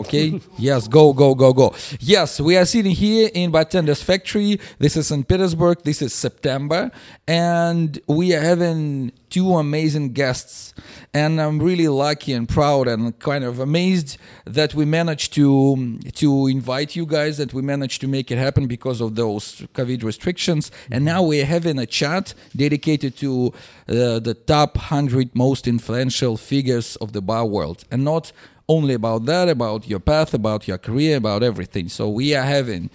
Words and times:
Okay. 0.00 0.40
yes. 0.56 0.88
Go. 0.88 1.12
Go. 1.12 1.34
Go. 1.34 1.52
Go. 1.52 1.74
Yes. 2.00 2.40
We 2.40 2.56
are 2.56 2.64
sitting 2.64 2.92
here 2.92 3.30
in 3.34 3.52
Bartender's 3.52 4.02
factory. 4.02 4.58
This 4.78 4.96
is 4.96 5.08
St. 5.08 5.26
Petersburg. 5.28 5.82
This 5.84 6.00
is 6.00 6.14
September, 6.14 6.90
and 7.28 8.00
we 8.06 8.34
are 8.34 8.40
having 8.40 9.12
two 9.28 9.56
amazing 9.56 10.12
guests. 10.12 10.74
And 11.12 11.40
I'm 11.40 11.58
really 11.60 11.88
lucky 11.88 12.32
and 12.32 12.48
proud 12.48 12.88
and 12.88 13.18
kind 13.18 13.44
of 13.44 13.60
amazed 13.60 14.16
that 14.46 14.74
we 14.74 14.84
managed 14.86 15.34
to 15.34 15.98
to 16.14 16.46
invite 16.46 16.96
you 16.96 17.04
guys. 17.04 17.36
That 17.36 17.52
we 17.52 17.60
managed 17.60 18.00
to 18.00 18.08
make 18.08 18.30
it 18.30 18.38
happen 18.38 18.66
because 18.66 19.02
of 19.02 19.16
those 19.16 19.62
COVID 19.74 20.02
restrictions. 20.02 20.70
And 20.90 21.04
now 21.04 21.22
we're 21.22 21.46
having 21.46 21.78
a 21.78 21.86
chat 21.86 22.32
dedicated 22.56 23.16
to 23.18 23.52
uh, 23.88 24.18
the 24.18 24.34
top 24.46 24.78
hundred 24.78 25.34
most 25.34 25.68
influential 25.68 26.38
figures 26.38 26.96
of 26.96 27.12
the 27.12 27.20
bar 27.20 27.44
world, 27.44 27.84
and 27.90 28.02
not 28.02 28.32
only 28.70 28.94
about 28.94 29.26
that, 29.26 29.48
about 29.48 29.88
your 29.88 29.98
path, 30.00 30.32
about 30.32 30.68
your 30.68 30.78
career, 30.78 31.16
about 31.16 31.42
everything. 31.42 31.88
So 31.88 32.08
we 32.08 32.34
are 32.34 32.44
having 32.44 32.88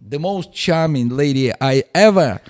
the 0.00 0.18
most 0.18 0.52
charming 0.52 1.08
lady 1.08 1.52
I 1.60 1.82
ever 1.94 2.40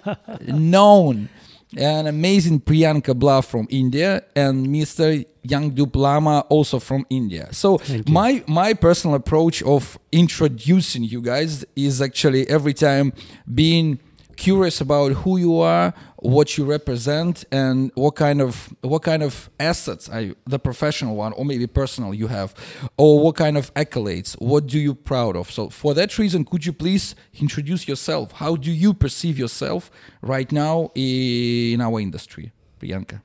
known, 0.46 1.30
an 1.76 2.06
amazing 2.06 2.60
Priyanka 2.60 3.18
Blah 3.18 3.40
from 3.40 3.66
India, 3.70 4.22
and 4.36 4.66
Mr. 4.66 5.24
Yangdup 5.46 5.96
Lama 5.96 6.40
also 6.50 6.78
from 6.78 7.06
India. 7.08 7.48
So 7.52 7.80
my 8.06 8.44
my 8.46 8.74
personal 8.74 9.16
approach 9.16 9.62
of 9.62 9.98
introducing 10.12 11.04
you 11.04 11.22
guys 11.22 11.64
is 11.74 12.02
actually 12.02 12.46
every 12.48 12.74
time 12.74 13.12
being 13.52 13.98
curious 14.36 14.80
about 14.80 15.12
who 15.22 15.36
you 15.36 15.60
are, 15.60 15.92
what 16.20 16.56
you 16.56 16.64
represent, 16.64 17.44
and 17.50 17.90
what 17.94 18.14
kind 18.14 18.40
of 18.40 18.74
what 18.82 19.02
kind 19.02 19.22
of 19.22 19.50
assets 19.58 20.08
are 20.08 20.34
the 20.46 20.58
professional 20.58 21.16
one 21.16 21.32
or 21.32 21.44
maybe 21.44 21.66
personal 21.66 22.14
you 22.14 22.28
have, 22.28 22.54
or 22.96 23.20
what 23.22 23.36
kind 23.36 23.56
of 23.56 23.72
accolades. 23.74 24.34
What 24.40 24.66
do 24.66 24.78
you 24.78 24.94
proud 24.94 25.36
of? 25.36 25.50
So 25.50 25.70
for 25.70 25.94
that 25.94 26.18
reason, 26.18 26.44
could 26.44 26.64
you 26.64 26.72
please 26.72 27.14
introduce 27.40 27.88
yourself? 27.88 28.32
How 28.32 28.56
do 28.56 28.70
you 28.70 28.94
perceive 28.94 29.38
yourself 29.38 29.90
right 30.22 30.50
now 30.52 30.90
in 30.94 31.80
our 31.80 32.00
industry, 32.00 32.52
Priyanka? 32.78 33.22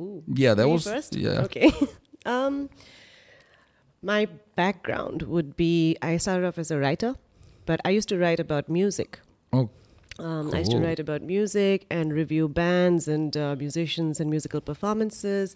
Ooh. 0.00 0.22
Yeah, 0.28 0.54
that 0.54 0.68
was 0.68 0.84
first. 0.84 1.16
yeah. 1.16 1.42
Okay. 1.42 1.72
um, 2.26 2.70
my 4.02 4.28
background 4.54 5.22
would 5.22 5.56
be 5.56 5.96
I 6.02 6.16
started 6.18 6.46
off 6.46 6.58
as 6.58 6.70
a 6.70 6.78
writer, 6.78 7.16
but 7.66 7.80
I 7.84 7.90
used 7.90 8.08
to 8.10 8.18
write 8.18 8.40
about 8.40 8.68
music. 8.68 9.18
Oh, 9.52 9.70
Um, 10.18 10.52
I 10.52 10.58
used 10.58 10.72
to 10.72 10.80
write 10.80 10.98
about 10.98 11.22
music 11.22 11.86
and 11.90 12.12
review 12.12 12.48
bands 12.48 13.06
and 13.06 13.36
uh, 13.36 13.54
musicians 13.56 14.18
and 14.18 14.28
musical 14.28 14.60
performances 14.60 15.54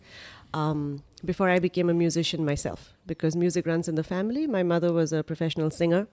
um, 0.55 1.03
before 1.25 1.49
I 1.49 1.59
became 1.59 1.91
a 1.91 1.95
musician 1.95 2.45
myself 2.45 2.93
because 3.07 3.35
music 3.35 3.67
runs 3.67 3.89
in 3.89 3.97
the 3.97 4.05
family. 4.05 4.47
My 4.47 4.63
mother 4.63 4.93
was 4.93 5.13
a 5.13 5.25
professional 5.25 5.71
singer. 5.71 6.07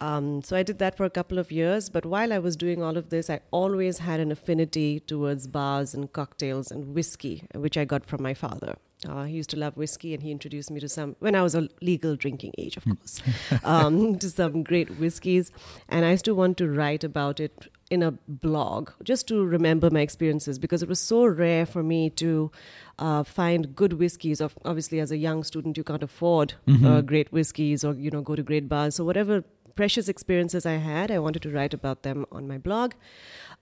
Um, 0.00 0.42
so 0.42 0.56
I 0.56 0.64
did 0.64 0.80
that 0.80 0.96
for 0.96 1.04
a 1.04 1.10
couple 1.10 1.38
of 1.38 1.52
years. 1.52 1.88
But 1.88 2.04
while 2.04 2.32
I 2.32 2.38
was 2.38 2.56
doing 2.56 2.82
all 2.82 2.96
of 2.96 3.10
this, 3.10 3.30
I 3.30 3.40
always 3.52 3.98
had 3.98 4.18
an 4.18 4.32
affinity 4.32 5.00
towards 5.00 5.46
bars 5.46 5.94
and 5.94 6.12
cocktails 6.12 6.72
and 6.72 6.94
whiskey, 6.94 7.46
which 7.54 7.76
I 7.76 7.84
got 7.84 8.04
from 8.04 8.22
my 8.22 8.34
father. 8.34 8.74
Uh, 9.06 9.24
he 9.24 9.34
used 9.34 9.50
to 9.50 9.56
love 9.56 9.76
whiskey, 9.76 10.14
and 10.14 10.22
he 10.22 10.30
introduced 10.30 10.70
me 10.70 10.80
to 10.80 10.88
some 10.88 11.16
when 11.18 11.34
I 11.34 11.42
was 11.42 11.54
a 11.54 11.68
legal 11.80 12.16
drinking 12.16 12.52
age, 12.58 12.76
of 12.76 12.84
course, 12.84 13.22
um, 13.62 14.18
to 14.24 14.30
some 14.30 14.62
great 14.62 14.98
whiskeys. 14.98 15.50
And 15.88 16.04
I 16.04 16.12
used 16.12 16.24
to 16.26 16.34
want 16.34 16.56
to 16.58 16.68
write 16.68 17.04
about 17.04 17.40
it 17.40 17.68
in 17.90 18.02
a 18.02 18.12
blog, 18.28 18.90
just 19.02 19.28
to 19.28 19.44
remember 19.44 19.90
my 19.90 20.00
experiences, 20.00 20.58
because 20.58 20.82
it 20.82 20.88
was 20.88 21.00
so 21.00 21.26
rare 21.26 21.66
for 21.66 21.82
me 21.82 22.10
to 22.10 22.50
uh, 22.98 23.22
find 23.22 23.74
good 23.76 23.94
whiskeys. 23.94 24.40
Of 24.40 24.56
obviously, 24.64 25.00
as 25.00 25.10
a 25.10 25.16
young 25.16 25.44
student, 25.44 25.76
you 25.76 25.84
can't 25.84 26.02
afford 26.02 26.54
uh, 26.84 27.00
great 27.02 27.32
whiskeys 27.32 27.84
or 27.84 27.94
you 27.94 28.10
know 28.10 28.22
go 28.22 28.36
to 28.36 28.42
great 28.42 28.68
bars. 28.68 28.96
So 28.96 29.04
whatever 29.04 29.44
precious 29.74 30.08
experiences 30.08 30.64
I 30.66 30.74
had, 30.74 31.10
I 31.10 31.18
wanted 31.18 31.42
to 31.42 31.50
write 31.50 31.74
about 31.74 32.02
them 32.02 32.26
on 32.30 32.46
my 32.46 32.58
blog. 32.58 32.94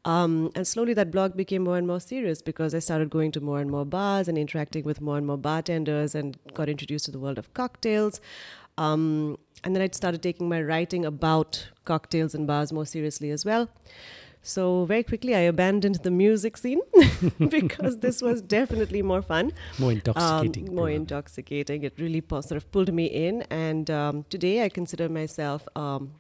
Um, 0.05 0.51
and 0.57 0.67
slowly 0.67 0.95
that 0.95 1.11
blog 1.13 1.37
became 1.37 1.63
more 1.63 1.79
and 1.79 1.87
more 1.87 2.01
serious 2.01 2.43
because 2.43 2.75
I 2.75 2.81
started 2.81 3.09
going 3.09 3.31
to 3.33 3.41
more 3.41 3.61
and 3.61 3.71
more 3.71 3.85
bars 3.85 4.27
and 4.27 4.37
interacting 4.37 4.83
with 4.85 5.01
more 5.01 5.17
and 5.17 5.27
more 5.27 5.37
bartenders 5.39 6.15
and 6.17 6.37
got 6.55 6.69
introduced 6.69 7.05
to 7.05 7.13
the 7.13 7.21
world 7.21 7.39
of 7.39 7.53
cocktails. 7.55 8.21
Um, 8.79 9.39
and 9.63 9.77
then 9.77 9.83
I 9.83 9.89
started 9.93 10.21
taking 10.23 10.49
my 10.49 10.61
writing 10.61 11.05
about 11.05 11.69
cocktails 11.85 12.35
and 12.35 12.49
bars 12.49 12.73
more 12.73 12.85
seriously 12.87 13.31
as 13.31 13.45
well. 13.45 13.69
So 14.45 14.87
very 14.87 15.05
quickly 15.05 15.37
I 15.37 15.41
abandoned 15.41 15.97
the 16.03 16.11
music 16.11 16.57
scene 16.57 16.81
because 17.49 17.99
this 17.99 18.21
was 18.21 18.43
definitely 18.43 19.01
more 19.01 19.23
fun 19.23 19.53
More 19.79 19.93
intoxicating. 19.93 20.69
um, 20.69 20.75
more 20.75 20.87
probably. 20.87 20.95
intoxicating. 20.97 21.85
It 21.85 21.93
really 21.97 22.25
sort 22.29 22.53
of 22.53 22.69
pulled 22.73 22.93
me 22.93 23.05
in, 23.07 23.43
and 23.51 23.89
um, 23.89 24.25
today 24.31 24.65
I 24.65 24.69
consider 24.69 25.09
myself, 25.09 25.69
um, 25.77 26.11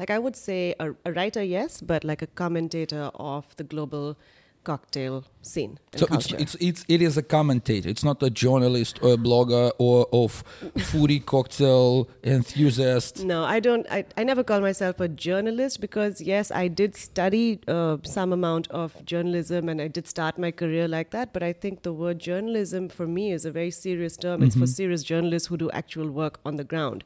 like 0.00 0.10
I 0.10 0.18
would 0.18 0.34
say, 0.34 0.74
a, 0.80 0.92
a 1.04 1.12
writer, 1.12 1.42
yes, 1.42 1.82
but 1.82 2.04
like 2.04 2.22
a 2.22 2.26
commentator 2.26 3.10
of 3.14 3.54
the 3.56 3.64
global 3.64 4.16
cocktail 4.62 5.24
scene 5.40 5.78
and 5.92 6.00
So 6.00 6.06
it's, 6.10 6.32
it's 6.32 6.54
it's 6.56 6.84
it 6.86 7.00
is 7.00 7.16
a 7.16 7.22
commentator. 7.22 7.88
It's 7.88 8.04
not 8.04 8.22
a 8.22 8.28
journalist 8.28 8.98
or 9.02 9.14
a 9.14 9.16
blogger 9.16 9.72
or 9.78 10.06
of 10.12 10.44
foodie 10.90 11.24
cocktail 11.34 12.08
enthusiast. 12.22 13.24
no, 13.24 13.44
I 13.44 13.60
don't. 13.60 13.86
I, 13.90 14.04
I 14.16 14.24
never 14.24 14.44
call 14.44 14.60
myself 14.60 15.00
a 15.00 15.08
journalist 15.08 15.80
because 15.80 16.20
yes, 16.20 16.50
I 16.50 16.68
did 16.68 16.94
study 16.94 17.60
uh, 17.68 17.98
some 18.02 18.32
amount 18.32 18.68
of 18.70 19.02
journalism 19.04 19.68
and 19.68 19.80
I 19.80 19.88
did 19.88 20.06
start 20.06 20.38
my 20.38 20.50
career 20.50 20.88
like 20.88 21.10
that. 21.10 21.32
But 21.32 21.42
I 21.42 21.52
think 21.52 21.82
the 21.82 21.92
word 21.92 22.18
journalism 22.18 22.88
for 22.88 23.06
me 23.06 23.32
is 23.32 23.44
a 23.44 23.50
very 23.50 23.70
serious 23.70 24.16
term. 24.16 24.42
It's 24.42 24.56
for 24.56 24.66
serious 24.66 25.02
journalists 25.02 25.48
who 25.48 25.56
do 25.56 25.70
actual 25.70 26.10
work 26.10 26.40
on 26.44 26.56
the 26.56 26.64
ground. 26.64 27.04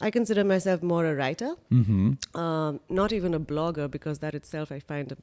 I 0.00 0.10
consider 0.10 0.44
myself 0.44 0.82
more 0.82 1.06
a 1.06 1.14
writer, 1.14 1.54
um, 2.34 2.80
not 2.88 3.12
even 3.12 3.34
a 3.34 3.40
blogger 3.40 3.90
because 3.90 4.18
that 4.18 4.34
itself 4.34 4.70
I 4.70 4.80
find 4.80 5.12
a 5.12 5.16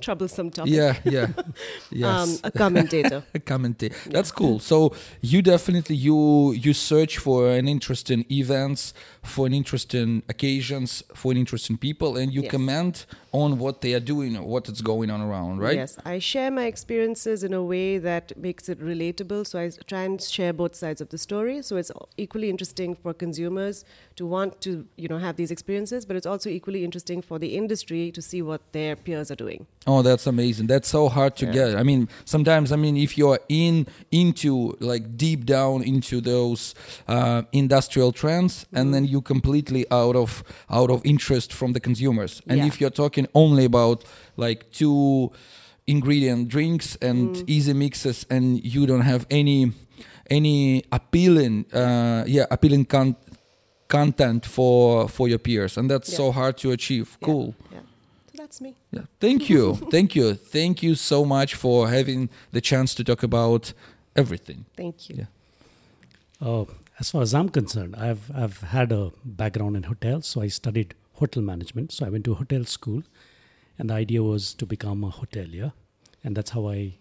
troublesome 0.00 0.50
topic. 0.50 0.72
Yeah, 0.72 0.96
yeah, 1.04 1.28
yes. 1.90 2.42
Um, 2.44 2.50
a 2.50 2.50
commentator. 2.50 3.22
a 3.34 3.38
commentator. 3.38 3.96
That's 4.10 4.32
cool. 4.32 4.58
So 4.58 4.94
you 5.20 5.42
definitely 5.42 5.96
you 5.96 6.52
you 6.52 6.72
search 6.74 7.18
for 7.18 7.50
an 7.50 7.66
interesting 7.68 8.24
events, 8.30 8.94
for 9.22 9.46
an 9.46 9.54
interesting 9.54 10.22
occasions, 10.28 11.02
for 11.14 11.32
an 11.32 11.38
interesting 11.38 11.76
people, 11.78 12.16
and 12.16 12.32
you 12.32 12.42
Yes. 12.42 12.50
comment 12.50 13.06
on 13.32 13.58
what 13.58 13.80
they 13.80 13.92
are 13.94 14.00
doing, 14.14 14.36
or 14.36 14.44
what 14.54 14.68
is 14.68 14.80
going 14.82 15.10
on 15.10 15.20
around, 15.20 15.58
right? 15.60 15.76
Yes, 15.76 15.96
I 16.04 16.18
share 16.18 16.50
my 16.50 16.64
experiences 16.64 17.44
in 17.44 17.52
a 17.52 17.62
way 17.62 17.98
that 17.98 18.36
makes 18.36 18.68
it 18.68 18.80
relatable. 18.80 19.46
So 19.46 19.58
I 19.60 19.70
try 19.86 20.02
and 20.02 20.20
share 20.20 20.52
both 20.52 20.74
sides 20.74 21.00
of 21.00 21.08
the 21.10 21.18
story. 21.18 21.62
So 21.62 21.76
it's 21.76 21.92
equally 22.16 22.48
interesting 22.50 22.94
for 22.96 23.14
consumers 23.14 23.84
to 24.16 24.26
want 24.26 24.60
to, 24.62 24.70
you 24.96 25.08
know, 25.08 25.18
have 25.18 25.36
these 25.36 25.50
experiences, 25.50 26.04
but 26.06 26.16
it's 26.16 26.26
also 26.26 26.48
equally 26.50 26.82
interesting 26.84 27.22
for 27.22 27.38
the 27.38 27.56
industry 27.56 28.10
to 28.12 28.20
see 28.22 28.42
what 28.42 28.60
their 28.72 28.96
peers 28.96 29.30
are 29.30 29.36
doing. 29.36 29.66
Oh, 29.90 30.02
that's 30.02 30.26
amazing. 30.34 30.66
That's 30.72 30.88
so 30.88 31.08
hard 31.08 31.32
to 31.40 31.46
Yeah. 31.46 31.52
get. 31.58 31.68
I 31.80 31.82
mean, 31.90 32.08
sometimes 32.24 32.70
I 32.72 32.76
mean, 32.84 32.96
if 33.06 33.10
you're 33.18 33.40
in 33.48 33.86
into 34.10 34.52
like 34.92 35.04
deep 35.24 35.40
down 35.56 35.82
into 35.92 36.20
those 36.32 36.74
uh, 37.08 37.42
industrial 37.52 38.12
trends, 38.12 38.54
and 38.72 38.84
Mm-hmm. 38.86 38.92
then 38.94 39.04
you 39.12 39.20
completely 39.22 39.82
out 39.90 40.16
of 40.16 40.30
out 40.78 40.90
of 40.90 41.00
interest 41.04 41.52
from 41.52 41.72
the 41.72 41.80
consumers. 41.80 42.32
And 42.48 42.58
Yeah. 42.58 42.68
if 42.70 42.74
you're 42.80 42.96
talking 43.04 43.26
only 43.34 43.64
about 43.64 44.04
like 44.36 44.60
two 44.80 45.30
ingredient 45.86 46.48
drinks 46.48 46.96
and 47.08 47.36
Mm. 47.36 47.44
easy 47.56 47.72
mixes, 47.74 48.26
and 48.30 48.44
you 48.74 48.86
don't 48.86 49.06
have 49.12 49.22
any 49.30 49.72
any 50.30 50.82
appealing, 50.92 51.64
uh, 51.72 52.22
yeah, 52.36 52.46
appealing 52.50 52.84
con- 52.86 53.16
content 53.88 54.46
for 54.46 55.08
for 55.08 55.28
your 55.28 55.38
peers, 55.38 55.76
and 55.78 55.90
that's 55.90 56.08
Yeah. 56.10 56.16
so 56.16 56.32
hard 56.32 56.56
to 56.58 56.70
achieve. 56.70 57.08
Yeah, 57.20 57.26
Cool. 57.26 57.54
Yeah. 58.50 58.54
That's 58.54 58.60
me. 58.60 58.76
Yeah. 58.90 59.02
Thank 59.20 59.48
you. 59.48 59.74
Thank 59.90 60.14
you. 60.14 60.34
Thank 60.34 60.82
you 60.82 60.94
so 60.94 61.24
much 61.24 61.54
for 61.54 61.88
having 61.88 62.30
the 62.52 62.60
chance 62.60 62.94
to 62.96 63.04
talk 63.04 63.22
about 63.22 63.72
everything. 64.16 64.64
Thank 64.76 65.08
you. 65.08 65.16
Yeah. 65.18 66.48
Uh, 66.48 66.64
as 66.98 67.10
far 67.10 67.22
as 67.22 67.32
I'm 67.34 67.48
concerned, 67.48 67.94
I've 67.96 68.30
I've 68.34 68.60
had 68.60 68.92
a 68.92 69.12
background 69.24 69.76
in 69.76 69.84
hotels, 69.84 70.26
so 70.26 70.42
I 70.42 70.48
studied 70.48 70.94
hotel 71.14 71.42
management. 71.42 71.92
So 71.92 72.06
I 72.06 72.10
went 72.10 72.24
to 72.24 72.34
hotel 72.34 72.64
school, 72.64 73.02
and 73.78 73.90
the 73.90 73.94
idea 73.94 74.22
was 74.22 74.54
to 74.54 74.66
become 74.66 75.04
a 75.04 75.10
hotelier, 75.10 75.72
and 76.24 76.36
that's 76.36 76.50
how 76.50 76.68
I 76.68 76.94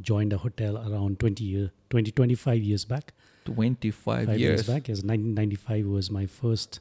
joined 0.00 0.32
a 0.32 0.38
hotel 0.38 0.76
around 0.78 1.18
20 1.20 1.44
year, 1.44 1.70
20, 1.90 2.10
25 2.12 2.62
years 2.62 2.84
back. 2.84 3.12
25 3.44 4.26
Five 4.26 4.28
years. 4.28 4.40
years 4.40 4.66
back, 4.66 4.88
as 4.88 5.02
1995 5.02 5.86
was 5.86 6.10
my 6.10 6.26
first 6.26 6.80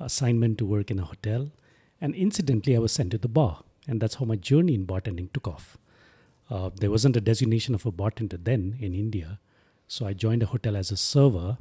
assignment 0.00 0.58
to 0.58 0.64
work 0.66 0.90
in 0.90 0.98
a 0.98 1.04
hotel, 1.04 1.50
and 2.00 2.14
incidentally, 2.14 2.76
I 2.76 2.80
was 2.80 2.92
sent 2.92 3.10
to 3.12 3.18
the 3.18 3.28
bar, 3.28 3.62
and 3.86 4.00
that's 4.00 4.16
how 4.16 4.24
my 4.24 4.36
journey 4.36 4.74
in 4.74 4.86
bartending 4.86 5.32
took 5.32 5.48
off. 5.48 5.76
Uh, 6.50 6.70
there 6.74 6.90
wasn't 6.90 7.16
a 7.16 7.20
designation 7.20 7.74
of 7.74 7.84
a 7.84 7.92
bartender 7.92 8.36
then 8.36 8.76
in 8.80 8.94
India, 8.94 9.38
so 9.86 10.06
I 10.06 10.12
joined 10.12 10.42
a 10.42 10.46
hotel 10.46 10.76
as 10.76 10.90
a 10.90 10.96
server, 10.96 11.58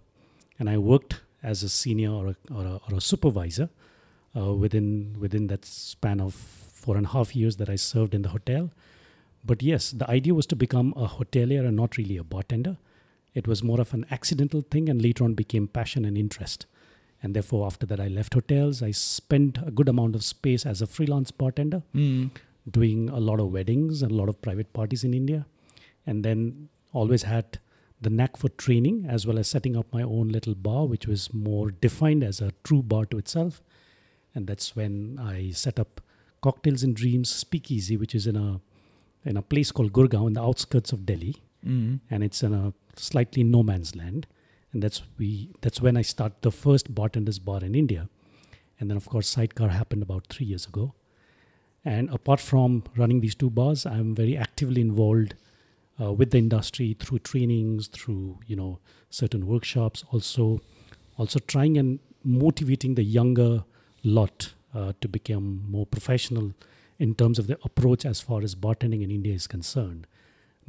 and 0.59 0.69
I 0.69 0.77
worked 0.77 1.21
as 1.43 1.63
a 1.63 1.69
senior 1.69 2.11
or 2.11 2.27
a, 2.27 2.35
or 2.53 2.65
a, 2.65 2.81
or 2.89 2.97
a 2.97 3.01
supervisor 3.01 3.69
uh, 4.35 4.53
within 4.53 5.15
within 5.19 5.47
that 5.47 5.65
span 5.65 6.19
of 6.19 6.33
four 6.33 6.97
and 6.97 7.05
a 7.05 7.09
half 7.09 7.35
years 7.35 7.57
that 7.57 7.69
I 7.69 7.75
served 7.75 8.13
in 8.13 8.21
the 8.21 8.29
hotel. 8.29 8.71
But 9.45 9.63
yes, 9.63 9.91
the 9.91 10.09
idea 10.09 10.33
was 10.33 10.45
to 10.47 10.55
become 10.55 10.93
a 10.95 11.07
hotelier 11.07 11.65
and 11.65 11.75
not 11.75 11.97
really 11.97 12.17
a 12.17 12.23
bartender. 12.23 12.77
It 13.33 13.47
was 13.47 13.63
more 13.63 13.79
of 13.79 13.93
an 13.93 14.05
accidental 14.11 14.61
thing 14.61 14.89
and 14.89 15.01
later 15.01 15.23
on 15.23 15.33
became 15.33 15.67
passion 15.67 16.05
and 16.05 16.17
interest. 16.17 16.65
And 17.27 17.35
therefore, 17.35 17.65
after 17.65 17.85
that, 17.87 17.99
I 17.99 18.07
left 18.07 18.35
hotels. 18.35 18.81
I 18.81 18.91
spent 18.91 19.57
a 19.69 19.69
good 19.69 19.89
amount 19.89 20.15
of 20.15 20.23
space 20.23 20.65
as 20.65 20.81
a 20.81 20.87
freelance 20.87 21.29
bartender, 21.29 21.79
Mm. 21.93 22.29
doing 22.75 23.09
a 23.09 23.19
lot 23.19 23.41
of 23.41 23.51
weddings 23.55 24.01
and 24.01 24.11
a 24.13 24.15
lot 24.19 24.29
of 24.29 24.41
private 24.41 24.71
parties 24.71 25.03
in 25.03 25.13
India. 25.13 25.45
And 26.05 26.23
then 26.27 26.69
always 26.93 27.23
had 27.23 27.59
the 27.99 28.09
knack 28.09 28.37
for 28.37 28.47
training 28.47 29.05
as 29.09 29.27
well 29.27 29.37
as 29.41 29.49
setting 29.49 29.75
up 29.75 29.91
my 29.91 30.03
own 30.03 30.29
little 30.29 30.55
bar, 30.55 30.85
which 30.85 31.05
was 31.05 31.33
more 31.33 31.69
defined 31.71 32.23
as 32.23 32.39
a 32.39 32.53
true 32.63 32.81
bar 32.93 33.05
to 33.07 33.17
itself. 33.17 33.61
And 34.33 34.47
that's 34.47 34.73
when 34.73 35.19
I 35.19 35.49
set 35.51 35.79
up 35.85 35.99
Cocktails 36.41 36.81
and 36.83 36.95
Dreams 36.95 37.29
Speakeasy, 37.29 37.97
which 37.97 38.15
is 38.15 38.25
in 38.27 38.37
a 38.37 38.61
in 39.25 39.35
a 39.35 39.41
place 39.41 39.71
called 39.73 39.91
Gurgaon 39.91 40.27
in 40.27 40.33
the 40.39 40.41
outskirts 40.49 40.93
of 40.93 41.05
Delhi 41.05 41.35
Mm. 41.65 41.99
and 42.09 42.23
it's 42.23 42.41
in 42.43 42.53
a 42.53 42.73
slightly 42.95 43.43
no 43.43 43.63
man's 43.63 43.95
land 43.97 44.27
and 44.73 44.83
that's 44.83 45.01
we 45.17 45.49
that's 45.61 45.81
when 45.81 45.97
i 45.97 46.01
start 46.01 46.41
the 46.41 46.51
first 46.51 46.93
bartenders 46.93 47.39
bar 47.39 47.63
in 47.63 47.75
india. 47.75 48.09
And 48.79 48.89
then 48.89 48.97
of 48.97 49.09
course 49.09 49.27
sidecar 49.27 49.69
happened 49.69 50.03
about 50.03 50.27
three 50.27 50.45
years 50.45 50.67
ago. 50.67 50.93
And 51.83 52.11
apart 52.11 52.39
from 52.39 52.83
running 52.95 53.21
these 53.21 53.35
two 53.35 53.49
bars 53.49 53.85
i'm 53.85 54.13
very 54.15 54.37
actively 54.37 54.81
involved 54.81 55.35
uh, 55.99 56.11
with 56.13 56.31
the 56.31 56.37
industry 56.37 56.95
through 56.99 57.19
trainings 57.19 57.87
through 57.87 58.39
you 58.45 58.55
know 58.55 58.79
certain 59.09 59.47
workshops 59.47 60.03
also 60.11 60.61
also 61.17 61.39
trying 61.39 61.77
and 61.77 61.99
motivating 62.23 62.95
the 62.95 63.03
younger 63.03 63.63
lot 64.03 64.53
uh, 64.73 64.93
to 65.01 65.07
become 65.07 65.63
more 65.69 65.85
professional 65.85 66.53
in 66.99 67.15
terms 67.15 67.39
of 67.39 67.47
the 67.47 67.57
approach 67.63 68.05
as 68.05 68.19
far 68.21 68.41
as 68.41 68.55
bartending 68.55 69.03
in 69.03 69.11
india 69.11 69.33
is 69.33 69.47
concerned. 69.47 70.07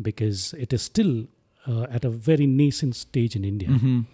Because 0.01 0.55
it 0.55 0.73
is 0.73 0.83
still 0.83 1.27
uh, 1.69 1.87
at 1.91 2.05
a 2.05 2.11
very 2.11 2.47
nascent 2.47 2.97
stage 2.97 3.37
in 3.37 3.45
India, 3.45 3.69
Mhm. 3.69 4.07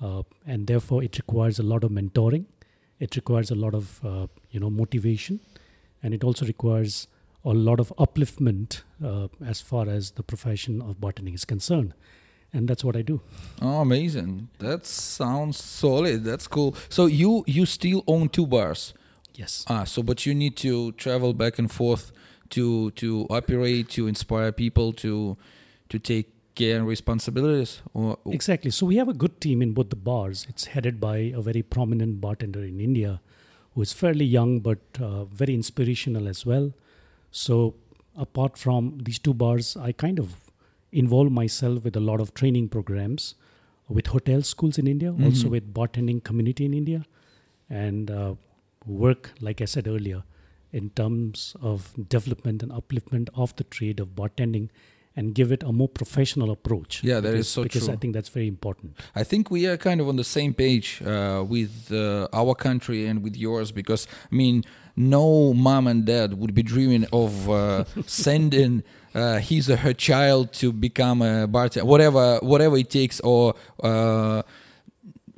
uh, 0.00 0.22
and 0.46 0.66
therefore 0.66 1.02
it 1.04 1.16
requires 1.18 1.58
a 1.58 1.62
lot 1.62 1.84
of 1.84 1.90
mentoring. 1.90 2.44
It 2.98 3.14
requires 3.16 3.50
a 3.50 3.54
lot 3.54 3.74
of 3.74 4.00
uh, 4.04 4.26
you 4.50 4.60
know 4.60 4.70
motivation, 4.70 5.40
and 6.02 6.14
it 6.14 6.24
also 6.24 6.46
requires 6.46 7.06
a 7.44 7.54
lot 7.54 7.78
of 7.80 7.92
upliftment 7.98 8.82
uh, 9.04 9.28
as 9.44 9.60
far 9.60 9.88
as 9.88 10.12
the 10.12 10.22
profession 10.22 10.82
of 10.82 10.96
bartending 11.00 11.34
is 11.34 11.44
concerned, 11.44 11.92
and 12.52 12.68
that's 12.68 12.82
what 12.84 12.96
I 12.96 13.02
do. 13.02 13.20
Oh, 13.62 13.80
amazing! 13.82 14.48
That 14.58 14.86
sounds 14.86 15.62
solid. 15.62 16.24
That's 16.24 16.48
cool. 16.48 16.74
So 16.88 17.06
you 17.06 17.44
you 17.46 17.66
still 17.66 18.02
own 18.06 18.28
two 18.30 18.46
bars. 18.46 18.94
Yes. 19.34 19.64
Ah, 19.68 19.84
so 19.84 20.02
but 20.02 20.24
you 20.26 20.34
need 20.34 20.56
to 20.56 20.92
travel 20.92 21.34
back 21.34 21.58
and 21.58 21.70
forth 21.70 22.10
to 22.48 22.90
to 22.92 23.26
operate 23.28 23.88
to 23.96 24.06
inspire 24.08 24.50
people 24.52 24.92
to 24.94 25.36
to 25.90 25.98
take 25.98 26.26
care 26.56 26.76
and 26.78 26.86
responsibilities. 26.88 27.82
Or, 27.94 28.18
Exactly. 28.38 28.70
So 28.70 28.86
we 28.86 28.96
have 28.96 29.08
a 29.08 29.14
good 29.14 29.40
team 29.40 29.62
in 29.62 29.72
both 29.72 29.90
the 29.90 29.96
bars. 30.10 30.46
It's 30.48 30.66
headed 30.74 31.00
by 31.00 31.16
a 31.40 31.40
very 31.40 31.62
prominent 31.62 32.20
bartender 32.20 32.62
in 32.64 32.80
India 32.80 33.20
who 33.74 33.82
is 33.82 33.92
fairly 33.92 34.24
young 34.24 34.60
but 34.60 34.78
uh, 35.00 35.24
very 35.26 35.54
inspirational 35.54 36.26
as 36.26 36.44
well. 36.46 36.72
So 37.30 37.74
apart 38.16 38.56
from 38.58 38.98
these 39.04 39.18
two 39.18 39.34
bars, 39.34 39.76
I 39.76 39.92
kind 39.92 40.18
of 40.18 40.34
involve 40.92 41.30
myself 41.30 41.84
with 41.84 41.96
a 41.96 42.00
lot 42.00 42.20
of 42.20 42.32
training 42.34 42.68
programs 42.70 43.34
with 43.88 44.06
hotel 44.08 44.40
schools 44.42 44.78
in 44.78 44.86
India, 44.92 45.10
also 45.24 45.46
Mhm. 45.48 45.50
with 45.50 45.74
bartending 45.74 46.20
community 46.28 46.64
in 46.64 46.72
India, 46.74 47.04
and 47.68 48.10
uh, 48.10 48.34
work, 49.02 49.32
like 49.48 49.60
I 49.60 49.66
said 49.66 49.86
earlier, 49.86 50.22
in 50.72 50.88
terms 51.00 51.54
of 51.60 51.92
development 52.14 52.62
and 52.64 52.72
upliftment 52.72 53.28
of 53.44 53.54
the 53.56 53.64
trade 53.64 54.00
of 54.00 54.08
bartending 54.20 54.68
and 55.16 55.34
give 55.34 55.50
it 55.50 55.62
a 55.62 55.72
more 55.72 55.88
professional 55.88 56.50
approach. 56.50 57.02
Yeah, 57.02 57.20
that 57.20 57.34
is 57.34 57.38
because, 57.38 57.48
so 57.48 57.62
because 57.62 57.84
true. 57.86 57.94
I 57.94 57.96
think 57.96 58.14
that's 58.14 58.28
very 58.28 58.46
important. 58.46 58.96
I 59.14 59.24
think 59.24 59.50
we 59.50 59.66
are 59.66 59.76
kind 59.76 60.00
of 60.00 60.08
on 60.08 60.16
the 60.16 60.24
same 60.24 60.52
page 60.52 61.02
uh, 61.02 61.44
with 61.46 61.90
uh, 61.90 62.28
our 62.32 62.54
country 62.54 63.06
and 63.06 63.22
with 63.22 63.36
yours 63.36 63.72
because 63.72 64.06
I 64.30 64.34
mean, 64.34 64.64
no 64.94 65.54
mom 65.54 65.86
and 65.86 66.04
dad 66.04 66.34
would 66.34 66.54
be 66.54 66.62
dreaming 66.62 67.06
of 67.12 67.48
uh, 67.48 67.84
sending 68.06 68.82
uh, 69.14 69.38
his 69.38 69.70
or 69.70 69.76
her 69.76 69.94
child 69.94 70.52
to 70.52 70.72
become 70.72 71.22
a 71.22 71.46
bartender, 71.46 71.86
whatever, 71.86 72.38
whatever 72.42 72.76
it 72.76 72.90
takes, 72.90 73.18
or 73.20 73.54
uh, 73.82 74.42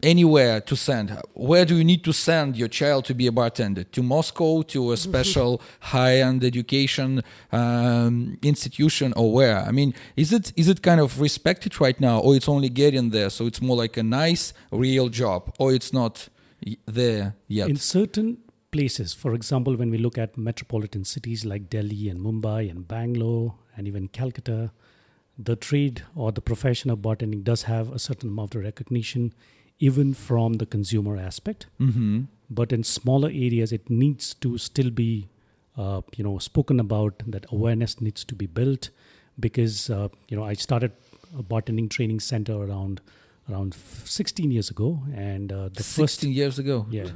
anywhere 0.03 0.61
to 0.61 0.77
send. 0.77 1.11
Where 1.35 1.65
do 1.65 1.77
you 1.77 1.85
need 1.85 2.05
to 2.05 2.13
send 2.13 2.57
your 2.57 2.69
child 2.69 3.05
to 3.07 3.15
be 3.15 3.27
a 3.27 3.33
bartender? 3.33 3.85
To 3.85 4.03
Moscow, 4.03 4.63
to 4.63 4.93
a 4.93 4.97
special 4.97 5.61
high-end 5.81 6.45
education 6.45 7.23
um, 7.53 8.39
institution, 8.43 9.13
or 9.17 9.33
where? 9.33 9.59
I 9.61 9.71
mean, 9.71 9.95
is 10.17 10.33
it 10.33 10.53
is 10.57 10.69
it 10.69 10.83
kind 10.83 11.01
of 11.01 11.21
respected 11.21 11.81
right 11.81 12.01
now, 12.01 12.21
or 12.21 12.37
it's 12.37 12.49
only 12.49 12.69
getting 12.69 13.11
there? 13.11 13.31
So 13.31 13.47
it's 13.47 13.61
more 13.61 13.77
like 13.77 13.97
a 13.97 14.03
nice, 14.03 14.53
real 14.71 15.09
job, 15.09 15.53
or 15.59 15.73
it's 15.73 15.93
not 15.93 16.29
y- 16.65 16.77
there 16.87 17.35
yet. 17.49 17.69
In 17.69 17.77
certain 17.77 18.39
places, 18.71 19.15
for 19.15 19.35
example, 19.35 19.77
when 19.77 19.91
we 19.91 19.99
look 19.99 20.19
at 20.19 20.37
metropolitan 20.37 21.05
cities 21.05 21.45
like 21.45 21.71
Delhi 21.71 22.09
and 22.09 22.21
Mumbai 22.21 22.71
and 22.71 22.87
Bangalore 22.87 23.55
and 23.77 23.89
even 23.89 24.09
Calcutta, 24.09 24.73
the 25.39 25.57
trade 25.57 26.03
or 26.15 26.33
the 26.33 26.41
profession 26.41 26.91
of 26.91 26.99
bartending 26.99 27.45
does 27.45 27.63
have 27.63 27.93
a 27.93 27.99
certain 27.99 28.29
amount 28.29 28.55
of 28.55 28.63
recognition, 28.63 29.33
even 29.79 30.15
from 30.15 30.55
the 30.55 30.67
consumer 30.67 31.17
aspect. 31.17 31.67
mm-hmm. 31.81 32.23
But 32.51 32.73
in 32.73 32.83
smaller 32.83 33.29
areas, 33.29 33.73
it 33.73 33.91
needs 33.91 34.33
to 34.35 34.57
still 34.57 34.89
be, 34.91 35.29
uh, 35.77 36.01
you 36.17 36.25
know, 36.25 36.39
spoken 36.39 36.81
about. 36.81 37.23
That 37.27 37.45
awareness 37.53 38.01
needs 38.01 38.25
to 38.25 38.35
be 38.35 38.47
built, 38.47 38.89
because 39.39 39.91
uh, 39.91 40.09
you 40.29 40.37
know 40.37 40.45
I 40.45 40.55
started 40.55 40.93
a 41.39 41.43
bartending 41.43 41.91
training 41.91 42.21
center 42.21 42.55
around 42.55 43.03
around 43.51 43.75
16 43.75 44.51
years 44.51 44.71
ago, 44.71 45.03
and 45.15 45.53
uh, 45.53 45.69
the 45.69 45.83
first 45.83 46.21
16 46.21 46.33
years 46.33 46.59
ago. 46.59 46.87
yeah. 46.91 47.11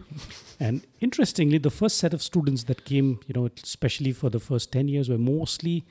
And 0.60 0.86
interestingly, 1.00 1.58
the 1.58 1.70
first 1.70 1.96
set 1.96 2.12
of 2.14 2.22
students 2.22 2.64
that 2.64 2.84
came, 2.84 3.20
you 3.26 3.34
know, 3.34 3.48
especially 3.62 4.12
for 4.12 4.28
the 4.30 4.40
first 4.40 4.70
10 4.72 4.88
years, 4.88 5.08
were 5.08 5.18
mostly 5.18 5.84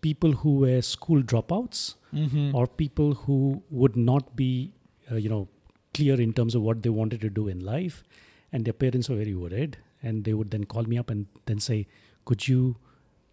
people 0.00 0.32
who 0.32 0.58
were 0.60 0.82
school 0.82 1.22
dropouts 1.22 1.94
Mm-hmm. 2.14 2.54
or 2.54 2.68
people 2.68 3.14
who 3.14 3.60
would 3.70 3.96
not 3.96 4.36
be, 4.36 4.72
uh, 5.10 5.16
you 5.16 5.28
know, 5.28 5.48
clear 5.94 6.20
in 6.20 6.32
terms 6.32 6.54
of 6.54 6.62
what 6.62 6.82
they 6.82 6.90
wanted 6.90 7.20
to 7.22 7.30
do 7.30 7.48
in 7.48 7.60
life. 7.64 8.02
And 8.52 8.64
their 8.64 8.72
parents 8.72 9.08
were 9.08 9.16
very 9.16 9.34
worried. 9.34 9.78
And 10.02 10.24
they 10.24 10.34
would 10.34 10.50
then 10.50 10.64
call 10.64 10.82
me 10.84 10.98
up 10.98 11.10
and 11.10 11.26
then 11.46 11.60
say, 11.60 11.86
could 12.24 12.46
you 12.46 12.76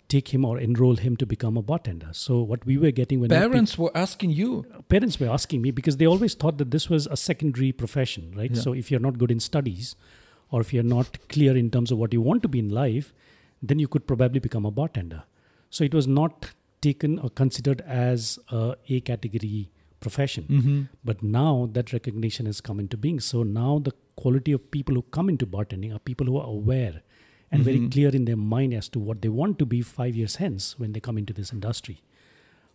take 0.08 0.34
him 0.34 0.46
or 0.46 0.60
enroll 0.60 0.96
him 0.96 1.16
to 1.18 1.26
become 1.26 1.58
a 1.58 1.62
bartender? 1.62 2.10
So 2.12 2.42
what 2.42 2.66
we 2.66 2.78
were 2.78 2.92
getting 2.92 3.20
when 3.20 3.30
Parents 3.30 3.78
were 3.78 3.92
asking 3.96 4.32
you. 4.32 4.66
parents 4.90 5.20
were 5.20 5.30
asking 5.30 5.62
me 5.62 5.72
because 5.72 5.98
they 5.98 6.06
always 6.06 6.34
thought 6.34 6.58
that 6.58 6.72
this 6.72 6.90
was 6.90 7.08
a 7.08 7.18
secondary 7.18 7.72
profession, 7.72 8.34
right? 8.36 8.52
Yeah. 8.52 8.62
So 8.62 8.74
if 8.74 8.92
you're 8.92 9.00
not 9.00 9.18
good 9.18 9.32
in 9.32 9.40
studies 9.40 9.96
or 10.50 10.62
if 10.62 10.74
you're 10.74 10.84
not 10.84 11.18
clear 11.30 11.56
in 11.56 11.70
terms 11.72 11.92
of 11.92 11.98
what 11.98 12.14
you 12.14 12.22
want 12.22 12.42
to 12.44 12.50
be 12.50 12.60
in 12.60 12.70
life, 12.70 13.14
then 13.62 13.80
you 13.80 13.88
could 13.88 14.08
probably 14.08 14.40
become 14.40 14.66
a 14.66 14.72
bartender. 14.72 15.24
So 15.70 15.84
it 15.84 15.94
was 15.94 16.08
not 16.08 16.52
taken 16.82 17.20
or 17.20 17.30
considered 17.30 17.82
as 17.82 18.40
a 18.50 18.76
A 18.90 19.02
category 19.02 19.70
profession. 20.02 20.46
Mm-hmm. 20.50 20.82
But 21.06 21.24
now 21.24 21.70
that 21.74 21.94
recognition 21.94 22.46
has 22.48 22.60
come 22.60 22.80
into 22.80 22.98
being. 22.98 23.20
So 23.22 23.44
now 23.44 23.80
the 23.80 23.94
quality 24.18 24.52
of 24.52 24.70
people 24.72 24.96
who 24.96 25.04
come 25.18 25.30
into 25.30 25.46
bartending 25.56 25.96
are 25.96 26.00
people 26.00 26.28
who 26.28 26.38
are 26.38 26.48
aware 26.48 27.02
and 27.52 27.64
very 27.64 27.80
Mhm. 27.80 27.92
clear 27.92 28.10
in 28.20 28.26
their 28.26 28.38
mind 28.56 28.74
as 28.74 28.88
to 28.90 29.00
what 29.00 29.22
they 29.22 29.30
want 29.30 29.58
to 29.60 29.66
be 29.66 29.82
five 29.82 30.16
years 30.16 30.36
hence 30.44 30.68
when 30.80 30.94
they 30.94 31.00
come 31.08 31.18
into 31.18 31.34
this 31.40 31.54
industry. 31.54 31.98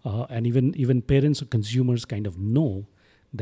Uh, 0.04 0.24
and 0.30 0.46
even 0.46 0.72
even 0.76 1.02
parents 1.02 1.42
or 1.42 1.46
consumers 1.46 2.04
kind 2.14 2.26
of 2.26 2.38
know 2.38 2.86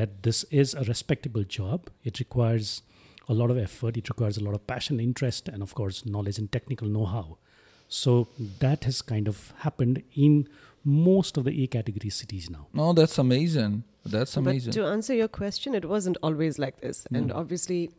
that 0.00 0.22
this 0.26 0.44
is 0.62 0.74
a 0.74 0.84
respectable 0.90 1.44
job. 1.44 1.90
It 2.10 2.18
requires 2.20 2.82
a 3.28 3.34
lot 3.34 3.50
of 3.50 3.58
effort. 3.58 3.96
It 4.02 4.08
requires 4.08 4.36
a 4.38 4.44
lot 4.44 4.54
of 4.54 4.66
passion, 4.66 5.00
interest, 5.00 5.48
and 5.48 5.62
of 5.62 5.74
course 5.74 6.04
knowledge 6.06 6.38
and 6.38 6.50
technical 6.58 6.88
know-how. 6.88 7.26
So 7.88 8.28
that 8.60 8.84
has 8.84 9.02
kind 9.02 9.28
of 9.28 9.52
happened 9.58 10.02
in 10.14 10.48
most 10.84 11.36
of 11.36 11.44
the 11.44 11.62
A 11.62 11.66
category 11.66 12.10
cities 12.10 12.50
now. 12.50 12.66
No, 12.72 12.92
that's 12.92 13.18
amazing. 13.18 13.84
That's 14.04 14.36
amazing. 14.36 14.72
But 14.72 14.80
to 14.80 14.86
answer 14.86 15.14
your 15.14 15.28
question, 15.28 15.74
it 15.74 15.86
wasn't 15.86 16.18
always 16.22 16.58
like 16.58 16.80
this. 16.80 17.06
And 17.12 17.32
obviously, 17.32 17.90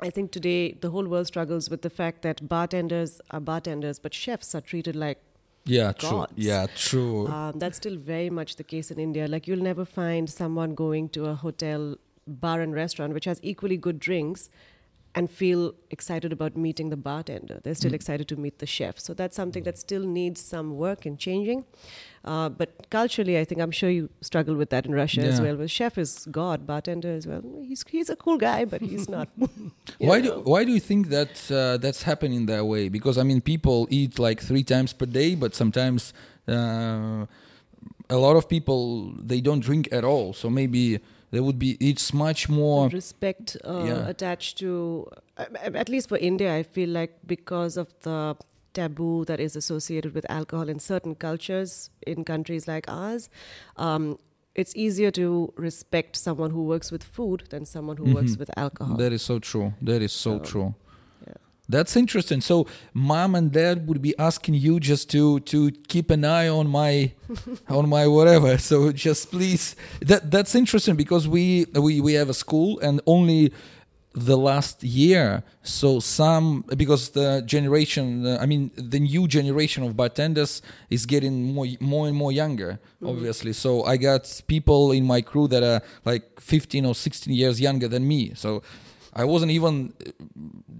I 0.00 0.10
think 0.10 0.32
today 0.32 0.72
the 0.72 0.90
whole 0.90 1.06
world 1.06 1.26
struggles 1.26 1.70
with 1.70 1.82
the 1.82 1.90
fact 1.90 2.22
that 2.22 2.48
bartenders 2.48 3.20
are 3.30 3.40
bartenders, 3.40 3.98
but 3.98 4.12
chefs 4.12 4.54
are 4.54 4.60
treated 4.60 4.96
like 4.96 5.18
yeah, 5.66 5.92
true. 5.92 6.26
Yeah, 6.36 6.66
true. 6.74 7.28
um, 7.28 7.58
that's 7.58 7.76
still 7.76 7.96
very 7.96 8.30
much 8.30 8.56
the 8.56 8.64
case 8.64 8.90
in 8.90 8.98
India. 8.98 9.28
Like 9.28 9.46
you'll 9.46 9.62
never 9.62 9.84
find 9.84 10.28
someone 10.28 10.74
going 10.74 11.10
to 11.10 11.26
a 11.26 11.34
hotel, 11.34 11.96
bar, 12.26 12.60
and 12.62 12.74
restaurant 12.74 13.12
which 13.12 13.26
has 13.26 13.38
equally 13.42 13.76
good 13.76 14.00
drinks 14.00 14.48
and 15.14 15.28
feel 15.28 15.74
excited 15.90 16.32
about 16.32 16.56
meeting 16.56 16.90
the 16.90 16.96
bartender. 16.96 17.58
They're 17.62 17.74
still 17.74 17.90
Mm. 17.90 18.00
excited 18.00 18.28
to 18.28 18.36
meet 18.36 18.58
the 18.60 18.66
chef. 18.66 18.98
So 19.00 19.12
that's 19.12 19.34
something 19.34 19.64
that 19.64 19.76
still 19.76 20.04
needs 20.06 20.40
some 20.40 20.76
work 20.76 21.04
and 21.04 21.18
changing. 21.18 21.64
Uh, 22.24 22.48
but 22.48 22.68
culturally, 22.90 23.36
I 23.38 23.44
think 23.44 23.60
I'm 23.60 23.72
sure 23.72 23.90
you 23.90 24.08
struggle 24.20 24.54
with 24.54 24.70
that 24.70 24.86
in 24.86 24.92
Russia 24.94 25.22
as 25.22 25.38
Yeah. 25.38 25.44
well. 25.46 25.56
Where 25.56 25.68
chef 25.68 25.98
is 25.98 26.26
God, 26.30 26.66
bartender 26.66 27.10
as 27.20 27.26
well. 27.26 27.42
He's 27.68 27.82
he's 27.90 28.10
a 28.10 28.16
cool 28.16 28.38
guy, 28.38 28.64
but 28.66 28.80
he's 28.82 29.08
not. 29.08 29.28
why 29.98 30.20
do 30.20 30.30
why 30.44 30.64
do 30.64 30.70
you 30.72 30.80
think 30.80 31.08
that 31.08 31.32
uh, 31.50 31.76
that's 31.84 32.02
happening 32.02 32.46
that 32.46 32.64
way? 32.66 32.88
Because 32.88 33.16
I 33.18 33.24
mean, 33.24 33.40
people 33.40 33.88
eat 33.90 34.18
like 34.18 34.40
three 34.40 34.62
times 34.62 34.92
per 34.92 35.06
day, 35.06 35.34
but 35.34 35.54
sometimes 35.54 36.12
uh, 36.46 37.26
a 38.08 38.18
lot 38.26 38.36
of 38.36 38.48
people 38.48 39.12
they 39.30 39.40
don't 39.40 39.60
drink 39.68 39.88
at 39.90 40.04
all. 40.04 40.32
So 40.34 40.48
maybe 40.50 41.00
there 41.30 41.42
would 41.42 41.58
be 41.58 41.76
it's 41.80 42.12
much 42.12 42.48
more. 42.48 42.88
respect 42.88 43.56
uh, 43.64 43.84
Yeah. 43.88 44.08
attached 44.08 44.58
to 44.58 45.06
uh, 45.36 45.44
at 45.82 45.88
least 45.88 46.08
for 46.08 46.18
india 46.18 46.54
i 46.54 46.62
feel 46.62 46.88
like 46.88 47.12
because 47.26 47.76
of 47.76 47.88
the 48.02 48.36
taboo 48.72 49.24
that 49.24 49.40
is 49.40 49.56
associated 49.56 50.14
with 50.14 50.26
alcohol 50.30 50.68
in 50.68 50.78
certain 50.78 51.14
cultures 51.14 51.90
in 52.06 52.24
countries 52.24 52.68
like 52.68 52.84
ours 52.88 53.28
um, 53.76 54.16
it's 54.54 54.74
easier 54.76 55.10
to 55.10 55.52
respect 55.56 56.16
someone 56.16 56.50
who 56.50 56.62
works 56.64 56.90
with 56.92 57.02
food 57.02 57.44
than 57.50 57.64
someone 57.64 57.96
who 57.96 58.12
works 58.14 58.32
Mhm. 58.36 58.38
with 58.40 58.50
alcohol 58.56 58.96
That 58.96 59.12
is 59.12 59.22
so 59.22 59.38
true. 59.38 59.72
That 59.90 60.02
is 60.02 60.12
so 60.12 60.38
So, 60.38 60.44
true. 60.50 60.74
That's 61.70 61.96
interesting. 61.96 62.40
So 62.40 62.66
mom 62.92 63.34
and 63.34 63.52
dad 63.52 63.86
would 63.86 64.02
be 64.02 64.14
asking 64.18 64.54
you 64.54 64.80
just 64.80 65.10
to 65.10 65.40
to 65.40 65.70
keep 65.88 66.10
an 66.10 66.24
eye 66.24 66.48
on 66.48 66.68
my 66.68 67.12
on 67.68 67.88
my 67.88 68.06
whatever. 68.06 68.58
So 68.58 68.92
just 68.92 69.30
please 69.30 69.76
that 70.00 70.30
that's 70.30 70.54
interesting 70.54 70.96
because 70.96 71.28
we 71.28 71.66
we 71.74 72.00
we 72.00 72.14
have 72.14 72.28
a 72.28 72.34
school 72.34 72.80
and 72.80 73.00
only 73.06 73.52
the 74.12 74.36
last 74.36 74.82
year 74.82 75.44
so 75.62 76.00
some 76.00 76.64
because 76.76 77.10
the 77.10 77.42
generation 77.46 78.26
i 78.40 78.44
mean 78.44 78.68
the 78.74 78.98
new 78.98 79.28
generation 79.28 79.84
of 79.84 79.96
bartenders 79.96 80.62
is 80.90 81.06
getting 81.06 81.54
more 81.54 81.66
more 81.78 82.08
and 82.08 82.16
more 82.16 82.32
younger 82.32 82.80
mm-hmm. 82.96 83.06
obviously 83.06 83.52
so 83.52 83.84
i 83.84 83.96
got 83.96 84.42
people 84.48 84.90
in 84.90 85.04
my 85.04 85.20
crew 85.20 85.46
that 85.46 85.62
are 85.62 85.80
like 86.04 86.40
15 86.40 86.86
or 86.86 86.94
16 86.94 87.32
years 87.32 87.60
younger 87.60 87.86
than 87.86 88.06
me 88.06 88.32
so 88.34 88.62
i 89.14 89.24
wasn't 89.24 89.50
even 89.50 89.92
uh, 90.06 90.10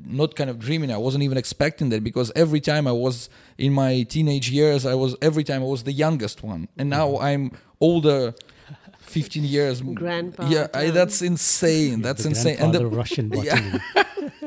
not 0.07 0.35
kind 0.35 0.51
of 0.51 0.59
dreaming. 0.59 0.91
I 0.91 0.97
wasn't 0.97 1.23
even 1.23 1.39
expecting 1.39 1.91
that 1.91 2.03
because 2.03 2.33
every 2.35 2.61
time 2.61 2.87
i 2.89 2.93
was 2.93 3.29
in 3.59 3.73
my 3.73 4.03
teenage 4.03 4.51
years 4.51 4.85
i 4.85 4.95
was 4.95 5.17
every 5.23 5.45
time 5.45 5.63
i 5.63 5.67
was 5.67 5.85
the 5.85 5.93
youngest 5.93 6.43
one. 6.43 6.69
And 6.79 6.91
now 6.91 7.19
i'm 7.19 7.53
older 7.81 8.35
15 9.01 9.45
years. 9.45 9.81
Grandpa 10.03 10.49
yeah 10.49 10.67
I, 10.75 10.91
that's 10.91 11.23
insane. 11.23 12.03
That's 12.03 12.23
the 12.23 12.31
insane. 12.31 12.57
And 12.61 12.75
the, 12.75 12.87
Russian 12.87 13.31
Yeah. 13.49 13.79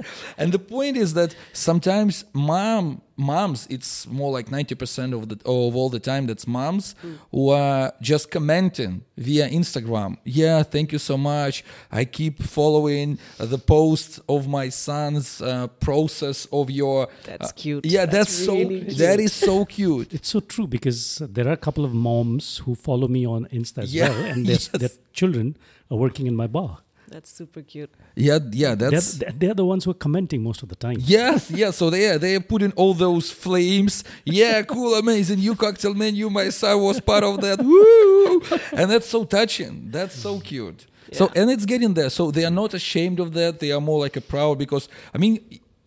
Bottling. 0.03 0.33
and 0.37 0.51
the 0.51 0.59
point 0.59 0.97
is 0.97 1.13
that 1.13 1.35
sometimes 1.53 2.25
mom 2.33 3.01
moms 3.15 3.67
it's 3.69 4.07
more 4.07 4.31
like 4.37 4.49
90% 4.49 5.13
of 5.13 5.29
the 5.29 5.35
of 5.45 5.75
all 5.75 5.89
the 5.97 5.99
time 5.99 6.25
that's 6.25 6.47
moms 6.47 6.95
who 7.31 7.49
are 7.49 7.93
just 8.01 8.31
commenting 8.31 9.03
via 9.17 9.47
instagram 9.49 10.17
yeah 10.23 10.63
thank 10.63 10.91
you 10.91 10.97
so 10.97 11.15
much 11.15 11.63
i 11.91 12.03
keep 12.05 12.41
following 12.41 13.19
uh, 13.39 13.45
the 13.45 13.59
posts 13.59 14.19
of 14.27 14.47
my 14.47 14.67
son's 14.69 15.41
uh, 15.41 15.67
process 15.79 16.47
of 16.51 16.71
your 16.71 17.07
That's 17.25 17.49
uh, 17.51 17.53
cute. 17.55 17.85
yeah 17.85 18.05
that's, 18.07 18.29
That's 18.35 18.45
so 18.45 18.55
cute. 18.67 18.97
that 18.97 19.19
is 19.19 19.31
so 19.33 19.65
cute 19.77 20.11
It's 20.17 20.29
so 20.29 20.39
true 20.39 20.65
because 20.67 21.21
there 21.35 21.47
are 21.47 21.53
a 21.61 21.63
couple 21.67 21.85
of 21.85 21.93
moms 21.93 22.45
who 22.65 22.73
follow 22.73 23.07
me 23.07 23.27
on 23.27 23.45
Insta 23.53 23.83
as 23.83 23.93
Yeah, 23.93 24.09
well, 24.09 24.25
and 24.31 24.45
their, 24.47 24.53
yes. 24.57 24.67
their 24.69 24.89
children 25.19 25.55
are 25.91 25.97
working 25.97 26.25
in 26.25 26.35
my 26.35 26.47
bar. 26.47 26.79
That's 27.13 27.31
super 27.31 27.61
cute 27.61 27.91
yeah 28.15 28.39
yeah 28.51 28.73
They're, 28.75 28.91
that's 28.91 29.13
they're, 29.19 29.33
they're 29.39 29.53
the 29.53 29.65
ones 29.73 29.85
who 29.85 29.91
are 29.91 30.01
commenting 30.07 30.41
most 30.43 30.63
of 30.63 30.69
the 30.69 30.75
time. 30.75 30.97
Yes, 30.99 31.51
yes. 31.51 31.77
So 31.77 31.89
they 31.89 32.17
they 32.17 32.39
put 32.39 32.61
in 32.61 32.71
all 32.75 32.93
those 32.93 33.31
flames. 33.31 34.03
Yeah, 34.25 34.61
cool, 34.73 34.95
amazing. 34.95 35.39
New 35.39 35.55
cocktail 35.55 35.93
menu. 35.93 36.29
My 36.29 36.49
son 36.49 36.81
was 36.81 36.99
part 36.99 37.23
of 37.23 37.41
that. 37.41 37.57
Woo! 37.61 38.41
And 38.79 38.89
that's 38.91 39.07
so 39.07 39.23
touching. 39.25 39.89
That's 39.91 40.15
so 40.15 40.39
cute. 40.39 40.85
So 41.11 41.31
and 41.35 41.51
it's 41.51 41.65
getting 41.65 41.93
there. 41.93 42.09
So 42.09 42.31
they 42.31 42.45
are 42.45 42.55
not 42.63 42.73
ashamed 42.73 43.19
of 43.19 43.33
that. 43.33 43.59
They 43.59 43.71
are 43.71 43.81
more 43.81 43.99
like 43.99 44.15
a 44.15 44.21
proud 44.21 44.57
because 44.57 44.89
I 45.13 45.17
mean, 45.17 45.39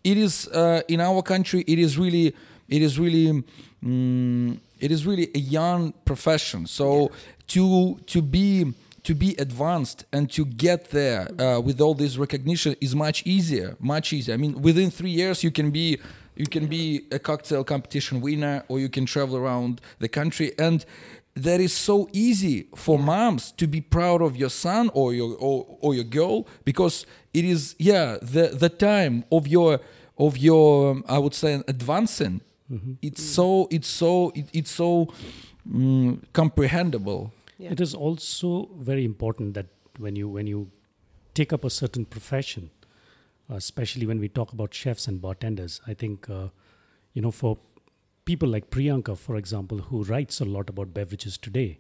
it 0.05 0.17
is 0.17 0.49
uh, 0.49 0.83
in 0.89 1.01
our 1.01 1.23
country. 1.23 1.65
It 1.67 1.79
is 1.79 1.99
really, 1.99 2.35
it 2.69 2.83
is 2.83 2.99
really, 2.99 3.45
mm, 3.85 4.59
it 4.79 4.91
is 4.91 5.07
really 5.07 5.29
a 5.35 5.39
young 5.39 5.93
profession. 6.05 6.67
So 6.67 7.11
to 7.49 7.99
to 8.07 8.23
be 8.23 8.73
to 9.07 9.15
be 9.15 9.37
advanced 9.39 10.05
and 10.13 10.29
to 10.33 10.45
get 10.45 10.91
there 10.91 11.29
uh, 11.41 11.61
with 11.61 11.81
all 11.81 11.95
this 11.95 12.17
recognition 12.17 12.75
is 12.81 12.93
much 12.95 13.25
easier 13.25 13.77
much 13.79 14.13
easier. 14.13 14.35
I 14.35 14.37
mean 14.37 14.61
within 14.61 14.91
three 14.91 15.11
years 15.11 15.45
you 15.45 15.53
can 15.53 15.71
be 15.71 15.99
you 16.35 16.47
can 16.47 16.67
be 16.67 17.07
a 17.13 17.21
cocktail 17.21 17.63
competition 17.63 18.21
winner 18.21 18.65
or 18.69 18.81
you 18.81 18.89
can 18.89 19.07
travel 19.07 19.37
around 19.37 19.81
the 20.01 20.09
country. 20.09 20.53
And 20.59 20.85
that 21.35 21.61
is 21.61 21.73
so 21.73 22.09
easy 22.13 22.67
for 22.75 22.99
moms 22.99 23.53
to 23.53 23.67
be 23.69 23.81
proud 23.81 24.23
of 24.23 24.37
your 24.37 24.51
son 24.51 24.91
or 24.93 25.15
your 25.15 25.37
or, 25.39 25.79
or 25.81 25.95
your 25.95 26.05
girl 26.05 26.47
because 26.65 27.07
it 27.33 27.45
is 27.45 27.77
yeah 27.79 28.19
the 28.21 28.49
the 28.65 28.69
time 28.69 29.25
of 29.31 29.47
your 29.47 29.79
of 30.19 30.37
your 30.37 30.91
um, 30.91 31.05
i 31.09 31.19
would 31.19 31.35
say 31.35 31.63
advancing. 31.69 32.41
It's 33.03 33.23
so 33.23 33.69
it's 33.71 33.87
so 33.87 34.33
it, 34.35 34.47
it's 34.53 34.73
so 34.73 35.07
mm, 35.65 36.19
comprehensible 36.33 37.33
Yeah. 37.59 37.73
It 37.73 37.81
is 37.81 37.95
also 37.95 38.69
very 38.79 39.05
important 39.05 39.55
that 39.55 39.67
when 39.99 40.17
you 40.17 40.29
when 40.29 40.47
you 40.47 40.71
take 41.35 41.53
up 41.53 41.65
a 41.65 41.71
certain 41.71 42.05
profession, 42.05 42.71
uh, 43.51 43.55
especially 43.55 44.07
when 44.07 44.19
we 44.19 44.29
talk 44.29 44.53
about 44.53 44.75
chefs 44.75 45.07
and 45.07 45.21
bartenders, 45.21 45.81
I 45.87 45.95
think 45.95 46.29
uh, 46.29 46.49
you 47.15 47.23
know 47.23 47.31
for 47.31 47.59
people 48.25 48.49
like 48.49 48.71
Priyanka, 48.71 49.17
for 49.17 49.37
example, 49.37 49.79
who 49.79 50.03
writes 50.05 50.41
a 50.41 50.45
lot 50.45 50.69
about 50.69 50.93
beverages 50.93 51.39
today, 51.39 51.79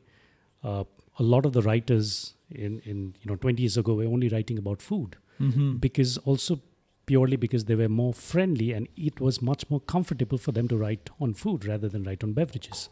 uh, 0.65 0.85
a 1.19 1.23
lot 1.23 1.45
of 1.45 1.53
the 1.53 1.63
writers 1.63 2.35
in 2.51 2.81
in 2.81 3.15
you 3.21 3.31
know 3.31 3.37
20 3.37 3.63
years 3.63 3.77
ago 3.77 3.95
were 3.95 4.05
only 4.05 4.29
writing 4.29 4.59
about 4.59 4.81
food 4.81 5.17
mm-hmm. 5.41 5.77
because 5.77 6.17
also 6.19 6.61
purely 7.07 7.37
because 7.37 7.67
they 7.67 7.75
were 7.75 7.89
more 7.89 8.13
friendly 8.13 8.73
and 8.73 8.89
it 8.97 9.21
was 9.21 9.41
much 9.41 9.69
more 9.71 9.81
comfortable 9.81 10.39
for 10.39 10.53
them 10.53 10.67
to 10.69 10.77
write 10.77 11.11
on 11.21 11.33
food 11.35 11.65
rather 11.65 11.89
than 11.89 12.03
write 12.03 12.25
on 12.25 12.33
beverages. 12.33 12.89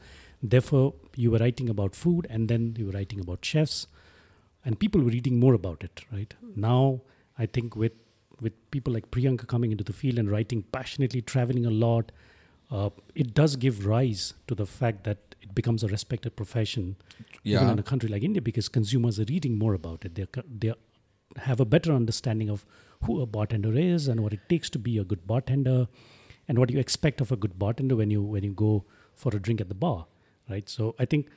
Therefore, 0.52 0.94
you 1.16 1.30
were 1.32 1.38
writing 1.38 1.68
about 1.72 1.94
food 1.96 2.26
and 2.28 2.48
then 2.48 2.74
you 2.78 2.86
were 2.86 2.92
writing 2.92 3.20
about 3.20 3.44
chefs, 3.44 3.86
and 4.64 4.78
people 4.78 5.00
were 5.00 5.10
reading 5.10 5.38
more 5.40 5.54
about 5.54 5.82
it, 5.86 6.02
right? 6.12 6.34
Now, 6.54 7.00
I 7.38 7.46
think 7.46 7.76
with 7.82 7.92
with 8.40 8.54
people 8.74 8.92
like 8.92 9.10
Priyanka 9.10 9.46
coming 9.46 9.72
into 9.72 9.84
the 9.88 9.92
field 9.92 10.18
and 10.18 10.30
writing 10.30 10.62
passionately, 10.76 11.20
traveling 11.22 11.66
a 11.66 11.70
lot, 11.70 12.10
uh, 12.70 12.90
it 13.14 13.32
does 13.32 13.56
give 13.64 13.86
rise 13.86 14.34
to 14.48 14.54
the 14.60 14.66
fact 14.66 15.04
that 15.04 15.34
it 15.40 15.54
becomes 15.54 15.84
a 15.84 15.88
respected 15.88 16.34
profession 16.40 16.96
even 17.44 17.68
in 17.74 17.78
a 17.78 17.82
country 17.90 18.08
like 18.14 18.24
India 18.28 18.42
because 18.42 18.68
consumers 18.68 19.20
are 19.20 19.26
reading 19.28 19.56
more 19.58 19.74
about 19.74 20.04
it. 20.04 20.14
They 20.14 20.26
they 20.64 20.72
have 21.50 21.60
a 21.60 21.68
better 21.76 21.92
understanding 21.92 22.50
of 22.56 22.66
who 23.04 23.20
a 23.20 23.26
bartender 23.36 23.72
is 23.84 24.08
and 24.08 24.20
what 24.26 24.32
it 24.38 24.48
takes 24.48 24.68
to 24.70 24.78
be 24.88 24.98
a 24.98 25.04
good 25.04 25.26
bartender, 25.26 25.78
and 26.48 26.58
what 26.58 26.70
you 26.70 26.78
expect 26.86 27.20
of 27.26 27.32
a 27.32 27.36
good 27.44 27.58
bartender 27.64 27.96
when 28.02 28.10
you 28.16 28.22
when 28.34 28.44
you 28.44 28.52
go 28.66 28.72
for 29.14 29.34
a 29.36 29.40
drink 29.48 29.60
at 29.60 29.68
the 29.68 29.80
bar, 29.86 30.06
right? 30.48 30.68
So 30.68 30.94
I 30.98 31.04
think 31.04 31.28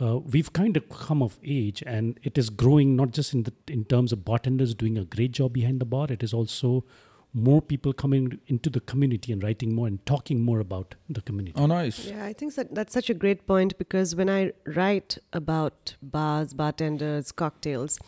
uh, 0.00 0.18
we've 0.18 0.52
kind 0.52 0.76
of 0.76 0.88
come 0.88 1.22
of 1.22 1.38
age, 1.44 1.82
and 1.86 2.18
it 2.22 2.38
is 2.38 2.48
growing 2.50 2.96
not 2.96 3.10
just 3.12 3.34
in 3.34 3.42
the 3.44 3.52
in 3.68 3.84
terms 3.84 4.12
of 4.12 4.24
bartenders 4.24 4.74
doing 4.74 4.96
a 4.98 5.04
great 5.04 5.32
job 5.32 5.52
behind 5.52 5.80
the 5.80 5.84
bar. 5.84 6.06
It 6.10 6.22
is 6.22 6.32
also 6.32 6.84
more 7.32 7.62
people 7.62 7.92
coming 7.92 8.40
into 8.48 8.68
the 8.68 8.80
community 8.80 9.32
and 9.32 9.40
writing 9.42 9.72
more 9.72 9.86
and 9.86 10.04
talking 10.04 10.40
more 10.42 10.58
about 10.58 10.96
the 11.08 11.20
community. 11.20 11.54
oh 11.56 11.66
nice 11.66 12.06
Yeah, 12.06 12.24
I 12.24 12.32
think 12.32 12.56
that 12.56 12.74
that's 12.74 12.92
such 12.92 13.08
a 13.08 13.14
great 13.14 13.46
point 13.46 13.78
because 13.78 14.16
when 14.16 14.28
I 14.28 14.50
write 14.66 15.16
about 15.32 15.94
bars, 16.02 16.54
bartenders, 16.54 17.30
cocktails, 17.30 18.00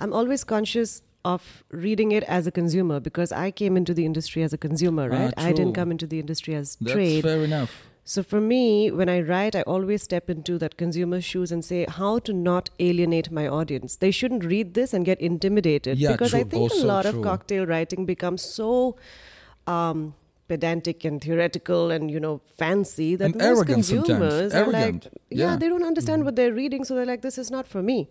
I'm 0.00 0.12
always 0.12 0.42
conscious 0.42 1.02
of 1.24 1.62
reading 1.70 2.10
it 2.10 2.24
as 2.24 2.48
a 2.48 2.50
consumer 2.50 2.98
because 2.98 3.30
I 3.30 3.52
came 3.52 3.76
into 3.76 3.94
the 3.94 4.04
industry 4.04 4.42
as 4.42 4.52
a 4.52 4.58
consumer, 4.58 5.08
Ah, 5.12 5.16
right? 5.26 5.34
I 5.36 5.52
didn't 5.52 5.74
come 5.74 5.92
into 5.92 6.08
the 6.08 6.18
industry 6.18 6.56
as 6.56 6.76
that's 6.80 6.92
trade. 6.94 7.22
fair 7.22 7.44
enough 7.44 7.86
So 8.06 8.22
for 8.22 8.38
me, 8.40 8.90
when 8.90 9.08
I 9.08 9.20
write, 9.22 9.56
I 9.56 9.62
always 9.62 10.02
step 10.02 10.28
into 10.28 10.58
that 10.58 10.76
consumer's 10.76 11.24
shoes 11.24 11.50
and 11.50 11.64
say 11.64 11.86
how 11.88 12.18
to 12.20 12.32
not 12.34 12.68
alienate 12.78 13.30
my 13.30 13.48
audience. 13.48 13.96
They 13.96 14.10
shouldn't 14.10 14.44
read 14.44 14.74
this 14.74 14.92
and 14.92 15.06
get 15.06 15.20
intimidated 15.20 15.98
Yeah, 15.98 16.12
because 16.12 16.34
I 16.34 16.44
think 16.44 16.70
a 16.72 16.76
lot 16.86 17.06
true. 17.06 17.18
of 17.20 17.24
cocktail 17.24 17.64
writing 17.64 18.04
becomes 18.04 18.42
so 18.42 18.96
um, 19.66 20.14
pedantic 20.48 21.06
and 21.06 21.22
theoretical 21.22 21.90
and 21.90 22.10
you 22.10 22.20
know 22.20 22.42
fancy 22.58 23.16
that 23.16 23.24
And 23.24 23.36
most 23.36 23.56
sometimes. 23.60 23.88
consumers 23.88 24.52
are 24.52 24.64
Arrogant. 24.64 25.04
like, 25.04 25.12
Yeah. 25.30 25.52
Yeah, 25.52 25.56
they 25.56 25.70
don't 25.70 25.82
understand 25.84 26.26
what 26.26 26.36
they're 26.36 26.52
reading, 26.52 26.84
so 26.84 26.94
they're 26.94 27.06
like, 27.06 27.22
this 27.22 27.38
is 27.38 27.50
not 27.50 27.66
for 27.66 27.82
me. 27.82 28.10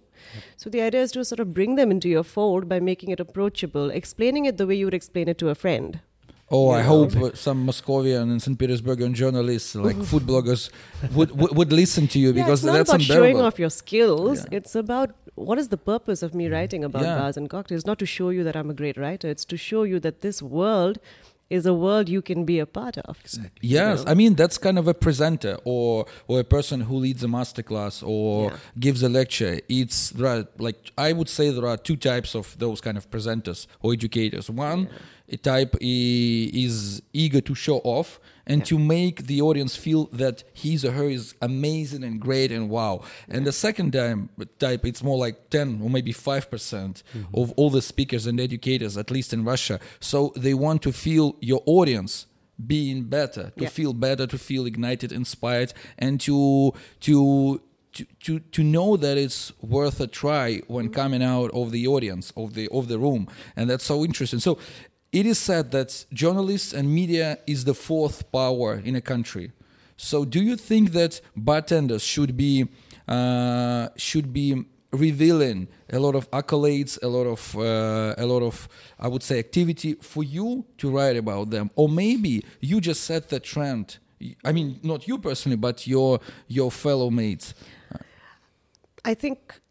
So 0.58 0.72
the 0.72 0.82
idea 0.82 1.04
is 1.04 1.12
to 1.12 1.24
sort 1.24 1.40
of 1.40 1.54
bring 1.54 1.76
them 1.76 1.92
into 1.92 2.10
your 2.10 2.24
fold 2.24 2.68
by 2.68 2.80
making 2.80 3.12
it 3.12 3.20
approachable, 3.20 3.92
explaining 3.92 4.46
it 4.46 4.58
the 4.58 4.66
way 4.66 4.74
you 4.74 4.86
would 4.88 4.96
explain 4.96 5.28
it 5.28 5.38
to 5.38 5.50
a 5.50 5.56
friend. 5.56 6.00
Oh, 6.56 6.70
I 6.70 6.82
hope 6.82 7.16
uh, 7.16 7.34
some 7.34 7.66
Moscovian 7.66 8.24
and 8.32 8.42
St. 8.42 8.58
Petersburgian 8.58 9.14
journalists, 9.14 9.74
like 9.88 10.00
food 10.12 10.24
bloggers, 10.24 10.70
would, 11.18 11.32
would 11.40 11.52
would 11.58 11.72
listen 11.74 12.08
to 12.14 12.20
you 12.20 12.28
Yeah, 12.32 12.40
because 12.44 12.60
it's 12.60 12.68
not 12.68 12.74
that's 12.78 12.90
about 12.92 13.02
showing 13.02 13.42
off 13.42 13.58
your 13.64 13.72
skills. 13.82 14.38
Yeah. 14.40 14.58
It's 14.58 14.76
about 14.76 15.10
what 15.36 15.58
is 15.58 15.68
the 15.70 15.78
purpose 15.78 16.22
of 16.22 16.36
me 16.40 16.48
writing 16.56 16.84
about 16.84 17.04
Yeah. 17.04 17.18
bars 17.20 17.38
and 17.38 17.50
cocktails? 17.50 17.86
Not 17.92 17.98
to 18.00 18.06
show 18.06 18.30
you 18.30 18.44
that 18.44 18.56
I'm 18.56 18.70
a 18.70 18.74
great 18.82 18.98
writer. 18.98 19.28
It's 19.30 19.46
to 19.46 19.58
show 19.58 19.82
you 19.84 20.00
that 20.02 20.22
this 20.22 20.42
world 20.44 21.00
is 21.50 21.66
a 21.66 21.74
world 21.74 22.10
you 22.10 22.22
can 22.22 22.46
be 22.46 22.58
a 22.60 22.66
part 22.66 22.98
of. 23.00 23.20
Exactly. 23.22 23.68
Yes, 23.78 24.04
know? 24.06 24.12
I 24.12 24.14
mean 24.14 24.36
that's 24.36 24.58
kind 24.58 24.78
of 24.80 24.88
a 24.88 24.94
presenter 24.94 25.58
or 25.66 26.06
or 26.28 26.40
a 26.40 26.44
person 26.44 26.82
who 26.82 26.96
leads 26.98 27.24
a 27.24 27.28
masterclass 27.28 27.96
or 28.16 28.52
Yeah. 28.52 28.58
gives 28.80 29.02
a 29.04 29.10
lecture. 29.10 29.60
It's 29.70 30.10
there 30.12 30.28
are, 30.28 30.46
like 30.58 30.92
I 30.98 31.14
would 31.14 31.30
say 31.30 31.50
there 31.52 31.68
are 31.68 31.78
two 31.90 31.96
types 31.96 32.36
of 32.36 32.56
those 32.60 32.80
kind 32.82 32.98
of 32.98 33.10
presenters 33.10 33.68
or 33.82 33.94
educators. 33.94 34.50
One 34.50 34.88
a 35.23 35.23
type 35.38 35.76
is 35.80 37.02
eager 37.14 37.42
to 37.42 37.56
show 37.56 37.80
off, 37.80 38.20
and 38.46 38.62
Yeah. 38.62 38.66
to 38.66 38.80
make 38.80 39.28
the 39.28 39.42
audience 39.42 39.76
feel 39.76 40.10
that 40.12 40.44
his 40.54 40.84
or 40.84 40.92
her 40.92 41.10
is 41.10 41.34
amazing 41.42 42.04
and 42.04 42.20
great 42.20 42.52
and 42.52 42.70
wow. 42.70 43.02
And 43.30 43.48
the 43.48 43.52
second 43.52 43.94
time, 43.94 44.30
type, 44.60 44.86
it's 44.86 45.02
more 45.02 45.18
like 45.18 45.50
10 45.50 45.80
or 45.82 45.90
maybe 45.90 46.12
5% 46.14 47.04
mm-hmm. 47.16 47.40
of 47.40 47.52
all 47.56 47.70
the 47.70 47.82
speakers 47.82 48.28
and 48.28 48.40
educators, 48.40 48.98
at 48.98 49.10
least 49.10 49.34
in 49.34 49.44
Russia. 49.46 49.80
So 50.00 50.34
they 50.36 50.54
want 50.54 50.82
to 50.84 50.92
feel 50.92 51.36
your 51.40 51.62
audience 51.66 52.28
being 52.66 53.04
better, 53.04 53.52
to 53.58 53.64
Yeah. 53.64 53.70
feel 53.70 53.94
better, 53.94 54.28
to 54.28 54.38
feel 54.38 54.66
ignited, 54.66 55.12
inspired, 55.12 55.74
and 55.98 56.20
to 56.22 56.74
to 57.02 57.62
to, 57.94 58.06
to, 58.24 58.40
to 58.40 58.64
know 58.64 58.98
that 58.98 59.20
it's 59.20 59.54
worth 59.62 60.00
a 60.02 60.08
try 60.08 60.60
when 60.68 60.86
mm-hmm. 60.86 60.94
coming 60.96 61.24
out 61.24 61.52
of 61.52 61.72
the 61.72 61.86
audience 61.88 62.34
of 62.36 62.56
the 62.56 62.68
of 62.70 62.88
the 62.88 62.98
room 62.98 63.28
and 63.56 63.70
that's 63.70 63.84
so 63.84 64.04
interesting 64.04 64.40
so 64.40 64.58
it 65.14 65.28
is 65.28 65.38
said 65.38 65.72
that 65.72 66.06
journalists 66.12 66.74
and 66.74 66.94
media 66.94 67.38
is 67.46 67.66
the 67.66 67.76
fourth 67.76 68.32
power 68.32 68.82
in 68.84 68.96
a 68.96 69.02
country. 69.02 69.52
So 69.96 70.26
do 70.26 70.42
you 70.42 70.58
think 70.58 70.92
that 70.94 71.22
bartenders 71.36 72.02
should 72.02 72.36
be 72.36 72.68
uh, 73.08 73.90
should 73.96 74.34
be 74.34 74.66
revealing 74.92 75.68
a 75.92 76.00
lot 76.00 76.16
of 76.16 76.30
accolades 76.32 77.00
a 77.02 77.08
lot 77.08 77.26
of 77.26 77.56
uh, 77.58 78.14
a 78.18 78.26
lot 78.26 78.44
of 78.44 78.70
i 79.00 79.08
would 79.08 79.24
say 79.24 79.40
activity 79.40 79.96
for 79.96 80.24
you 80.24 80.66
to 80.80 80.90
write 80.90 81.16
about 81.16 81.52
them? 81.52 81.70
Or 81.76 81.88
maybe 81.88 82.44
you 82.60 82.82
just 82.82 83.04
set 83.04 83.30
the 83.30 83.40
trend. 83.40 84.00
I 84.44 84.52
mean 84.52 84.80
not 84.82 85.08
you 85.08 85.20
personally 85.20 85.58
but 85.58 85.86
your 85.86 86.20
your 86.48 86.72
fellow 86.72 87.12
mates. 87.12 87.54
I 89.06 89.14
think 89.14 89.62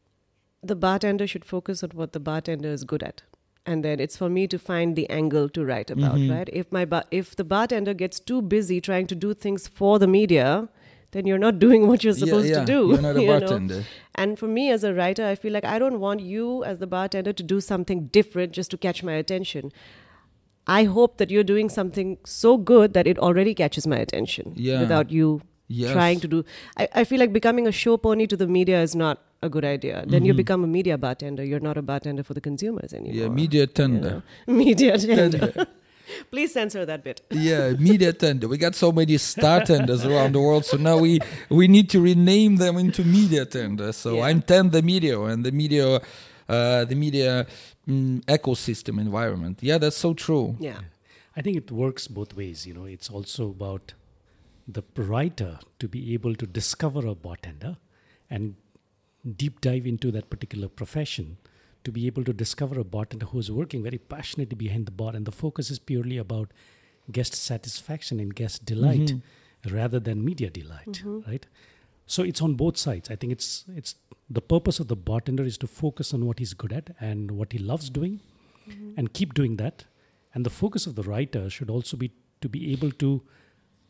the 0.63 0.77
bartender 0.77 1.27
should 1.27 1.45
focus 1.45 1.83
on 1.83 1.91
what 1.91 2.13
the 2.13 2.21
bartender 2.21 2.69
is 2.69 2.85
good 2.85 3.03
at. 3.03 3.23
And 3.65 3.85
then 3.85 4.01
it's 4.01 4.17
for 4.17 4.29
me 4.29 4.49
to 4.49 4.59
find 4.59 4.97
the 4.97 5.09
angle 5.09 5.49
to 5.51 5.65
write 5.65 5.91
about, 5.91 6.17
Mm-hmm. 6.17 6.33
right? 6.33 6.49
If 6.53 6.73
my 6.73 6.85
bar- 6.85 7.05
if 7.13 7.37
the 7.37 7.45
bartender 7.45 7.95
gets 7.95 8.19
too 8.19 8.43
busy 8.43 8.81
trying 8.81 9.07
to 9.07 9.15
do 9.15 9.35
things 9.35 9.69
for 9.69 9.99
the 10.01 10.09
media, 10.09 10.69
then 11.13 11.27
you're 11.27 11.39
not 11.39 11.59
doing 11.67 11.87
what 11.87 12.03
you're 12.03 12.13
supposed 12.15 12.49
yeah, 12.49 12.61
to 12.61 12.65
do. 12.67 12.89
you're 12.89 13.01
not 13.01 13.17
a 13.17 13.21
you 13.23 13.29
know? 13.29 13.39
bartender. 13.41 13.85
And 14.17 14.37
for 14.39 14.49
me 14.49 14.71
as 14.71 14.83
a 14.83 14.93
writer, 14.93 15.25
I 15.25 15.37
feel 15.37 15.53
like 15.53 15.65
I 15.65 15.79
don't 15.79 16.01
want 16.01 16.21
you 16.21 16.65
as 16.65 16.81
the 16.81 16.87
bartender 16.89 17.33
to 17.33 17.43
do 17.43 17.61
something 17.61 18.07
different 18.09 18.53
just 18.53 18.71
to 18.73 18.77
catch 18.79 19.03
my 19.05 19.13
attention. 19.13 19.71
I 20.67 20.85
hope 20.85 21.19
that 21.19 21.31
you're 21.31 21.45
doing 21.45 21.69
something 21.69 22.19
so 22.25 22.57
good 22.57 22.95
that 22.95 23.07
it 23.07 23.19
already 23.19 23.55
catches 23.55 23.87
my 23.87 23.97
attention 23.99 24.53
Yeah. 24.57 24.81
without 24.81 25.11
you 25.11 25.43
Yes. 25.69 25.93
trying 25.93 26.21
to 26.21 26.29
do. 26.29 26.45
I, 26.77 26.89
I 26.95 27.05
feel 27.05 27.19
like 27.19 27.33
becoming 27.33 27.67
a 27.67 27.73
show 27.73 27.97
pony 27.97 28.27
to 28.27 28.37
the 28.37 28.47
media 28.47 28.83
is 28.83 28.95
not 28.95 29.23
a 29.43 29.49
good 29.49 29.65
idea. 29.65 30.05
Then 30.07 30.25
you 30.25 30.35
become 30.35 30.63
a 30.65 30.67
media 30.67 30.99
bartender. 30.99 31.45
You're 31.45 31.61
not 31.61 31.77
a 31.79 31.83
bartender 31.83 32.23
for 32.23 32.35
the 32.35 32.41
consumers 32.41 32.93
anymore. 32.93 33.13
Mm-hmm. 33.13 33.23
yeah 33.23 33.29
media 33.29 33.61
you 33.63 33.67
tender 33.69 34.23
know? 34.47 34.55
Media 34.65 34.99
tender. 34.99 35.39
Tender. 35.39 35.67
Please 36.31 36.53
censor 36.53 36.85
that 36.85 37.03
bit. 37.05 37.23
yeah 37.31 37.71
media 37.79 38.13
tender 38.13 38.47
we 38.49 38.59
got 38.59 38.75
so 38.75 38.93
many 38.93 39.17
star 39.19 39.65
tenders 39.65 40.05
around 40.05 40.33
the 40.33 40.41
world 40.41 40.65
so 40.65 40.77
now 40.77 40.99
we 40.99 41.19
we 41.49 41.67
need 41.69 41.89
to 41.89 42.01
rename 42.03 42.57
them 42.57 42.77
into 42.77 43.03
media 43.05 43.45
tender 43.47 43.93
so 43.93 44.17
Yeah. 44.17 44.25
i'm 44.27 44.43
tender 44.43 44.83
media 44.83 45.19
and 45.31 45.43
the 45.47 45.53
media 45.53 45.87
uh, 46.49 46.85
the 46.85 46.95
media 46.97 47.47
mm, 47.89 48.21
ecosystem 48.27 49.01
environment 49.01 49.59
yeah 49.63 49.79
that's 49.79 49.97
so 49.97 50.13
true 50.13 50.57
Yeah. 50.61 50.81
I 51.35 51.41
think 51.41 51.57
it 51.57 51.71
works 51.71 52.09
both 52.09 52.37
ways. 52.37 52.67
You 52.67 52.75
know, 52.75 52.85
it's 52.85 53.09
also 53.09 53.43
about 53.59 53.95
the 54.67 54.83
writer 54.97 55.59
to 55.79 55.89
be 55.89 56.15
able 56.15 56.35
to 56.35 56.47
discover 56.47 57.07
a 57.07 57.15
bartender 57.15 57.77
and 58.31 58.55
deep 59.37 59.61
dive 59.61 59.87
into 59.87 60.11
that 60.11 60.31
particular 60.31 60.69
profession 60.69 61.37
to 61.85 61.91
be 61.91 62.07
able 62.07 62.25
to 62.25 62.33
discover 62.33 62.79
a 62.79 62.85
bartender 62.85 63.27
who 63.27 63.39
is 63.39 63.51
working 63.51 63.83
very 63.83 63.99
passionately 63.99 64.55
behind 64.55 64.87
the 64.87 64.93
bar. 64.93 65.15
And 65.15 65.27
the 65.27 65.33
focus 65.33 65.71
is 65.71 65.79
purely 65.79 66.17
about 66.17 66.53
guest 67.11 67.35
satisfaction 67.35 68.21
and 68.21 68.35
guest 68.35 68.65
delight 68.65 69.13
mm-hmm. 69.13 69.75
rather 69.75 69.99
than 69.99 70.25
media 70.25 70.51
delight 70.51 70.87
mm-hmm. 70.87 71.29
right? 71.29 71.47
So 72.07 72.23
it's 72.23 72.43
on 72.43 72.55
both 72.55 72.77
sides. 72.77 73.11
I 73.11 73.17
think 73.17 73.33
it's 73.33 73.65
it's 73.75 73.95
the 74.29 74.41
purpose 74.41 74.81
of 74.81 74.89
the 74.89 74.97
bartender 74.97 75.45
is 75.45 75.59
to 75.59 75.67
focus 75.67 76.13
on 76.15 76.27
what 76.27 76.39
he's 76.39 76.55
good 76.55 76.73
at 76.73 76.91
and 77.01 77.33
what 77.33 77.53
he 77.53 77.59
loves 77.59 77.91
doing 77.91 78.21
mm-hmm. 78.69 78.93
and 78.97 79.13
keep 79.13 79.35
doing 79.35 79.57
that. 79.57 79.85
And 80.35 80.47
the 80.47 80.51
focus 80.51 80.87
of 80.87 80.95
the 80.95 81.03
writer 81.03 81.51
should 81.51 81.71
also 81.71 81.97
be 81.97 82.13
to 82.41 82.49
be 82.49 82.73
able 82.73 82.91
to 82.93 83.23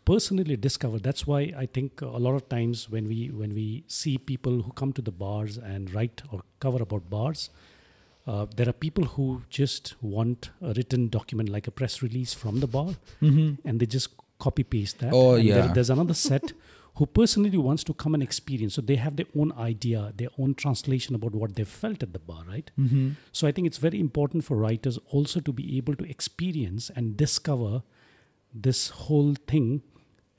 personally 0.05 0.57
discover 0.57 0.99
that's 0.99 1.27
why 1.27 1.41
i 1.57 1.65
think 1.67 2.01
a 2.03 2.21
lot 2.27 2.35
of 2.35 2.49
times 2.49 2.89
when 2.91 3.07
we 3.07 3.19
when 3.41 3.55
we 3.55 3.85
see 3.87 4.19
people 4.19 4.63
who 4.63 4.73
come 4.73 4.93
to 4.93 5.03
the 5.03 5.13
bars 5.13 5.57
and 5.59 5.93
write 5.95 6.23
or 6.33 6.41
cover 6.61 6.83
about 6.83 7.09
bars 7.09 7.51
uh, 8.27 8.47
there 8.57 8.69
are 8.69 8.73
people 8.87 9.05
who 9.05 9.43
just 9.51 9.95
want 10.01 10.51
a 10.61 10.73
written 10.75 11.09
document 11.09 11.49
like 11.49 11.67
a 11.67 11.71
press 11.71 12.03
release 12.03 12.33
from 12.35 12.61
the 12.61 12.67
bar 12.67 12.95
and 13.21 13.81
they 13.81 13.87
just 13.87 14.11
copy 14.39 14.65
paste 14.65 14.99
that 14.99 15.13
Oh, 15.13 15.35
and 15.35 15.49
there- 15.49 15.67
yeah. 15.67 15.73
there's 15.73 15.91
another 15.91 16.15
set 16.15 16.53
who 16.97 17.07
personally 17.07 17.57
wants 17.57 17.83
to 17.85 17.95
come 17.95 18.13
and 18.15 18.23
experience 18.23 18.75
so 18.75 18.83
they 18.83 18.97
have 18.97 19.15
their 19.17 19.31
own 19.37 19.53
idea 19.53 20.13
their 20.17 20.29
own 20.39 20.55
translation 20.55 21.15
about 21.15 21.35
what 21.43 21.55
they 21.57 21.65
felt 21.65 22.03
at 22.03 22.13
the 22.13 22.19
bar 22.19 22.43
right 22.49 22.71
mm-hmm. 22.79 23.11
so 23.33 23.47
I 23.47 23.53
think 23.53 23.67
it's 23.69 23.79
very 23.79 24.01
important 24.01 24.45
for 24.45 24.57
writers 24.57 24.99
also 25.11 25.41
to 25.41 25.53
be 25.53 25.77
able 25.79 25.95
to 26.03 26.05
experience 26.17 26.91
and 26.95 27.17
discover 27.17 27.83
this 28.55 28.91
whole 29.05 29.35
thing 29.53 29.83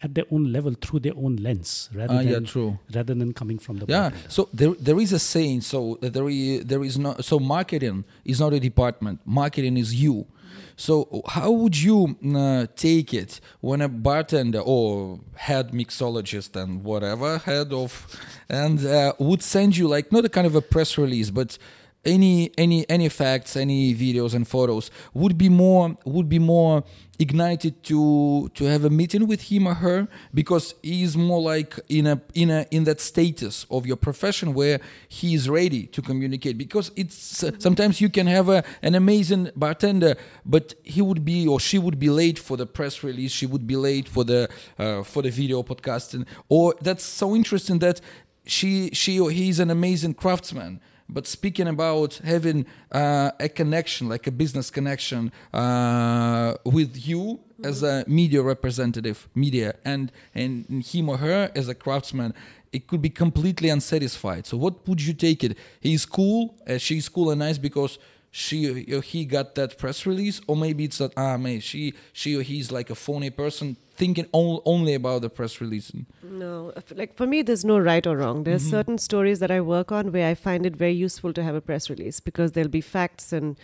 at 0.04 0.14
their 0.14 0.26
own 0.32 0.52
level 0.52 0.74
through 0.80 1.00
their 1.00 1.16
own 1.16 1.38
lens 1.38 1.90
rather 1.94 2.22
yeah, 2.22 2.34
than 2.34 2.46
true. 2.46 2.78
rather 2.94 3.14
than 3.14 3.34
coming 3.34 3.58
from 3.58 3.78
the 3.78 3.86
Yeah. 3.88 4.12
So 4.28 4.50
there, 4.54 4.72
there 4.72 5.00
is 5.00 5.14
a 5.14 5.20
saying. 5.20 5.62
So 5.62 5.98
there 6.02 6.28
is, 6.30 6.66
there 6.66 6.84
is 6.84 6.98
not. 7.00 7.24
So 7.24 7.40
marketing 7.40 8.04
is 8.26 8.40
not 8.40 8.54
a 8.54 8.60
department. 8.60 9.22
Marketing 9.26 9.78
is 9.78 9.96
you. 9.96 10.28
So 10.76 11.22
how 11.28 11.52
would 11.52 11.80
you 11.80 12.18
uh, 12.36 12.66
take 12.76 13.14
it 13.14 13.40
when 13.62 13.82
a 13.82 13.88
bartender 13.88 14.60
or 14.60 15.20
head 15.36 15.72
mixologist 15.72 16.56
and 16.62 16.84
whatever 16.84 17.38
head 17.38 17.72
of, 17.72 18.08
and 18.50 18.86
uh, 18.86 19.14
would 19.20 19.44
send 19.44 19.78
you 19.78 19.88
like 19.88 20.12
not 20.12 20.26
a 20.26 20.30
kind 20.30 20.48
of 20.48 20.56
a 20.56 20.62
press 20.62 20.98
release, 20.98 21.30
but 21.30 21.58
any 22.06 22.52
any 22.58 22.90
any 22.90 23.10
facts, 23.10 23.56
any 23.56 23.96
videos 23.96 24.34
and 24.34 24.48
photos 24.48 24.92
would 25.14 25.38
be 25.38 25.50
more 25.50 25.98
would 26.06 26.28
be 26.28 26.40
more 26.40 26.84
ignited 27.20 27.82
to 27.84 28.50
to 28.56 28.66
have 28.66 28.84
a 28.84 28.90
meeting 28.90 29.28
with 29.28 29.44
him 29.44 29.68
or 29.68 29.76
her 29.76 30.08
because 30.34 30.76
he 30.82 31.04
is 31.04 31.16
more 31.16 31.42
like 31.42 31.80
in 31.88 32.08
a 32.08 32.22
in 32.34 32.50
a 32.50 32.66
in 32.72 32.84
that 32.84 33.00
status 33.00 33.66
of 33.70 33.86
your 33.86 33.96
profession 33.96 34.54
where 34.54 34.80
he 35.08 35.34
is 35.34 35.48
ready 35.48 35.86
to 35.88 36.02
communicate 36.02 36.58
because 36.58 36.92
it's 36.96 37.44
uh, 37.44 37.52
sometimes 37.60 38.02
you 38.02 38.10
can 38.10 38.28
have 38.28 38.50
a, 38.50 38.64
an 38.82 38.96
amazing 38.96 39.50
bartender 39.56 40.16
but 40.46 40.74
he 40.84 41.02
would 41.02 41.24
be 41.24 41.48
or 41.48 41.60
she 41.60 41.78
would 41.78 42.00
be 42.00 42.10
late 42.10 42.40
for 42.40 42.58
the 42.58 42.66
press 42.66 43.04
release 43.04 43.32
she 43.32 43.46
would 43.46 43.68
be 43.68 43.76
late 43.76 44.10
for 44.10 44.24
the 44.24 44.50
uh, 44.80 45.04
for 45.04 45.22
the 45.22 45.30
video 45.30 45.62
podcast 45.64 46.14
and 46.16 46.26
or 46.50 46.76
that's 46.82 47.04
so 47.04 47.36
interesting 47.36 47.80
that 47.80 48.02
she 48.46 48.90
she 48.92 49.20
or 49.20 49.30
he 49.32 49.50
is 49.50 49.60
an 49.60 49.70
amazing 49.70 50.14
craftsman 50.14 50.82
but 51.14 51.28
speaking 51.28 51.68
about 51.68 52.16
having 52.24 52.66
uh, 52.92 53.32
a 53.40 53.50
connection, 53.50 54.10
like 54.10 54.26
a 54.28 54.32
business 54.32 54.72
connection 54.72 55.32
uh, 55.54 56.56
with 56.66 57.08
you 57.08 57.40
as 57.64 57.84
a 57.84 58.04
media 58.08 58.42
representative, 58.42 59.28
media, 59.36 59.76
and 59.86 60.12
and 60.34 60.84
him 60.84 61.10
or 61.10 61.18
her 61.18 61.52
as 61.56 61.68
a 61.68 61.76
craftsman, 61.76 62.34
it 62.72 62.88
could 62.88 63.02
be 63.02 63.10
completely 63.10 63.70
unsatisfied. 63.70 64.46
So, 64.46 64.58
what 64.58 64.88
would 64.88 65.02
you 65.02 65.14
take 65.14 65.44
it? 65.44 65.58
He's 65.80 66.06
cool, 66.06 66.56
uh, 66.68 66.78
she's 66.78 67.08
cool 67.08 67.30
and 67.30 67.40
nice 67.40 67.58
because 67.58 68.00
she 68.32 68.92
or 68.94 69.02
he 69.02 69.26
got 69.26 69.54
that 69.56 69.78
press 69.78 70.06
release, 70.06 70.42
or 70.48 70.58
maybe 70.58 70.86
it's 70.86 70.98
that 70.98 71.14
ah, 71.16 71.38
man, 71.38 71.60
she 71.60 71.94
she 72.12 72.36
or 72.36 72.42
he's 72.42 72.72
like 72.72 72.90
a 72.90 72.96
phony 72.96 73.30
person 73.30 73.78
thinking 73.96 74.28
on, 74.32 74.60
only 74.66 74.94
about 74.94 75.22
the 75.22 75.30
press 75.30 75.62
release. 75.62 75.92
No, 76.24 76.74
like 76.96 77.16
for 77.16 77.28
me, 77.28 77.42
there's 77.42 77.64
no 77.66 77.78
right 77.80 78.06
or 78.06 78.18
wrong. 78.18 78.38
Mm-hmm. 78.38 78.44
There's 78.44 78.70
certain 78.70 78.98
stories 78.98 79.40
that 79.40 79.52
I 79.52 79.62
work 79.62 79.92
on 79.92 80.12
where 80.12 80.28
I 80.28 80.34
find 80.36 80.66
it 80.66 80.76
very 80.76 80.94
useful 80.94 81.34
to 81.34 81.44
have 81.44 81.56
a 81.56 81.62
press 81.62 81.90
release 81.90 82.20
because 82.20 82.54
there'll 82.54 82.70
be 82.70 82.82
facts 82.82 83.32
and 83.34 83.56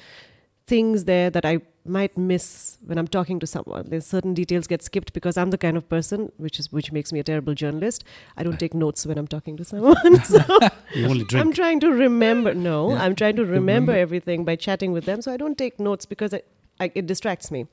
things 0.68 1.06
there 1.06 1.32
that 1.32 1.46
I 1.46 1.62
might 1.84 2.16
miss 2.16 2.78
when 2.86 3.00
I'm 3.00 3.08
talking 3.08 3.40
to 3.40 3.48
someone. 3.48 3.88
There's 3.90 4.06
certain 4.06 4.36
details 4.36 4.68
get 4.68 4.84
skipped 4.84 5.14
because 5.14 5.36
I'm 5.36 5.50
the 5.50 5.58
kind 5.58 5.76
of 5.78 5.90
person 5.90 6.32
which 6.38 6.60
is 6.60 6.72
which 6.72 6.92
makes 6.92 7.12
me 7.12 7.20
a 7.20 7.24
terrible 7.24 7.56
journalist. 7.56 8.04
I 8.38 8.44
don't 8.44 8.60
take 8.60 8.76
notes 8.76 9.08
when 9.08 9.18
I'm 9.18 9.28
talking 9.28 9.58
to 9.58 9.64
someone. 9.66 10.24
so 10.26 10.38
You 10.94 11.08
only 11.08 11.26
I'm 11.34 11.52
trying 11.52 11.80
to 11.80 11.90
remember. 11.92 12.54
No, 12.54 12.92
Yeah. 12.92 13.04
I'm 13.04 13.16
trying 13.16 13.36
to 13.38 13.42
remember 13.46 13.62
Remember. 13.62 13.94
everything 13.94 14.46
by 14.46 14.56
chatting 14.58 14.92
with 14.92 15.06
them. 15.06 15.24
So 15.24 15.32
I 15.34 15.38
don't 15.38 15.58
take 15.58 15.80
notes 15.80 16.06
because 16.06 16.36
I, 16.36 16.44
I, 16.80 16.92
it 16.94 17.08
distracts 17.08 17.50
me. 17.50 17.66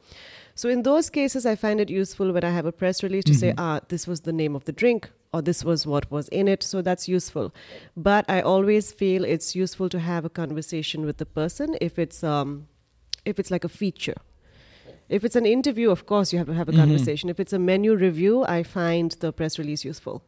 So 0.57 0.69
in 0.71 0.83
those 0.83 1.11
cases, 1.11 1.45
I 1.47 1.55
find 1.55 1.81
it 1.81 1.91
useful 1.91 2.33
when 2.33 2.43
I 2.43 2.51
have 2.51 2.65
a 2.67 2.73
press 2.73 3.03
release 3.03 3.25
to 3.25 3.35
say, 3.35 3.53
ah, 3.59 3.81
this 3.89 4.07
was 4.07 4.23
the 4.23 4.33
name 4.33 4.57
of 4.57 4.65
the 4.65 4.73
drink 4.73 5.11
or 5.35 5.43
this 5.43 5.63
was 5.65 5.87
what 5.87 6.11
was 6.11 6.29
in 6.29 6.49
it. 6.49 6.63
So 6.63 6.81
that's 6.81 7.07
useful. 7.09 7.53
But 7.95 8.25
I 8.29 8.41
always 8.41 8.91
feel 8.91 9.23
it's 9.25 9.55
useful 9.55 9.89
to 9.91 9.99
have 9.99 10.25
a 10.25 10.31
conversation 10.31 11.05
with 11.05 11.19
the 11.19 11.27
person 11.27 11.77
if 11.89 11.99
it's 11.99 12.25
um, 12.25 12.69
if 13.27 13.39
it's 13.39 13.51
like 13.51 13.65
a 13.65 13.69
feature. 13.69 14.17
If 15.09 15.25
it's 15.25 15.37
an 15.37 15.47
interview, 15.47 15.91
of 15.91 16.07
course, 16.07 16.33
you 16.33 16.39
have 16.39 16.49
to 16.49 16.55
have 16.55 16.69
a 16.69 16.73
Mhm. 16.73 16.83
conversation. 16.85 17.29
If 17.31 17.39
it's 17.39 17.53
a 17.53 17.59
menu 17.59 17.95
review, 17.95 18.45
I 18.59 18.63
find 18.65 19.09
the 19.21 19.31
press 19.33 19.59
release 19.59 19.85
useful. 19.85 20.23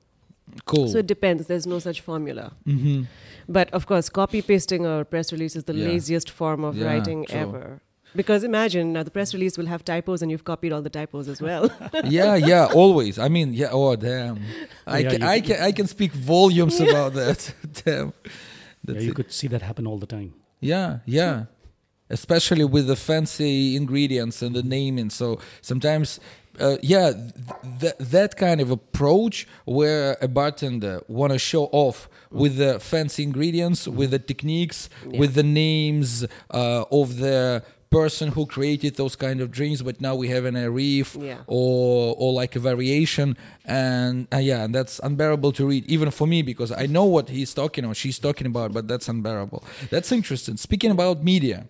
Cool. 0.67 0.89
So 0.89 0.99
it 0.99 1.07
depends. 1.07 1.47
There's 1.47 1.67
no 1.67 1.79
such 1.79 2.01
formula. 2.01 2.53
mm-hmm. 2.67 3.03
But 3.49 3.71
of 3.73 3.87
course, 3.87 4.09
copy 4.11 4.41
pasting 4.43 4.85
a 4.87 5.05
press 5.05 5.33
release 5.33 5.57
is 5.57 5.65
the 5.65 5.75
Yeah. 5.75 5.89
laziest 5.89 6.29
form 6.31 6.65
of 6.65 6.77
Yeah, 6.77 6.87
writing 6.87 7.25
true. 7.25 7.41
ever. 7.41 7.81
Because 8.17 8.43
imagine 8.43 8.93
now 8.95 9.03
the 9.03 9.11
press 9.11 9.35
release 9.35 9.57
will 9.59 9.67
have 9.67 9.85
typos 9.85 10.23
and 10.23 10.31
you've 10.31 10.45
copied 10.45 10.73
all 10.73 10.83
the 10.83 10.91
typos 10.91 11.29
as 11.29 11.41
well. 11.43 11.71
yeah, 12.05 12.35
yeah, 12.37 12.67
always. 12.67 13.19
I 13.19 13.29
mean, 13.29 13.53
yeah. 13.55 13.69
Oh, 13.71 13.95
damn. 13.97 14.41
I 14.87 14.99
Yeah, 15.01 15.11
can, 15.11 15.23
I 15.23 15.41
can- 15.41 15.57
can, 15.57 15.65
I 15.65 15.73
can 15.73 15.87
speak 15.87 16.13
volumes 16.13 16.81
about 16.81 17.13
that. 17.15 17.55
damn. 17.85 18.13
Yeah, 18.87 19.01
you 19.01 19.11
it. 19.11 19.15
could 19.17 19.31
see 19.33 19.47
that 19.49 19.63
happen 19.63 19.87
all 19.87 19.99
the 19.99 20.07
time. 20.07 20.35
Yeah, 20.61 20.99
yeah. 21.05 21.45
Especially 22.11 22.65
with 22.65 22.87
the 22.87 22.97
fancy 22.97 23.77
ingredients 23.77 24.41
and 24.41 24.57
the 24.57 24.63
naming. 24.63 25.11
So 25.11 25.39
sometimes, 25.61 26.19
uh, 26.59 26.79
yeah, 26.83 27.13
th- 27.13 27.81
th- 27.81 27.95
that 27.99 28.37
kind 28.37 28.63
of 28.63 28.71
approach 28.71 29.47
where 29.67 30.17
a 30.23 30.27
bartender 30.29 31.03
want 31.07 31.35
to 31.35 31.39
show 31.39 31.65
off 31.67 32.09
with 32.31 32.57
the 32.57 32.81
fancy 32.81 33.23
ingredients, 33.23 33.87
with 33.87 34.11
the 34.13 34.19
techniques, 34.19 34.89
with 35.05 35.35
the 35.35 35.43
names 35.43 36.25
uh, 36.51 36.85
of 36.91 37.19
the 37.19 37.63
person 37.91 38.29
who 38.33 38.45
created 38.47 38.97
those 38.97 39.17
kind 39.17 39.41
of 39.41 39.51
drinks, 39.51 39.81
but 39.83 40.01
now 40.01 40.15
we 40.15 40.29
have 40.29 40.45
an 40.45 40.57
a 40.57 40.71
reef 40.71 41.17
Yeah. 41.21 41.39
or 41.47 42.15
or 42.19 42.33
like 42.33 42.55
a 42.57 42.61
variation, 42.61 43.37
and 43.65 44.27
uh, 44.33 44.39
yeah, 44.39 44.65
and 44.65 44.75
that's 44.75 44.99
unbearable 45.03 45.53
to 45.53 45.67
read 45.67 45.85
even 45.87 46.11
for 46.11 46.27
me 46.27 46.43
because 46.43 46.71
I 46.73 46.87
know 46.87 47.05
what 47.05 47.29
he's 47.31 47.55
talking 47.55 47.85
or 47.85 47.95
she's 47.95 48.19
talking 48.19 48.47
about, 48.47 48.73
but 48.73 48.89
that's 48.89 49.09
unbearable. 49.09 49.63
That's 49.91 50.13
interesting. 50.13 50.57
Speaking 50.57 50.91
about 50.91 51.23
media. 51.25 51.67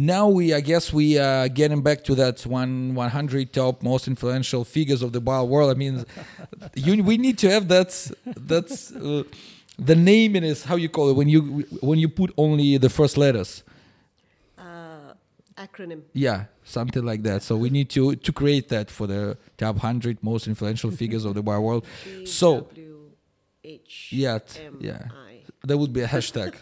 Now 0.00 0.28
we, 0.28 0.54
I 0.54 0.60
guess, 0.60 0.92
we 0.92 1.18
are 1.18 1.48
getting 1.48 1.82
back 1.82 2.04
to 2.04 2.14
that 2.14 2.46
one 2.46 2.94
100 2.94 3.52
top 3.52 3.82
most 3.82 4.06
influential 4.06 4.62
figures 4.64 5.02
of 5.02 5.10
the 5.12 5.20
bar 5.20 5.44
world. 5.44 5.72
I 5.72 5.74
mean, 5.74 6.04
you, 6.76 7.02
we 7.02 7.18
need 7.18 7.36
to 7.38 7.50
have 7.50 7.66
that. 7.66 7.88
That's 8.24 8.92
uh, 8.92 9.24
the 9.76 9.96
naming 9.96 10.44
is 10.44 10.62
how 10.64 10.76
you 10.76 10.88
call 10.88 11.10
it 11.10 11.14
when 11.16 11.28
you 11.28 11.40
when 11.80 11.98
you 11.98 12.08
put 12.08 12.32
only 12.36 12.78
the 12.78 12.88
first 12.88 13.16
letters. 13.18 13.64
Acronym. 15.58 16.02
Yeah, 16.12 16.44
something 16.64 17.04
like 17.04 17.22
that. 17.24 17.42
So 17.42 17.56
we 17.56 17.68
need 17.70 17.88
to 17.90 18.14
to 18.16 18.32
create 18.32 18.68
that 18.68 18.90
for 18.90 19.06
the 19.06 19.36
top 19.56 19.76
100 19.76 20.18
most 20.22 20.46
influential 20.46 20.90
figures 20.90 21.24
of 21.24 21.34
the 21.34 21.42
bar 21.42 21.60
world. 21.60 21.84
So- 22.24 22.66
Yeah, 24.12 24.38
yeah. 24.80 25.08
There 25.64 25.76
would 25.76 25.92
be 25.92 26.02
a 26.02 26.06
hashtag 26.06 26.54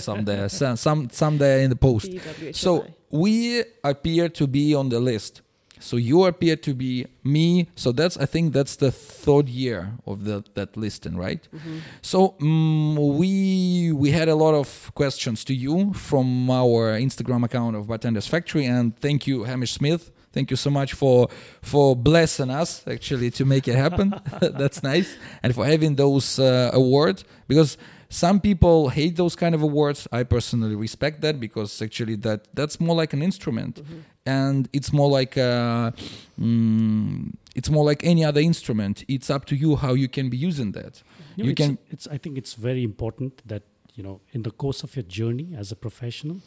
someday, 0.00 0.48
some 0.60 0.76
some 0.76 1.08
someday 1.10 1.64
in 1.64 1.70
the 1.70 1.76
post. 1.76 2.06
P 2.10 2.18
W 2.18 2.48
H 2.48 2.56
So 2.56 2.86
we 3.10 3.64
appear 3.82 4.28
to 4.30 4.46
be 4.46 4.74
on 4.74 4.88
the 4.88 5.00
list. 5.00 5.42
So 5.80 5.96
you 5.96 6.24
appear 6.24 6.56
to 6.56 6.74
be 6.74 7.06
me. 7.24 7.68
So 7.74 7.92
that's 7.92 8.16
I 8.16 8.26
think 8.26 8.52
that's 8.52 8.76
the 8.76 8.90
third 8.90 9.48
year 9.48 9.92
of 10.06 10.24
the, 10.24 10.44
that 10.54 10.76
listing, 10.76 11.16
right? 11.16 11.46
Mm-hmm. 11.54 11.78
So 12.02 12.34
mm 12.40 12.78
we 13.18 13.92
we 13.92 14.10
had 14.10 14.28
a 14.28 14.34
lot 14.34 14.54
of 14.54 14.90
questions 14.94 15.44
to 15.44 15.54
you 15.54 15.92
from 15.94 16.50
our 16.50 16.98
Instagram 16.98 17.44
account 17.44 17.76
of 17.76 17.86
Bartenders 17.86 18.26
Factory, 18.26 18.64
and 18.64 18.96
thank 18.96 19.26
you, 19.26 19.44
Hamish 19.44 19.72
Smith. 19.72 20.10
Thank 20.32 20.50
you 20.50 20.56
so 20.56 20.70
much 20.70 20.92
for 20.92 21.28
for 21.62 21.96
blessing 21.96 22.50
us 22.50 22.86
actually 22.86 23.30
to 23.32 23.44
make 23.44 23.66
it 23.66 23.76
happen. 23.76 24.14
That's 24.40 24.82
nice, 24.82 25.16
and 25.42 25.54
for 25.54 25.64
having 25.64 25.96
those 25.96 26.38
uh, 26.38 26.70
awards 26.72 27.24
because 27.46 27.78
some 28.10 28.40
people 28.40 28.88
hate 28.88 29.16
those 29.16 29.36
kind 29.36 29.54
of 29.54 29.62
awards. 29.62 30.08
I 30.12 30.22
personally 30.24 30.74
respect 30.74 31.20
that 31.20 31.38
because 31.38 31.82
actually 31.82 32.16
that 32.16 32.48
that's 32.54 32.80
more 32.80 32.96
like 32.96 33.12
an 33.12 33.22
instrument, 33.22 33.82
and 34.24 34.68
it's 34.72 34.92
more 34.92 35.10
like 35.10 35.36
uh 35.36 35.90
mm, 36.40 37.34
it's 37.54 37.70
more 37.70 37.84
like 37.84 38.04
any 38.04 38.24
other 38.24 38.40
instrument. 38.40 39.04
It's 39.08 39.28
up 39.30 39.44
to 39.46 39.54
you 39.56 39.76
how 39.76 39.92
you 39.94 40.08
can 40.08 40.28
be 40.30 40.36
using 40.36 40.72
that. 40.72 41.02
You, 41.36 41.44
know, 41.44 41.46
You 41.46 41.50
it's, 41.52 41.60
can- 41.66 41.78
It's. 41.90 42.06
I 42.06 42.18
think 42.18 42.38
it's 42.38 42.54
very 42.54 42.82
important 42.82 43.42
that 43.46 43.62
you 43.94 44.02
know, 44.04 44.20
in 44.32 44.42
the 44.42 44.50
course 44.52 44.82
of 44.84 44.94
your 44.96 45.02
journey 45.02 45.54
as 45.58 45.72
a 45.72 45.76
professional, 45.76 46.40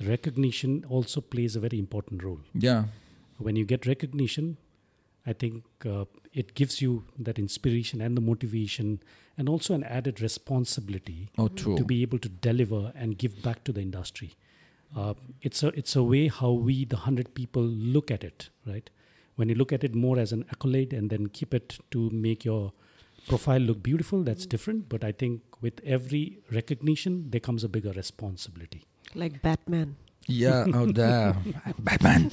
recognition 0.00 0.84
also 0.88 1.20
plays 1.20 1.54
a 1.56 1.60
very 1.60 1.78
important 1.78 2.22
role. 2.24 2.40
Yeah, 2.54 2.84
When 3.38 3.56
you 3.56 3.64
get 3.66 3.86
recognition, 3.86 4.56
I 5.26 5.32
think 5.34 5.64
uh, 5.84 6.04
it 6.34 6.54
gives 6.54 6.82
you 6.82 7.04
that 7.18 7.38
inspiration 7.38 8.00
and 8.00 8.16
the 8.16 8.20
motivation, 8.20 9.00
and 9.38 9.48
also 9.48 9.72
an 9.74 9.84
added 9.84 10.20
responsibility 10.20 11.30
oh 11.38 11.48
true. 11.48 11.76
to 11.76 11.84
be 11.84 12.02
able 12.02 12.18
to 12.18 12.28
deliver 12.28 12.92
and 12.94 13.16
give 13.16 13.42
back 13.42 13.64
to 13.64 13.72
the 13.72 13.80
industry. 13.80 14.34
Uh, 14.96 15.14
it's 15.42 15.62
a 15.62 15.68
it's 15.68 15.96
a 15.96 16.02
way 16.02 16.28
how 16.28 16.50
we 16.52 16.84
the 16.84 16.98
hundred 16.98 17.34
people 17.34 17.62
look 17.62 18.10
at 18.10 18.24
it, 18.24 18.50
right? 18.66 18.90
When 19.36 19.48
you 19.48 19.54
look 19.54 19.72
at 19.72 19.82
it 19.82 19.94
more 19.94 20.18
as 20.18 20.32
an 20.32 20.44
accolade 20.50 20.92
and 20.92 21.10
then 21.10 21.28
keep 21.28 21.54
it 21.54 21.78
to 21.90 22.10
make 22.10 22.44
your 22.44 22.72
profile 23.26 23.60
look 23.60 23.82
beautiful, 23.82 24.22
that's 24.22 24.46
different. 24.46 24.88
But 24.88 25.02
I 25.02 25.10
think 25.10 25.42
with 25.60 25.80
every 25.84 26.38
recognition, 26.52 27.30
there 27.30 27.40
comes 27.40 27.64
a 27.64 27.68
bigger 27.68 27.92
responsibility. 27.92 28.84
Like 29.14 29.42
Batman. 29.42 29.96
Yeah, 30.26 30.64
oh 30.74 30.90
damn, 30.90 31.54
Batman. 31.78 32.30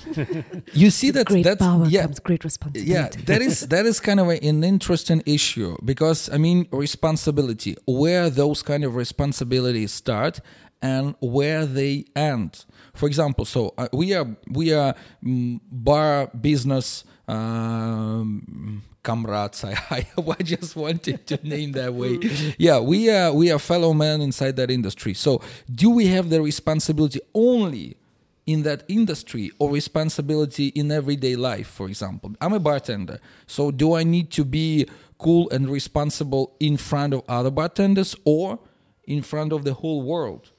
You 0.73 0.89
see 0.89 1.11
that 1.11 1.27
great 1.27 1.43
that's 1.43 1.61
power 1.61 1.85
yeah, 1.87 2.03
comes 2.03 2.19
great 2.19 2.43
responsibility. 2.43 2.91
yeah. 2.91 3.09
That 3.25 3.41
is 3.41 3.61
that 3.67 3.85
is 3.85 3.99
kind 3.99 4.19
of 4.19 4.29
a, 4.29 4.37
an 4.45 4.63
interesting 4.63 5.21
issue 5.25 5.75
because 5.83 6.29
I 6.31 6.37
mean 6.37 6.67
responsibility, 6.71 7.75
where 7.85 8.29
those 8.29 8.61
kind 8.61 8.83
of 8.83 8.95
responsibilities 8.95 9.91
start 9.91 10.39
and 10.81 11.15
where 11.19 11.65
they 11.65 12.05
end. 12.15 12.65
For 12.93 13.07
example, 13.07 13.45
so 13.45 13.73
uh, 13.77 13.87
we 13.93 14.13
are 14.13 14.27
we 14.49 14.73
are 14.73 14.95
mm, 15.23 15.59
bar 15.71 16.27
business 16.39 17.03
um, 17.31 18.83
comrades. 19.03 19.63
I, 19.71 19.73
I, 19.89 20.05
I 20.17 20.43
just 20.43 20.75
wanted 20.75 21.25
to 21.27 21.39
name 21.47 21.71
that 21.73 21.93
way. 21.93 22.19
Yeah, 22.57 22.79
we 22.79 23.09
are 23.09 23.31
we 23.33 23.51
are 23.51 23.59
fellow 23.59 23.93
men 23.93 24.21
inside 24.21 24.55
that 24.57 24.69
industry. 24.71 25.13
So, 25.13 25.41
do 25.73 25.89
we 25.89 26.07
have 26.07 26.29
the 26.29 26.41
responsibility 26.41 27.19
only 27.33 27.97
in 28.45 28.63
that 28.63 28.83
industry 28.87 29.51
or 29.59 29.69
responsibility 29.71 30.67
in 30.69 30.91
everyday 30.91 31.35
life? 31.35 31.67
For 31.67 31.87
example, 31.87 32.33
I'm 32.41 32.53
a 32.53 32.59
bartender. 32.59 33.19
So, 33.47 33.71
do 33.71 33.93
I 33.95 34.03
need 34.03 34.31
to 34.31 34.43
be 34.45 34.87
cool 35.17 35.49
and 35.51 35.69
responsible 35.69 36.55
in 36.59 36.77
front 36.77 37.13
of 37.13 37.21
other 37.27 37.51
bartenders 37.51 38.15
or 38.25 38.59
in 39.05 39.21
front 39.21 39.53
of 39.53 39.63
the 39.63 39.73
whole 39.75 40.01
world? 40.01 40.51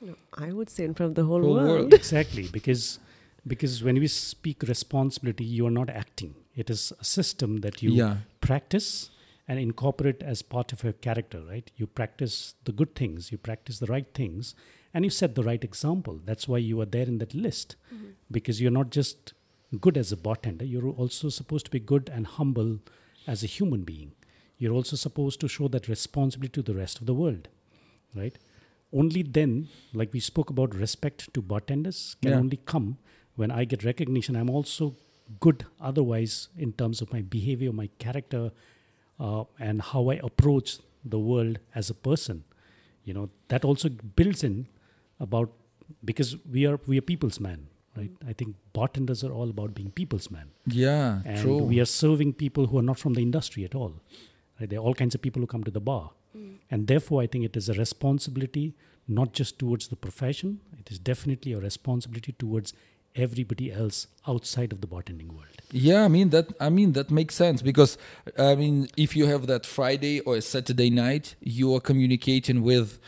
No, 0.00 0.14
I 0.34 0.52
would 0.52 0.70
say 0.70 0.84
in 0.84 0.94
front 0.94 1.10
of 1.12 1.16
the 1.16 1.24
whole, 1.24 1.42
Whole 1.42 1.54
world. 1.54 1.68
world. 1.68 1.94
exactly 1.94 2.48
because 2.52 3.00
because 3.46 3.82
when 3.82 3.98
we 3.98 4.06
speak 4.06 4.62
responsibility, 4.62 5.44
you 5.44 5.66
are 5.66 5.70
not 5.70 5.90
acting. 5.90 6.34
It 6.54 6.70
is 6.70 6.92
a 7.00 7.04
system 7.04 7.58
that 7.58 7.82
you 7.82 7.92
yeah, 7.92 8.16
practice 8.40 9.10
and 9.46 9.58
incorporate 9.58 10.22
as 10.22 10.42
part 10.42 10.72
of 10.72 10.84
your 10.84 10.92
character, 10.92 11.40
right? 11.40 11.70
You 11.76 11.86
practice 11.86 12.54
the 12.64 12.72
good 12.72 12.94
things, 12.94 13.32
you 13.32 13.38
practice 13.38 13.78
the 13.78 13.86
right 13.86 14.06
things, 14.12 14.54
and 14.92 15.04
you 15.04 15.10
set 15.10 15.34
the 15.34 15.42
right 15.42 15.62
example. 15.62 16.20
That's 16.24 16.46
why 16.48 16.58
you 16.58 16.80
are 16.80 16.86
there 16.86 17.06
in 17.06 17.18
that 17.18 17.34
list 17.34 17.76
mm-hmm. 17.94 18.08
because 18.30 18.60
you're 18.60 18.70
not 18.70 18.90
just 18.90 19.32
good 19.80 19.96
as 19.96 20.12
a 20.12 20.16
bartender, 20.16 20.64
you're 20.64 20.88
also 20.88 21.28
supposed 21.28 21.66
to 21.66 21.70
be 21.70 21.80
good 21.80 22.10
and 22.12 22.26
humble 22.26 22.78
as 23.26 23.42
a 23.42 23.46
human 23.46 23.82
being. 23.82 24.12
You're 24.56 24.72
also 24.72 24.96
supposed 24.96 25.40
to 25.40 25.48
show 25.48 25.68
that 25.68 25.88
responsibility 25.88 26.62
to 26.62 26.72
the 26.72 26.78
rest 26.78 27.00
of 27.00 27.06
the 27.06 27.14
world, 27.14 27.48
right? 28.14 28.36
Only 28.92 29.22
then, 29.22 29.68
like 29.92 30.12
we 30.12 30.20
spoke 30.20 30.50
about 30.50 30.74
respect 30.74 31.32
to 31.34 31.42
bartenders, 31.42 32.16
can 32.22 32.32
Yeah. 32.32 32.38
only 32.38 32.56
come 32.64 32.98
when 33.38 33.52
I 33.52 33.64
get 33.64 33.84
recognition. 33.84 34.36
I'm 34.36 34.50
also 34.50 34.94
good 35.40 35.64
otherwise 35.80 36.48
in 36.66 36.72
terms 36.72 37.00
of 37.00 37.12
my 37.12 37.22
behavior, 37.22 37.72
my 37.72 37.88
character, 38.04 38.50
uh, 39.20 39.44
and 39.58 39.80
how 39.80 40.10
I 40.10 40.16
approach 40.30 40.78
the 41.04 41.18
world 41.18 41.58
as 41.74 41.90
a 41.90 41.94
person. 41.94 42.44
You 43.04 43.14
know 43.14 43.30
that 43.48 43.64
also 43.64 43.88
builds 43.88 44.44
in 44.48 44.66
about 45.20 45.52
because 46.04 46.36
we 46.56 46.66
are 46.66 46.80
we 46.86 46.98
are 46.98 47.06
people's 47.12 47.40
man, 47.48 47.68
right? 47.96 48.10
I 48.26 48.32
think 48.32 48.56
bartenders 48.72 49.24
are 49.24 49.32
all 49.32 49.54
about 49.56 49.74
being 49.74 49.92
people's 50.02 50.30
man, 50.30 50.50
yeah, 50.66 51.22
and 51.24 51.40
true. 51.40 51.62
we 51.72 51.80
are 51.80 51.90
serving 51.94 52.34
people 52.44 52.66
who 52.66 52.78
are 52.78 52.86
not 52.90 52.98
from 52.98 53.14
the 53.14 53.22
industry 53.22 53.64
at 53.64 53.74
all. 53.74 53.94
Right? 54.60 54.68
There 54.68 54.78
are 54.80 54.82
all 54.82 54.94
kinds 54.94 55.14
of 55.14 55.22
people 55.22 55.40
who 55.40 55.46
come 55.46 55.64
to 55.70 55.70
the 55.78 55.80
bar, 55.80 56.10
and 56.70 56.86
therefore 56.86 57.22
I 57.22 57.26
think 57.26 57.44
it 57.44 57.56
is 57.56 57.68
a 57.68 57.74
responsibility 57.74 58.74
not 59.08 59.32
just 59.32 59.58
towards 59.58 59.88
the 59.88 59.96
profession. 59.96 60.60
It 60.78 60.90
is 60.92 60.98
definitely 60.98 61.54
a 61.54 61.60
responsibility 61.60 62.32
towards 62.32 62.74
everybody 63.18 63.72
else 63.72 64.06
outside 64.26 64.72
of 64.72 64.80
the 64.80 64.86
bartending 64.86 65.32
world. 65.32 65.44
Yeah, 65.70 66.04
I 66.04 66.08
mean 66.08 66.30
that. 66.30 66.52
I 66.58 66.70
mean 66.70 66.92
that 66.92 67.10
makes 67.10 67.34
sense 67.34 67.60
because 67.60 67.98
I 68.38 68.54
mean 68.54 68.88
if 68.96 69.14
you 69.14 69.26
have 69.26 69.46
that 69.48 69.66
Friday 69.66 70.20
or 70.20 70.36
a 70.36 70.40
Saturday 70.40 70.88
night, 70.88 71.34
you 71.40 71.74
are 71.74 71.80
communicating 71.80 72.62
with 72.62 72.98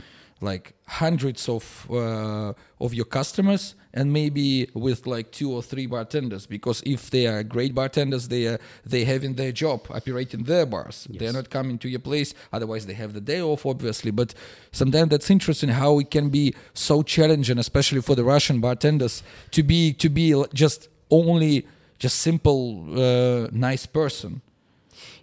like 0.41 0.75
hundreds 0.87 1.49
of 1.49 1.87
uh, 1.91 2.53
of 2.81 2.95
your 2.95 3.05
customers 3.05 3.75
and 3.93 4.13
maybe 4.13 4.69
with 4.75 5.07
like 5.07 5.33
two 5.33 5.51
or 5.53 5.63
three 5.63 5.87
bartenders. 5.87 6.47
Because 6.47 6.83
if 6.87 7.11
they 7.11 7.27
are 7.27 7.43
great 7.43 7.75
bartenders 7.75 8.29
they 8.29 8.47
are 8.47 8.59
they 8.85 9.05
having 9.05 9.35
their 9.35 9.53
job 9.53 9.87
operating 9.91 10.45
their 10.45 10.67
bars. 10.67 11.07
They're 11.11 11.33
not 11.33 11.51
coming 11.51 11.79
to 11.79 11.89
your 11.89 12.01
place. 12.01 12.35
Otherwise 12.53 12.87
they 12.87 12.95
have 12.95 13.13
the 13.13 13.21
day 13.21 13.41
off 13.41 13.67
obviously. 13.67 14.11
But 14.11 14.35
sometimes 14.73 15.11
that's 15.11 15.31
interesting 15.31 15.71
how 15.71 15.99
it 15.99 16.11
can 16.11 16.31
be 16.31 16.55
so 16.75 17.03
challenging 17.03 17.59
especially 17.59 18.01
for 18.01 18.15
the 18.15 18.25
russian 18.25 18.61
bartenders 18.61 19.23
to 19.51 19.63
be 19.63 19.93
to 19.95 20.09
be 20.09 20.45
just 20.55 20.89
only 21.11 21.67
just 21.99 22.19
simple 22.19 22.87
uh, 22.99 23.49
nice 23.53 23.87
person. 23.87 24.41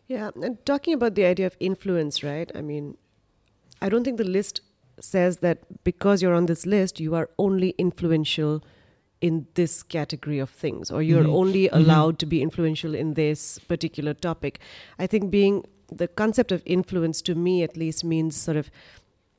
Yeah, 0.08 0.32
and 0.42 0.64
talking 0.66 0.94
about 0.94 1.16
the 1.16 1.26
idea 1.26 1.48
of 1.48 1.58
influence, 1.60 2.24
right? 2.24 2.50
I 2.56 2.62
mean, 2.62 2.98
I 3.82 3.90
don't 3.90 4.06
think 4.06 4.18
the 4.18 4.24
list 4.24 4.62
says 5.00 5.38
that 5.38 5.60
because 5.84 6.22
you're 6.22 6.34
on 6.34 6.46
this 6.48 6.66
list, 6.66 7.00
you 7.00 7.16
are 7.16 7.30
only 7.38 7.70
influential 7.78 8.64
in 9.22 9.48
this 9.56 9.82
category 9.84 10.38
of 10.40 10.50
things, 10.50 10.92
or 10.92 11.02
you're 11.02 11.24
Mhm. 11.24 11.34
only 11.34 11.64
Mhm. 11.68 11.74
allowed 11.76 12.20
to 12.20 12.26
be 12.26 12.42
influential 12.42 12.94
in 12.94 13.14
this 13.16 13.60
particular 13.68 14.14
topic. 14.14 14.60
I 15.00 15.08
think 15.08 15.32
being 15.32 15.66
the 15.90 16.08
concept 16.08 16.52
of 16.52 16.62
influence 16.66 17.22
to 17.24 17.34
me 17.34 17.64
at 17.64 17.78
least 17.78 18.04
means 18.04 18.36
sort 18.36 18.58
of 18.58 18.70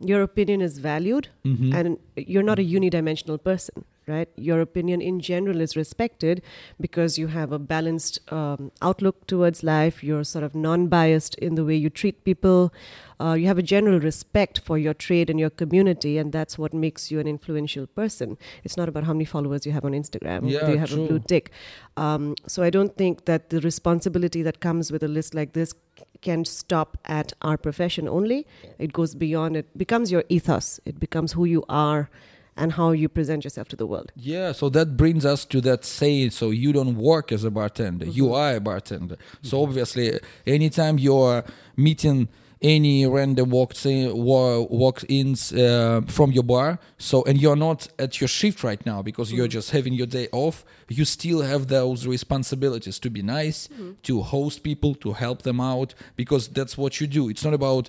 your 0.01 0.23
opinion 0.23 0.61
is 0.62 0.79
valued 0.79 1.29
Mhm. 1.44 1.75
and 1.75 1.99
you're 2.16 2.42
not 2.42 2.59
a 2.59 2.62
unidimensional 2.62 3.42
person 3.42 3.85
right? 4.09 4.29
Your 4.37 4.61
opinion 4.61 5.01
in 5.01 5.21
general 5.21 5.61
is 5.61 5.77
respected 5.77 6.42
because 6.81 7.18
you 7.18 7.29
have 7.29 7.53
a 7.53 7.59
balanced 7.59 8.21
um, 8.33 8.73
outlook 8.83 9.27
towards 9.27 9.62
life. 9.62 10.03
You're 10.03 10.25
sort 10.25 10.44
of 10.44 10.55
non-biased 10.55 11.35
in 11.37 11.55
the 11.55 11.64
way 11.64 11.77
you 11.77 11.90
treat 11.90 12.25
people. 12.25 12.73
Uh, 13.21 13.35
you 13.35 13.47
have 13.47 13.59
a 13.59 13.62
general 13.62 13.99
respect 13.99 14.61
for 14.61 14.79
your 14.79 14.94
trade 14.94 15.29
and 15.29 15.40
your 15.40 15.51
community 15.51 16.18
and 16.18 16.33
that's 16.33 16.57
what 16.57 16.73
makes 16.73 17.11
you 17.11 17.18
an 17.18 17.27
influential 17.27 17.87
person. 17.87 18.38
It's 18.62 18.77
not 18.77 18.88
about 18.88 19.05
how 19.05 19.12
many 19.12 19.25
followers 19.25 19.66
you 19.66 19.73
have 19.73 19.85
on 19.85 19.92
instagram. 19.92 20.49
Yeah, 20.49 20.61
whether 20.61 20.73
you 20.73 20.79
have 20.79 20.92
a 20.92 20.97
blue 20.97 21.18
tick? 21.18 21.51
Um, 21.97 22.37
so 22.47 22.62
i 22.62 22.71
don't 22.71 22.97
think 22.97 23.25
that 23.25 23.51
the 23.51 23.61
responsibility 23.61 24.42
that 24.42 24.61
comes 24.61 24.92
with 24.92 25.03
a 25.03 25.09
list 25.09 25.35
like 25.35 25.53
this 25.53 25.75
can 26.21 26.44
stop 26.44 26.97
at 27.05 27.33
our 27.42 27.57
profession 27.57 28.09
only. 28.09 28.47
It 28.79 28.92
goes 28.92 29.14
beyond 29.14 29.57
it 29.57 29.77
becomes 29.77 30.12
your 30.12 30.25
ethos. 30.29 30.81
It 30.85 31.01
becomes 31.01 31.33
who 31.33 31.44
you 31.44 31.64
are 31.68 32.11
and 32.59 32.73
how 32.73 32.90
you 32.90 33.09
present 33.09 33.44
yourself 33.44 33.68
to 33.68 33.77
the 33.77 33.87
world 33.87 34.12
Yeah, 34.14 34.53
so 34.53 34.68
that 34.71 34.97
brings 34.97 35.25
us 35.25 35.44
to 35.47 35.61
that 35.62 35.85
saying. 35.85 36.31
So 36.31 36.51
you 36.51 36.73
don't 36.73 36.97
work 36.97 37.33
as 37.33 37.44
a 37.44 37.51
bartender; 37.51 38.07
you 38.07 38.25
mm-hmm. 38.25 38.35
are 38.35 38.57
a 38.57 38.61
bartender. 38.61 39.16
So 39.42 39.57
mm-hmm. 39.57 39.68
obviously, 39.68 40.21
anytime 40.47 40.99
you're 40.99 41.44
meeting 41.77 42.29
any 42.61 43.07
random 43.07 43.51
walks 43.51 43.87
in, 43.87 44.16
wa- 44.16 44.61
walks 44.61 45.05
ins 45.09 45.53
uh, 45.53 46.01
from 46.09 46.33
your 46.33 46.42
bar, 46.42 46.79
so 46.99 47.23
and 47.25 47.40
you're 47.40 47.57
not 47.57 47.88
at 47.99 48.21
your 48.21 48.29
shift 48.29 48.64
right 48.64 48.85
now 48.85 49.01
because 49.03 49.33
you're 49.33 49.47
mm-hmm. 49.47 49.53
just 49.53 49.71
having 49.71 49.94
your 49.94 50.07
day 50.07 50.29
off, 50.33 50.64
you 50.88 51.05
still 51.05 51.42
have 51.42 51.68
those 51.68 52.07
responsibilities 52.07 52.99
to 52.99 53.11
be 53.11 53.23
nice, 53.23 53.68
to 54.03 54.23
host 54.23 54.62
people, 54.62 54.94
to 54.97 55.12
help 55.12 55.42
them 55.42 55.61
out 55.61 55.94
because 56.16 56.49
that's 56.49 56.77
what 56.77 57.01
you 57.01 57.07
do. 57.07 57.29
It's 57.29 57.44
not 57.44 57.55
about 57.55 57.88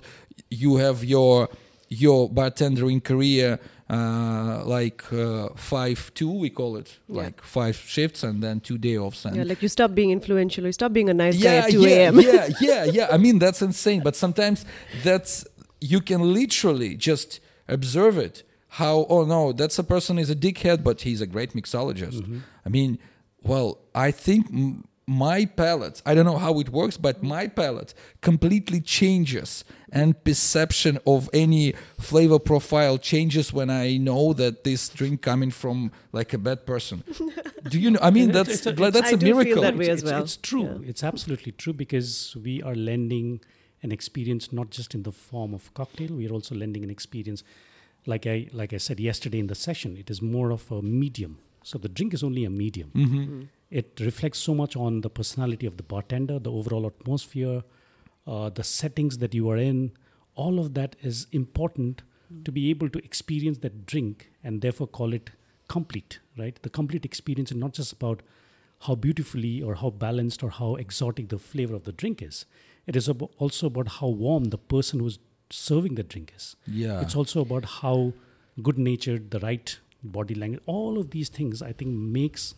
you 0.50 0.76
have 0.76 1.04
your 1.04 1.48
your 1.88 2.30
bartendering 2.30 3.02
career 3.02 3.58
uh, 3.90 4.62
like 4.76 5.02
uh, 5.12 5.48
five 5.56 5.98
two 6.14 6.30
we 6.30 6.48
call 6.50 6.76
it 6.76 6.98
Yeah. 7.08 7.22
like 7.24 7.42
five 7.42 7.76
shifts 7.76 8.22
and 8.22 8.40
then 8.44 8.60
two 8.60 8.78
day 8.78 8.96
offs 8.96 9.24
and 9.24 9.34
yeah 9.36 9.42
like 9.50 9.60
you 9.62 9.68
stop 9.68 9.90
being 9.94 10.10
influential 10.10 10.64
you 10.64 10.72
stop 10.72 10.92
being 10.92 11.08
a 11.10 11.14
nice 11.24 11.36
guy 11.42 11.54
yeah, 11.54 11.64
at 11.64 11.70
2 11.70 11.80
yeah, 11.80 11.88
a.m 11.96 12.20
yeah, 12.20 12.48
yeah, 12.60 12.84
yeah. 12.84 13.06
I 13.10 13.16
mean, 13.18 13.38
that's 13.38 13.60
insane. 13.62 14.00
But 14.08 14.14
sometimes 14.16 14.64
that's 15.02 15.44
you 15.80 16.00
can 16.00 16.20
literally 16.40 16.92
just 16.96 17.40
observe 17.68 18.16
it. 18.18 18.36
How? 18.78 19.06
Oh 19.08 19.24
no, 19.24 19.52
that's 19.52 19.78
a 19.78 19.84
person 19.84 20.18
is 20.18 20.30
a 20.30 20.36
dickhead, 20.36 20.84
but 20.84 21.00
he's 21.02 21.20
a 21.20 21.26
great 21.26 21.52
mixologist. 21.54 22.20
I 22.64 22.68
mean, 22.68 22.98
well, 23.42 23.78
I 23.94 24.10
think 24.12 24.46
m- 24.52 24.84
my 25.10 25.44
palate. 25.44 26.00
I 26.06 26.14
don't 26.14 26.24
know 26.30 26.38
how 26.46 26.54
it 26.60 26.68
works, 26.80 26.96
but 27.06 27.22
my 27.22 27.44
palate 27.48 27.92
completely 28.20 28.80
changes, 28.80 29.64
and 29.92 30.08
perception 30.24 30.98
of 31.04 31.28
any 31.32 31.64
flavor 31.98 32.38
profile 32.38 32.96
changes 32.98 33.52
when 33.52 33.70
I 33.70 33.96
know 34.08 34.32
that 34.34 34.54
this 34.64 34.88
drink 34.88 35.20
coming 35.30 35.50
from 35.50 35.90
like 36.12 36.30
a 36.32 36.38
bad 36.38 36.64
person. 36.64 37.02
Do 37.72 37.76
you 37.84 37.90
know? 37.92 37.98
I 38.08 38.10
mean, 38.16 38.28
And 38.30 38.36
it's- 38.40 38.46
that's 38.46 38.66
it's 38.66 38.80
a- 38.80 38.90
that's 38.96 39.12
I 39.12 39.16
a 39.16 39.16
do 39.16 39.26
feel 39.26 39.36
miracle. 39.36 39.62
that 39.62 39.76
way 39.76 39.88
it's, 39.88 40.02
as 40.04 40.10
well. 40.10 40.22
It's, 40.22 40.34
it's 40.36 40.48
true. 40.50 40.68
Yeah. 40.82 40.90
It's 40.90 41.02
absolutely 41.12 41.52
true 41.62 41.72
because 41.84 42.36
we 42.46 42.62
are 42.62 42.76
lending 42.76 43.40
an 43.82 43.90
experience 43.92 44.44
not 44.52 44.68
just 44.78 44.94
in 44.94 45.02
the 45.08 45.12
form 45.12 45.52
of 45.54 45.62
cocktail. 45.74 46.10
We 46.20 46.28
are 46.28 46.32
also 46.38 46.54
lending 46.54 46.84
an 46.84 46.90
experience, 46.90 47.42
like 48.06 48.24
I 48.34 48.36
like 48.60 48.72
I 48.72 48.78
said 48.78 48.98
yesterday 49.00 49.40
in 49.44 49.48
the 49.48 49.54
session. 49.68 49.96
It 50.02 50.08
is 50.14 50.20
more 50.22 50.50
of 50.52 50.70
a 50.70 50.80
medium. 50.82 51.38
So 51.64 51.78
the 51.78 51.88
drink 51.88 52.14
is 52.14 52.22
only 52.22 52.44
a 52.44 52.50
medium. 52.64 52.90
hmm 52.94 53.40
It 53.70 54.00
reflects 54.00 54.38
so 54.38 54.54
much 54.54 54.76
on 54.76 55.00
the 55.00 55.10
personality 55.10 55.66
of 55.66 55.76
the 55.76 55.82
bartender, 55.82 56.38
the 56.38 56.50
overall 56.50 56.86
atmosphere, 56.86 57.62
uh, 58.26 58.50
the 58.50 58.64
settings 58.64 59.18
that 59.18 59.34
you 59.34 59.48
are 59.50 59.56
in. 59.56 59.92
All 60.34 60.58
of 60.58 60.74
that 60.74 60.96
is 61.02 61.26
important 61.32 62.02
to 62.44 62.52
be 62.52 62.70
able 62.70 62.88
to 62.88 62.98
experience 63.04 63.58
that 63.58 63.86
drink 63.86 64.30
and 64.42 64.60
therefore 64.60 64.86
call 64.86 65.12
it 65.12 65.30
complete, 65.68 66.18
right? 66.36 66.60
The 66.62 66.70
complete 66.70 67.04
experience 67.04 67.50
is 67.50 67.56
not 67.56 67.72
just 67.72 67.92
about 67.92 68.22
how 68.86 68.94
beautifully 68.94 69.62
or 69.62 69.76
how 69.76 69.90
balanced 69.90 70.42
or 70.42 70.50
how 70.50 70.74
exotic 70.76 71.28
the 71.28 71.38
flavor 71.38 71.74
of 71.74 71.84
the 71.84 71.92
drink 71.92 72.22
is. 72.22 72.46
It 72.86 72.96
is 72.96 73.08
abo- 73.08 73.30
also 73.38 73.66
about 73.66 73.88
how 73.88 74.08
warm 74.08 74.44
the 74.44 74.58
person 74.58 75.00
who's 75.00 75.18
serving 75.50 75.96
the 75.96 76.02
drink 76.02 76.32
is. 76.36 76.56
Yeah. 76.66 77.00
It's 77.00 77.14
also 77.14 77.40
about 77.42 77.64
how 77.64 78.14
good 78.62 78.78
natured, 78.78 79.30
the 79.30 79.40
right 79.40 79.78
body 80.02 80.34
language, 80.34 80.62
all 80.66 80.98
of 80.98 81.10
these 81.10 81.28
things 81.28 81.60
I 81.62 81.72
think 81.72 81.90
makes 81.90 82.54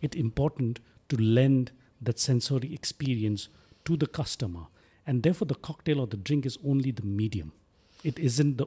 it 0.00 0.14
important 0.14 0.80
to 1.08 1.16
lend 1.16 1.72
that 2.00 2.18
sensory 2.18 2.72
experience 2.72 3.48
to 3.84 3.96
the 3.96 4.06
customer. 4.06 4.66
And 5.06 5.22
therefore 5.22 5.46
the 5.46 5.54
cocktail 5.54 6.00
or 6.00 6.06
the 6.06 6.16
drink 6.16 6.46
is 6.46 6.58
only 6.66 6.90
the 6.90 7.02
medium. 7.02 7.52
It 8.04 8.18
isn't 8.18 8.58
the 8.58 8.66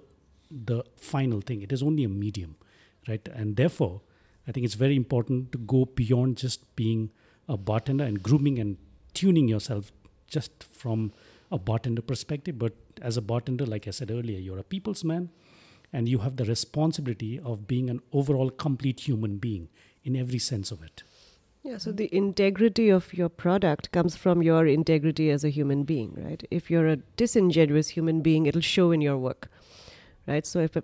the 0.49 0.83
final 0.97 1.39
thing. 1.39 1.61
It 1.61 1.71
is 1.71 1.81
only 1.81 2.03
a 2.03 2.09
medium. 2.09 2.55
Right. 3.07 3.25
And 3.33 3.55
therefore 3.55 4.01
I 4.47 4.51
think 4.51 4.65
it's 4.65 4.75
very 4.75 4.95
important 4.95 5.51
to 5.53 5.57
go 5.57 5.85
beyond 5.85 6.37
just 6.37 6.75
being 6.75 7.11
a 7.47 7.57
bartender 7.57 8.03
and 8.03 8.21
grooming 8.21 8.59
and 8.59 8.77
tuning 9.13 9.47
yourself 9.47 9.91
just 10.27 10.63
from 10.63 11.13
a 11.51 11.59
bartender 11.59 12.01
perspective. 12.01 12.57
But 12.57 12.73
as 13.01 13.17
a 13.17 13.21
bartender, 13.21 13.65
like 13.65 13.87
I 13.87 13.91
said 13.91 14.11
earlier, 14.11 14.39
you're 14.39 14.57
a 14.57 14.63
people's 14.63 15.03
man 15.03 15.29
and 15.93 16.07
you 16.07 16.19
have 16.19 16.37
the 16.37 16.45
responsibility 16.45 17.39
of 17.39 17.67
being 17.67 17.89
an 17.89 18.01
overall 18.13 18.49
complete 18.49 19.01
human 19.01 19.37
being 19.37 19.69
in 20.03 20.15
every 20.15 20.39
sense 20.39 20.71
of 20.71 20.81
it. 20.81 21.03
Yeah, 21.63 21.77
so 21.77 21.91
the 21.91 22.09
integrity 22.11 22.89
of 22.89 23.13
your 23.13 23.29
product 23.29 23.91
comes 23.91 24.15
from 24.15 24.41
your 24.41 24.65
integrity 24.65 25.29
as 25.29 25.43
a 25.43 25.49
human 25.49 25.83
being, 25.83 26.17
right? 26.17 26.43
If 26.49 26.71
you're 26.71 26.87
a 26.87 26.95
disingenuous 27.17 27.89
human 27.89 28.21
being, 28.21 28.47
it'll 28.47 28.61
show 28.61 28.91
in 28.91 28.99
your 28.99 29.17
work, 29.17 29.47
right? 30.27 30.45
So 30.45 30.59
if 30.59 30.75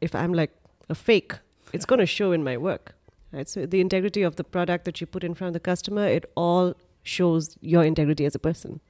if 0.00 0.14
I'm 0.14 0.32
like 0.32 0.50
a 0.88 0.94
fake, 0.94 1.34
it's 1.74 1.84
going 1.84 1.98
to 1.98 2.06
show 2.06 2.32
in 2.32 2.42
my 2.42 2.56
work, 2.56 2.94
right? 3.30 3.46
So 3.46 3.66
the 3.66 3.80
integrity 3.80 4.22
of 4.22 4.36
the 4.36 4.44
product 4.44 4.86
that 4.86 5.02
you 5.02 5.06
put 5.06 5.22
in 5.22 5.34
front 5.34 5.48
of 5.48 5.52
the 5.52 5.60
customer, 5.60 6.06
it 6.06 6.24
all 6.34 6.74
shows 7.02 7.58
your 7.60 7.84
integrity 7.84 8.24
as 8.24 8.34
a 8.34 8.38
person. 8.38 8.80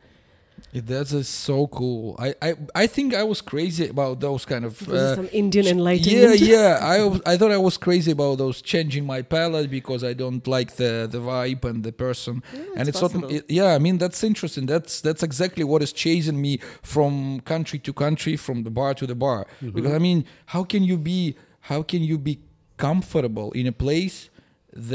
Yeah, 0.73 0.83
That 0.87 1.13
is 1.13 1.29
so 1.29 1.67
cool. 1.67 2.17
I, 2.19 2.35
I 2.41 2.55
I 2.75 2.87
think 2.87 3.15
I 3.15 3.23
was 3.25 3.43
crazy 3.43 3.89
about 3.89 4.21
those 4.21 4.47
kind 4.47 4.65
of. 4.65 4.81
Uh, 4.89 5.17
some 5.17 5.29
Indian 5.33 5.67
enlightenment. 5.67 6.41
Yeah, 6.41 6.55
yeah. 6.55 6.79
I 6.95 7.33
I 7.33 7.37
thought 7.39 7.51
I 7.51 7.59
was 7.59 7.77
crazy 7.77 8.11
about 8.13 8.39
those 8.39 8.63
changing 8.63 9.05
my 9.07 9.21
palette 9.23 9.71
because 9.71 10.03
I 10.11 10.15
don't 10.15 10.47
like 10.47 10.71
the 10.77 11.07
the 11.11 11.19
vibe 11.19 11.65
and 11.69 11.85
the 11.85 11.93
person. 11.93 12.43
and 12.77 12.89
it's 12.89 13.03
not. 13.03 13.13
possible. 13.13 13.31
it- 13.37 13.45
yeah, 13.51 13.75
I 13.77 13.79
mean 13.79 13.99
that's 13.99 14.25
interesting. 14.25 14.65
That's 14.67 15.01
that's 15.03 15.23
exactly 15.23 15.65
what 15.65 15.83
is 15.83 15.93
chasing 15.93 16.41
me 16.41 16.59
from 16.83 17.41
country 17.41 17.79
to 17.81 17.93
country, 17.93 18.37
from 18.37 18.63
the 18.65 18.71
bar 18.71 18.95
to 18.95 19.07
the 19.07 19.15
bar. 19.15 19.47
Because 19.61 19.93
I 19.93 19.99
mean, 19.99 20.25
how 20.47 20.65
can 20.65 20.83
you 20.85 20.97
be 20.97 21.37
how 21.71 21.83
can 21.83 22.03
you 22.03 22.17
be 22.19 22.39
comfortable 22.79 23.53
in 23.53 23.67
a 23.67 23.73
place 23.73 24.31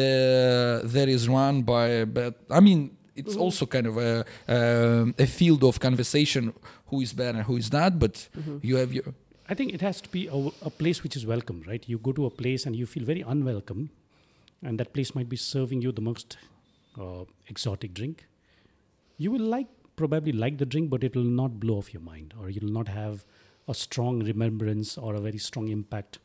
that 0.02 0.82
that 0.86 1.08
is 1.10 1.28
run 1.30 1.62
by 1.64 1.88
a 1.88 2.06
bad? 2.06 2.34
I 2.50 2.60
mean, 2.60 2.97
it's 3.18 3.36
also 3.36 3.66
kind 3.66 3.88
of 3.88 3.98
a 3.98 4.26
um, 4.48 5.16
a 5.18 5.28
field 5.28 5.64
of 5.64 5.80
conversation 5.80 6.54
who 6.90 7.02
is 7.02 7.14
bad 7.14 7.36
and 7.36 7.44
who 7.44 7.58
is 7.58 7.72
not. 7.72 8.00
But 8.00 8.30
you 8.62 8.76
have 8.78 8.94
your 8.94 9.14
I 9.50 9.54
think 9.54 9.74
it 9.74 9.82
has 9.82 10.02
to 10.02 10.10
be 10.10 10.28
a, 10.28 10.40
a 10.62 10.70
place 10.70 11.04
which 11.04 11.16
is 11.16 11.26
welcome, 11.26 11.64
right? 11.68 11.84
You 11.88 11.98
go 11.98 12.12
to 12.12 12.26
a 12.26 12.30
place 12.30 12.66
and 12.66 12.76
you 12.76 12.86
feel 12.86 13.06
very 13.06 13.22
unwelcome, 13.22 13.90
and 14.62 14.80
that 14.80 14.94
place 14.94 15.16
might 15.16 15.30
be 15.30 15.38
serving 15.38 15.82
you 15.82 15.92
the 15.92 16.02
most 16.02 16.38
uh, 17.00 17.24
exotic 17.48 17.94
drink. 17.94 18.26
You 19.18 19.32
will 19.32 19.48
like 19.58 19.68
probably 19.96 20.32
like 20.32 20.58
the 20.58 20.66
drink, 20.66 20.90
but 20.90 21.04
it 21.04 21.16
will 21.16 21.24
not 21.24 21.60
blow 21.60 21.78
off 21.78 21.94
your 21.94 22.04
mind, 22.04 22.34
or 22.40 22.50
you 22.50 22.60
will 22.62 22.74
not 22.74 22.88
have 22.90 23.26
a 23.68 23.74
strong 23.74 24.24
remembrance 24.24 24.98
or 24.98 25.16
a 25.16 25.20
very 25.20 25.38
strong 25.38 25.68
impact 25.70 26.20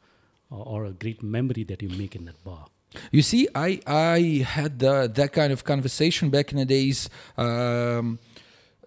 or, 0.50 0.66
or 0.66 0.84
a 0.84 0.92
great 0.92 1.22
memory 1.22 1.64
that 1.64 1.82
you 1.82 1.88
make 1.90 2.14
in 2.14 2.24
that 2.26 2.42
bar. 2.44 2.66
You 3.10 3.22
see, 3.22 3.48
I 3.54 3.80
I 3.86 4.44
had 4.46 4.78
the, 4.78 5.10
that 5.14 5.32
kind 5.32 5.52
of 5.52 5.64
conversation 5.64 6.30
back 6.30 6.52
in 6.52 6.58
the 6.58 6.64
days, 6.64 7.08
um, 7.36 8.18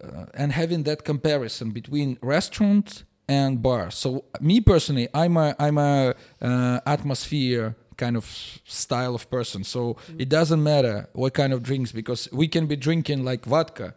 uh, 0.02 0.26
and 0.34 0.52
having 0.52 0.84
that 0.84 1.04
comparison 1.04 1.70
between 1.70 2.18
restaurant 2.20 3.04
and 3.28 3.62
bar. 3.62 3.90
So 3.90 4.24
me 4.40 4.60
personally, 4.60 5.08
I'm 5.12 5.36
a 5.36 5.54
I'm 5.58 5.78
a 5.78 6.14
uh, 6.40 6.80
atmosphere 6.86 7.74
kind 7.96 8.16
of 8.16 8.60
style 8.64 9.14
of 9.14 9.28
person. 9.30 9.64
So 9.64 9.96
it 10.18 10.28
doesn't 10.28 10.62
matter 10.62 11.08
what 11.12 11.34
kind 11.34 11.52
of 11.52 11.62
drinks 11.62 11.92
because 11.92 12.28
we 12.32 12.46
can 12.48 12.66
be 12.66 12.76
drinking 12.76 13.24
like 13.24 13.44
vodka. 13.44 13.94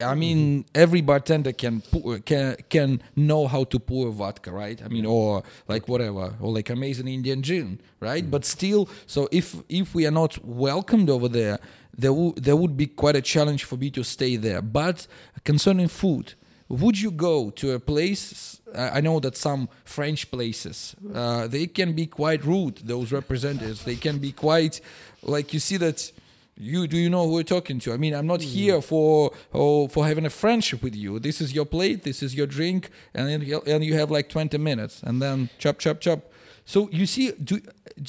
I 0.00 0.04
mm-hmm. 0.04 0.18
mean, 0.18 0.64
every 0.74 1.00
bartender 1.00 1.52
can 1.52 1.82
pour, 1.82 2.14
uh, 2.14 2.18
can 2.24 2.56
can 2.68 3.02
know 3.16 3.46
how 3.46 3.64
to 3.64 3.78
pour 3.78 4.10
vodka, 4.10 4.50
right? 4.50 4.80
I 4.82 4.88
mean, 4.88 5.06
or 5.06 5.42
like 5.68 5.88
whatever, 5.88 6.34
or 6.40 6.52
like 6.52 6.70
amazing 6.70 7.08
Indian 7.08 7.42
gin, 7.42 7.80
right? 8.00 8.24
Mm. 8.24 8.30
But 8.30 8.44
still, 8.44 8.88
so 9.06 9.28
if 9.30 9.56
if 9.68 9.94
we 9.94 10.06
are 10.06 10.10
not 10.10 10.42
welcomed 10.44 11.10
over 11.10 11.28
there, 11.28 11.58
there 11.96 12.12
wo- 12.12 12.34
there 12.36 12.56
would 12.56 12.76
be 12.76 12.86
quite 12.86 13.16
a 13.16 13.22
challenge 13.22 13.64
for 13.64 13.76
me 13.76 13.90
to 13.90 14.02
stay 14.02 14.36
there. 14.36 14.62
But 14.62 15.06
concerning 15.44 15.88
food, 15.88 16.34
would 16.68 16.98
you 16.98 17.10
go 17.10 17.50
to 17.50 17.72
a 17.72 17.80
place? 17.80 18.60
I 18.74 18.98
I 18.98 19.00
know 19.00 19.20
that 19.20 19.36
some 19.36 19.68
French 19.84 20.30
places 20.30 20.96
uh, 21.14 21.46
they 21.46 21.66
can 21.66 21.92
be 21.92 22.06
quite 22.06 22.44
rude. 22.44 22.76
Those 22.84 23.12
representatives 23.12 23.84
they 23.84 23.96
can 23.96 24.18
be 24.18 24.32
quite 24.32 24.80
like 25.22 25.52
you 25.52 25.60
see 25.60 25.76
that. 25.78 26.12
You 26.60 26.86
do 26.86 26.98
you 26.98 27.08
know 27.08 27.26
who 27.26 27.32
we're 27.32 27.42
talking 27.42 27.78
to? 27.80 27.92
I 27.94 27.96
mean, 27.96 28.12
I'm 28.12 28.26
not 28.26 28.42
here 28.42 28.82
for 28.82 29.32
oh, 29.54 29.88
for 29.88 30.06
having 30.06 30.26
a 30.26 30.30
friendship 30.30 30.82
with 30.82 30.94
you. 30.94 31.18
This 31.18 31.40
is 31.40 31.54
your 31.54 31.64
plate, 31.64 32.02
this 32.02 32.22
is 32.22 32.34
your 32.34 32.46
drink, 32.46 32.90
and 33.14 33.42
and 33.66 33.82
you 33.84 33.94
have 33.94 34.10
like 34.10 34.28
20 34.28 34.58
minutes, 34.58 35.02
and 35.02 35.22
then 35.22 35.48
chop 35.58 35.78
chop 35.78 36.00
chop. 36.00 36.30
So 36.66 36.90
you 36.92 37.06
see, 37.06 37.32
do 37.32 37.62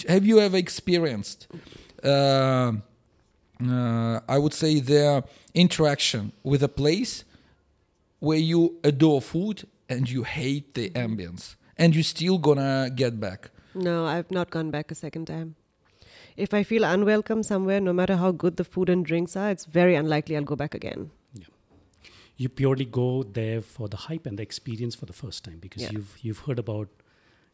have 0.10 0.26
you 0.26 0.42
ever 0.42 0.58
experienced? 0.58 1.48
Uh, 2.04 2.74
uh, 3.66 4.20
I 4.28 4.38
would 4.38 4.54
say 4.54 4.82
their 4.82 5.24
interaction 5.54 6.34
with 6.44 6.62
a 6.62 6.68
place 6.68 7.24
where 8.20 8.38
you 8.38 8.80
adore 8.84 9.22
food 9.22 9.66
and 9.88 10.10
you 10.10 10.24
hate 10.24 10.74
the 10.74 10.90
ambience, 10.90 11.56
and 11.78 11.96
you're 11.96 12.04
still 12.04 12.38
gonna 12.38 12.90
get 12.94 13.18
back. 13.18 13.50
No, 13.74 14.06
I've 14.06 14.30
not 14.30 14.50
gone 14.50 14.72
back 14.72 14.92
a 14.92 14.96
second 14.96 15.28
time. 15.28 15.56
If 16.38 16.54
I 16.54 16.64
feel 16.64 16.84
unwelcome 16.84 17.44
somewhere, 17.44 17.80
no 17.82 17.94
matter 17.94 18.16
how 18.18 18.32
good 18.32 18.58
the 18.58 18.64
food 18.64 18.90
and 18.90 19.06
drinks 19.06 19.36
are, 19.36 19.50
it's 19.52 19.66
very 19.66 19.96
unlikely 19.96 20.36
I'll 20.38 20.44
go 20.44 20.56
back 20.56 20.74
again. 20.76 21.12
you 22.38 22.50
purely 22.50 22.86
go 22.86 23.22
there 23.38 23.62
for 23.62 23.88
the 23.88 23.98
hype 24.04 24.26
and 24.26 24.40
the 24.40 24.44
experience 24.44 24.96
for 25.00 25.06
the 25.10 25.14
first 25.14 25.44
time 25.48 25.58
because 25.66 25.84
Yeah. 25.84 25.92
you've 25.96 26.14
you've 26.28 26.40
heard 26.46 26.60
about 26.62 26.88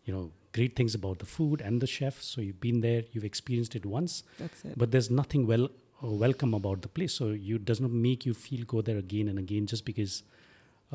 you 0.05 0.13
know 0.15 0.21
great 0.57 0.75
things 0.79 0.93
about 0.99 1.17
the 1.23 1.27
food 1.31 1.63
and 1.69 1.81
the 1.85 1.89
chef 1.93 2.21
so 2.27 2.43
you've 2.45 2.61
been 2.65 2.79
there 2.85 3.01
you've 3.15 3.25
experienced 3.29 3.75
it 3.79 3.85
once 3.95 4.13
That's 4.43 4.63
it. 4.69 4.77
but 4.83 4.91
there's 4.93 5.09
nothing 5.21 5.43
well 5.51 5.65
or 6.01 6.11
welcome 6.21 6.53
about 6.59 6.81
the 6.87 6.91
place 6.99 7.17
so 7.21 7.27
you 7.49 7.57
does 7.71 7.81
not 7.85 7.91
make 8.05 8.25
you 8.29 8.33
feel 8.45 8.63
go 8.75 8.81
there 8.91 8.97
again 9.03 9.27
and 9.33 9.37
again 9.43 9.67
just 9.73 9.83
because 9.91 10.15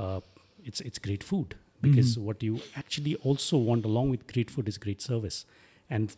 uh, 0.04 0.20
it's 0.72 0.80
it's 0.92 0.98
great 1.08 1.22
food 1.32 1.56
because 1.88 2.16
what 2.30 2.42
you 2.50 2.54
actually 2.84 3.14
also 3.32 3.58
want 3.70 3.84
along 3.92 4.08
with 4.16 4.26
great 4.32 4.50
food 4.56 4.68
is 4.74 4.78
great 4.88 5.02
service 5.10 5.44
and 5.90 6.16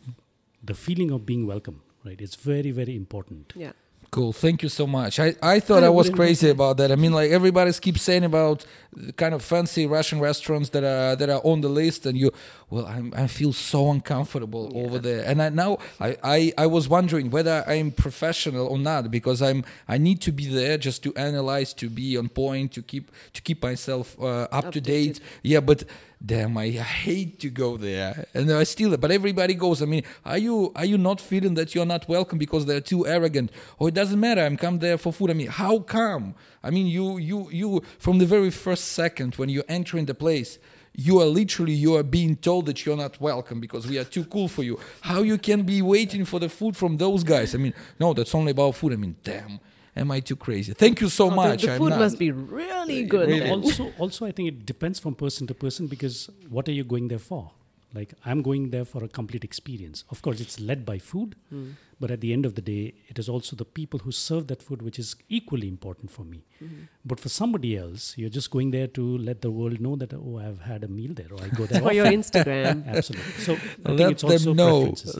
the 0.65 0.73
feeling 0.73 1.11
of 1.11 1.25
being 1.25 1.45
welcome 1.45 1.81
right 2.03 2.21
it's 2.21 2.35
very 2.35 2.71
very 2.71 2.95
important 2.95 3.53
yeah. 3.55 3.71
Cool. 4.15 4.31
Thank 4.31 4.63
you 4.63 4.69
so 4.69 4.87
much. 4.87 5.19
I, 5.19 5.35
I 5.41 5.59
thought 5.59 5.83
I 5.83 5.89
was 5.89 6.09
crazy 6.09 6.49
about 6.49 6.77
that. 6.77 6.89
I 6.89 6.95
mean, 6.95 7.11
like 7.11 7.31
everybody 7.31 7.73
keeps 7.73 8.01
saying 8.01 8.23
about 8.23 8.65
the 8.93 9.11
kind 9.11 9.33
of 9.33 9.43
fancy 9.43 9.85
Russian 9.87 10.21
restaurants 10.21 10.69
that 10.69 10.85
are 10.85 11.17
that 11.17 11.29
are 11.29 11.41
on 11.43 11.59
the 11.59 11.67
list, 11.67 12.05
and 12.05 12.17
you, 12.17 12.31
well, 12.69 12.85
I'm, 12.85 13.13
I 13.13 13.27
feel 13.27 13.51
so 13.51 13.91
uncomfortable 13.91 14.71
over 14.73 14.99
there. 14.99 15.25
And 15.25 15.41
I 15.41 15.49
now 15.49 15.79
I, 15.99 16.15
I 16.23 16.53
I 16.57 16.67
was 16.67 16.87
wondering 16.87 17.29
whether 17.29 17.65
I'm 17.67 17.91
professional 17.91 18.67
or 18.67 18.77
not 18.77 19.11
because 19.11 19.41
I'm 19.41 19.65
I 19.85 19.97
need 19.97 20.21
to 20.21 20.31
be 20.31 20.45
there 20.45 20.77
just 20.77 21.03
to 21.03 21.13
analyze, 21.15 21.73
to 21.73 21.89
be 21.89 22.17
on 22.17 22.29
point, 22.29 22.71
to 22.73 22.81
keep 22.81 23.11
to 23.33 23.41
keep 23.41 23.61
myself 23.61 24.15
uh, 24.21 24.47
up 24.49 24.71
to 24.71 24.79
date. 24.79 25.19
Yeah, 25.43 25.59
but 25.59 25.83
damn, 26.25 26.57
I 26.57 26.69
hate 26.69 27.39
to 27.39 27.49
go 27.49 27.77
there, 27.77 28.25
and 28.33 28.51
I 28.51 28.63
still. 28.63 28.95
But 28.97 29.11
everybody 29.11 29.53
goes. 29.53 29.81
I 29.81 29.85
mean, 29.85 30.03
are 30.25 30.37
you 30.37 30.71
are 30.75 30.85
you 30.85 30.97
not 30.97 31.21
feeling 31.21 31.53
that 31.55 31.75
you're 31.75 31.85
not 31.85 32.07
welcome 32.07 32.37
because 32.37 32.65
they're 32.65 32.81
too 32.81 33.05
arrogant? 33.05 33.51
Or 33.77 33.89
it 33.89 33.93
doesn't 33.93 34.19
matter. 34.19 34.41
I'm 34.41 34.57
come 34.57 34.79
there 34.79 34.97
for 34.97 35.13
food. 35.13 35.29
I 35.31 35.33
mean, 35.33 35.47
how 35.47 35.79
come? 35.79 36.35
I 36.63 36.69
mean, 36.69 36.87
you 36.87 37.17
you 37.17 37.49
you 37.51 37.81
from 37.99 38.17
the 38.17 38.25
very 38.25 38.49
first 38.51 38.85
second 38.93 39.35
when 39.35 39.49
you 39.49 39.63
enter 39.67 39.97
in 39.97 40.05
the 40.05 40.15
place. 40.15 40.57
You 40.97 41.19
are 41.19 41.25
literally 41.25 41.73
you 41.73 41.95
are 41.97 42.03
being 42.03 42.37
told 42.37 42.67
that 42.67 42.85
you're 42.85 42.95
not 42.95 43.19
welcome 43.19 43.59
because 43.59 43.85
we 43.85 43.99
are 43.99 44.05
too 44.05 44.23
cool 44.25 44.47
for 44.47 44.63
you. 44.63 44.79
How 45.01 45.23
you 45.23 45.37
can 45.37 45.63
be 45.63 45.81
waiting 45.81 46.23
for 46.23 46.39
the 46.39 46.47
food 46.47 46.77
from 46.77 46.95
those 46.95 47.23
guys? 47.23 47.53
I 47.53 47.57
mean, 47.57 47.73
no, 47.99 48.13
that's 48.13 48.33
only 48.33 48.51
about 48.51 48.75
food. 48.75 48.93
I 48.93 48.95
mean, 48.95 49.17
damn, 49.21 49.59
am 49.95 50.11
I 50.11 50.19
too 50.19 50.35
crazy? 50.35 50.73
Thank 50.73 51.01
you 51.01 51.09
so 51.09 51.25
Oh, 51.27 51.35
much. 51.35 51.61
The, 51.63 51.73
I'm 51.73 51.79
food 51.79 51.89
not- 51.91 51.99
must 51.99 52.19
be 52.19 52.31
really 52.31 53.03
good. 53.03 53.27
Really? 53.29 53.49
also 53.49 53.91
also 53.97 54.25
i 54.25 54.31
think 54.31 54.47
it 54.49 54.65
depends 54.65 54.99
from 54.99 55.13
person 55.15 55.47
to 55.47 55.53
person 55.53 55.87
because 55.87 56.29
what 56.49 56.67
are 56.69 56.73
you 56.79 56.83
going 56.83 57.07
there 57.07 57.19
for 57.31 57.51
like 57.95 58.13
i'm 58.25 58.41
going 58.49 58.69
there 58.75 58.85
for 58.93 59.03
a 59.03 59.07
complete 59.19 59.43
experience 59.49 60.03
of 60.13 60.21
course 60.21 60.39
it's 60.45 60.59
led 60.69 60.85
by 60.91 60.97
food 61.11 61.35
Hmm. 61.49 61.69
but 62.01 62.09
at 62.15 62.19
the 62.23 62.31
end 62.35 62.45
of 62.49 62.53
the 62.57 62.61
day 62.69 62.83
it 63.11 63.17
is 63.21 63.27
also 63.33 63.55
the 63.61 63.67
people 63.79 63.99
who 64.05 64.11
serve 64.11 64.43
that 64.51 64.61
food 64.67 64.81
which 64.87 64.97
is 65.03 65.09
equally 65.39 65.67
important 65.75 66.09
for 66.17 66.25
me 66.33 66.39
Mm-hmm. 66.63 66.83
but 67.11 67.19
for 67.23 67.29
somebody 67.29 67.71
else 67.83 68.03
you're 68.19 68.35
just 68.39 68.49
going 68.55 68.69
there 68.75 68.87
to 68.97 69.05
let 69.29 69.37
the 69.45 69.51
world 69.59 69.79
know 69.85 69.95
that 70.01 70.13
oh 70.19 70.35
i've 70.45 70.61
had 70.71 70.83
a 70.89 70.91
meal 70.97 71.13
there 71.19 71.31
or 71.35 71.39
i 71.47 71.49
go 71.59 71.65
there 71.71 71.81
For 71.87 71.93
your. 71.99 72.05
Instagram. 72.19 72.75
absolutely 72.97 73.33
so 73.47 73.53
i 73.53 73.57
think 73.87 73.99
let 73.99 74.11
it's 74.13 74.23
also 74.23 74.37
them 74.45 74.55
know 74.61 74.79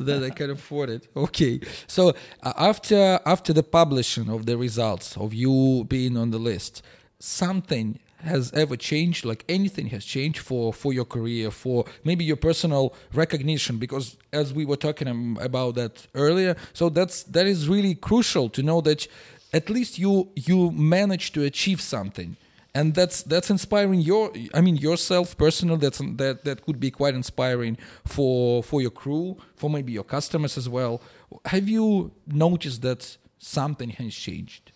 that 0.09 0.23
I 0.29 0.31
can 0.39 0.49
afford 0.57 0.89
it. 0.97 1.03
Okay, 1.25 1.53
so 1.95 2.01
uh, 2.47 2.53
after 2.71 3.01
after 3.35 3.51
the 3.59 3.65
publishing 3.79 4.27
of 4.35 4.39
the 4.49 4.55
results 4.67 5.07
of 5.23 5.29
you 5.43 5.55
being 5.95 6.15
on 6.23 6.27
the 6.35 6.41
list, 6.51 6.73
something 7.19 7.99
has 8.23 8.51
ever 8.53 8.75
changed 8.75 9.25
like 9.25 9.43
anything 9.47 9.87
has 9.87 10.03
changed 10.03 10.39
for 10.39 10.73
for 10.73 10.93
your 10.93 11.05
career 11.05 11.51
for 11.51 11.85
maybe 12.03 12.23
your 12.23 12.37
personal 12.37 12.93
recognition 13.13 13.77
because 13.77 14.17
as 14.33 14.53
we 14.53 14.65
were 14.65 14.77
talking 14.77 15.37
about 15.41 15.75
that 15.75 16.07
earlier 16.15 16.55
so 16.73 16.89
that's 16.89 17.23
that 17.23 17.45
is 17.45 17.69
really 17.69 17.93
crucial 17.93 18.49
to 18.49 18.63
know 18.63 18.81
that 18.81 19.07
at 19.55 19.69
least 19.69 19.97
you 19.97 20.29
you 20.35 20.71
managed 20.71 21.33
to 21.33 21.43
achieve 21.43 21.81
something. 21.81 22.35
And 22.73 22.93
that's 22.93 23.23
that's 23.23 23.49
inspiring 23.49 24.01
your 24.01 24.33
i 24.53 24.59
mean 24.59 24.75
yourself 24.75 25.37
personal 25.37 25.77
that's 25.77 25.99
that 26.23 26.43
that 26.43 26.57
could 26.65 26.77
be 26.77 26.91
quite 26.91 27.15
inspiring 27.15 27.77
for 28.03 28.61
for 28.61 28.81
your 28.81 28.91
crew 28.91 29.37
for 29.55 29.69
maybe 29.69 29.93
your 29.93 30.03
customers 30.03 30.57
as 30.57 30.67
well. 30.67 31.01
Have 31.45 31.69
you 31.69 32.11
noticed 32.27 32.81
that 32.81 33.17
something 33.39 33.91
has 33.91 34.13
changed? 34.13 34.73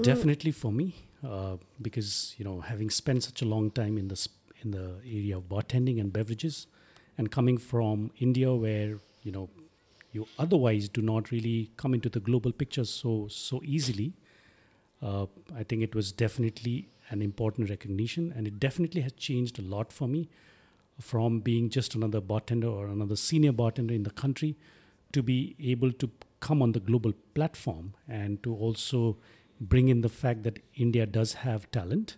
Definitely 0.00 0.52
for 0.52 0.72
me 0.72 1.03
uh, 1.26 1.56
because 1.80 2.34
you 2.38 2.44
know 2.44 2.60
having 2.60 2.90
spent 2.90 3.22
such 3.22 3.42
a 3.42 3.44
long 3.44 3.70
time 3.70 3.98
in 3.98 4.08
the 4.08 4.28
in 4.62 4.70
the 4.70 4.94
area 5.04 5.36
of 5.36 5.48
bartending 5.48 6.00
and 6.00 6.12
beverages 6.12 6.66
and 7.18 7.30
coming 7.30 7.58
from 7.58 8.10
india 8.18 8.52
where 8.52 8.98
you 9.22 9.32
know 9.32 9.48
you 10.12 10.26
otherwise 10.38 10.88
do 10.88 11.02
not 11.02 11.30
really 11.30 11.70
come 11.76 11.94
into 11.94 12.08
the 12.08 12.20
global 12.20 12.52
picture 12.52 12.84
so 12.84 13.26
so 13.28 13.60
easily 13.64 14.12
uh, 15.02 15.26
i 15.56 15.62
think 15.62 15.82
it 15.82 15.94
was 15.94 16.12
definitely 16.12 16.88
an 17.10 17.20
important 17.20 17.68
recognition 17.68 18.32
and 18.36 18.46
it 18.46 18.58
definitely 18.58 19.00
has 19.00 19.12
changed 19.12 19.58
a 19.58 19.62
lot 19.62 19.92
for 19.92 20.08
me 20.08 20.28
from 21.00 21.40
being 21.40 21.68
just 21.68 21.94
another 21.94 22.20
bartender 22.20 22.68
or 22.68 22.86
another 22.86 23.16
senior 23.16 23.52
bartender 23.52 23.94
in 23.94 24.04
the 24.04 24.10
country 24.10 24.56
to 25.12 25.22
be 25.22 25.54
able 25.60 25.92
to 25.92 26.10
come 26.40 26.62
on 26.62 26.72
the 26.72 26.80
global 26.80 27.12
platform 27.34 27.94
and 28.08 28.42
to 28.42 28.54
also 28.54 29.16
bring 29.60 29.88
in 29.88 30.00
the 30.00 30.08
fact 30.08 30.42
that 30.42 30.58
India 30.74 31.06
does 31.06 31.34
have 31.34 31.70
talent. 31.70 32.16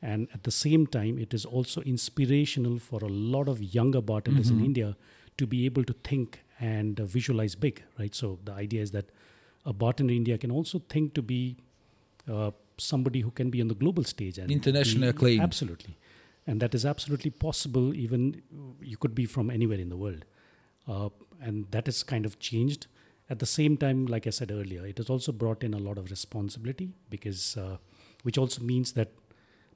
And 0.00 0.28
at 0.32 0.44
the 0.44 0.50
same 0.50 0.86
time, 0.86 1.18
it 1.18 1.34
is 1.34 1.44
also 1.44 1.80
inspirational 1.80 2.78
for 2.78 3.00
a 3.02 3.08
lot 3.08 3.48
of 3.48 3.60
younger 3.74 4.00
bartenders 4.00 4.48
in 4.50 4.64
India 4.64 4.96
to 5.38 5.46
be 5.46 5.64
able 5.64 5.84
to 5.84 5.92
think 5.92 6.40
and 6.60 7.00
uh, 7.00 7.04
visualize 7.04 7.54
big, 7.54 7.82
right? 7.98 8.14
So 8.14 8.38
the 8.44 8.52
idea 8.52 8.82
is 8.82 8.92
that 8.92 9.06
a 9.64 9.72
bartender 9.72 10.12
in 10.12 10.18
India 10.18 10.38
can 10.38 10.50
also 10.50 10.80
think 10.88 11.14
to 11.14 11.22
be 11.22 11.56
uh, 12.30 12.50
somebody 12.76 13.20
who 13.20 13.30
can 13.30 13.50
be 13.50 13.60
on 13.60 13.68
the 13.68 13.74
global 13.74 14.04
stage 14.04 14.38
and 14.38 14.50
international 14.50 15.08
acclaim. 15.08 15.40
Absolutely, 15.40 15.96
and 16.46 16.60
that 16.60 16.74
is 16.74 16.84
absolutely 16.84 17.30
possible. 17.30 17.94
Even 17.94 18.42
you 18.80 18.96
could 18.96 19.14
be 19.14 19.26
from 19.26 19.50
anywhere 19.50 19.78
in 19.78 19.88
the 19.88 19.96
world, 19.96 20.24
uh, 20.86 21.08
and 21.40 21.66
that 21.70 21.88
is 21.88 22.02
kind 22.02 22.26
of 22.26 22.38
changed. 22.38 22.86
At 23.30 23.38
the 23.40 23.46
same 23.46 23.76
time, 23.76 24.06
like 24.06 24.26
I 24.26 24.30
said 24.30 24.50
earlier, 24.50 24.86
it 24.86 24.98
has 24.98 25.10
also 25.10 25.32
brought 25.32 25.62
in 25.62 25.74
a 25.74 25.78
lot 25.78 25.98
of 25.98 26.10
responsibility 26.10 26.90
because, 27.10 27.56
uh, 27.56 27.76
which 28.22 28.38
also 28.38 28.62
means 28.62 28.92
that 28.92 29.10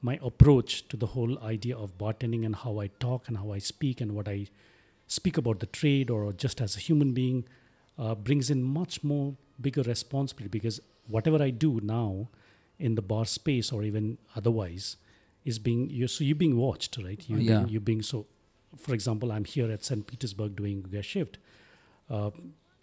my 0.00 0.18
approach 0.22 0.88
to 0.88 0.96
the 0.96 1.06
whole 1.08 1.38
idea 1.40 1.76
of 1.76 1.96
bartending 1.98 2.44
and 2.46 2.56
how 2.56 2.80
I 2.80 2.86
talk 2.98 3.28
and 3.28 3.36
how 3.36 3.52
I 3.52 3.58
speak 3.58 4.00
and 4.00 4.12
what 4.14 4.26
I 4.28 4.46
speak 5.06 5.36
about 5.36 5.60
the 5.60 5.66
trade 5.66 6.10
or 6.10 6.32
just 6.32 6.60
as 6.60 6.76
a 6.76 6.80
human 6.80 7.12
being 7.12 7.44
uh, 7.98 8.14
brings 8.14 8.48
in 8.50 8.62
much 8.62 9.04
more 9.04 9.34
bigger 9.60 9.82
responsibility 9.82 10.48
because 10.48 10.80
whatever 11.06 11.42
I 11.42 11.50
do 11.50 11.78
now 11.82 12.28
in 12.78 12.94
the 12.94 13.02
bar 13.02 13.26
space 13.26 13.70
or 13.70 13.82
even 13.84 14.16
otherwise 14.34 14.96
is 15.44 15.58
being 15.58 15.90
you're, 15.90 16.08
so 16.08 16.24
you're 16.24 16.34
being 16.34 16.56
watched 16.56 16.96
right 16.96 17.22
you're, 17.28 17.40
Yeah. 17.40 17.58
being, 17.58 17.68
you're 17.68 17.80
being 17.80 18.02
so 18.02 18.26
for 18.76 18.94
example 18.94 19.30
i'm 19.30 19.44
here 19.44 19.70
at 19.70 19.84
st 19.84 20.06
petersburg 20.06 20.56
doing 20.56 20.82
guest 20.82 21.08
shift 21.08 21.38
uh, 22.10 22.30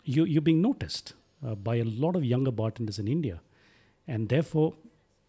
you, 0.03 0.25
you're 0.25 0.41
being 0.41 0.61
noticed 0.61 1.13
uh, 1.45 1.55
by 1.55 1.75
a 1.77 1.83
lot 1.83 2.15
of 2.15 2.23
younger 2.23 2.51
bartenders 2.51 2.99
in 2.99 3.07
india 3.07 3.39
and 4.07 4.29
therefore 4.29 4.73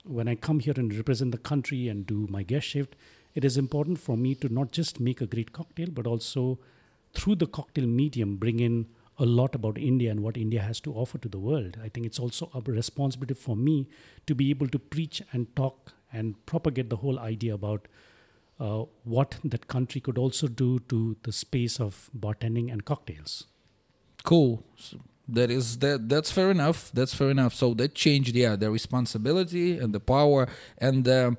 when 0.04 0.28
i 0.28 0.35
come 0.35 0.61
here 0.61 0.74
and 0.76 0.94
represent 0.94 1.33
the 1.33 1.38
country 1.38 1.88
and 1.88 2.06
do 2.06 2.26
my 2.30 2.42
guest 2.42 2.66
shift 2.66 2.96
it 3.35 3.44
is 3.44 3.56
important 3.56 3.98
for 3.98 4.16
me 4.16 4.35
to 4.35 4.48
not 4.48 4.73
just 4.73 5.00
make 5.00 5.21
a 5.21 5.27
great 5.27 5.52
cocktail 5.52 5.88
but 5.90 6.06
also 6.06 6.58
through 7.14 7.35
the 7.35 7.46
cocktail 7.46 7.87
medium 7.87 8.37
bring 8.37 8.60
in 8.60 8.87
a 9.21 9.27
lot 9.27 9.54
about 9.54 9.77
India 9.77 10.10
and 10.10 10.21
what 10.21 10.37
India 10.37 10.62
has 10.62 10.81
to 10.81 10.94
offer 10.94 11.18
to 11.18 11.29
the 11.29 11.38
world. 11.38 11.77
I 11.85 11.90
think 11.90 12.06
it's 12.06 12.18
also 12.18 12.50
a 12.54 12.60
responsibility 12.60 13.35
for 13.35 13.54
me 13.54 13.87
to 14.27 14.35
be 14.35 14.48
able 14.48 14.68
to 14.68 14.79
preach 14.79 15.23
and 15.33 15.54
talk 15.54 15.92
and 16.10 16.35
propagate 16.46 16.88
the 16.88 16.96
whole 16.96 17.18
idea 17.18 17.54
about 17.54 17.87
uh, 18.58 18.85
what 19.04 19.37
that 19.44 19.68
country 19.68 20.00
could 20.00 20.16
also 20.16 20.48
do 20.48 20.79
to 20.88 21.16
the 21.23 21.33
space 21.33 21.79
of 21.79 22.10
bartending 22.18 22.73
and 22.73 22.85
cocktails. 22.87 23.46
Cool. 24.23 24.62
So 24.77 24.98
that 25.29 25.50
is 25.50 25.79
that. 25.79 26.08
That's 26.08 26.31
fair 26.31 26.50
enough. 26.50 26.90
That's 26.92 27.14
fair 27.14 27.31
enough. 27.31 27.54
So 27.54 27.75
that 27.75 27.94
changed, 27.94 28.35
yeah, 28.35 28.56
the 28.56 28.71
responsibility 28.71 29.79
and 29.79 29.94
the 29.94 30.00
power 30.00 30.48
and 30.79 31.08
um, 31.08 31.38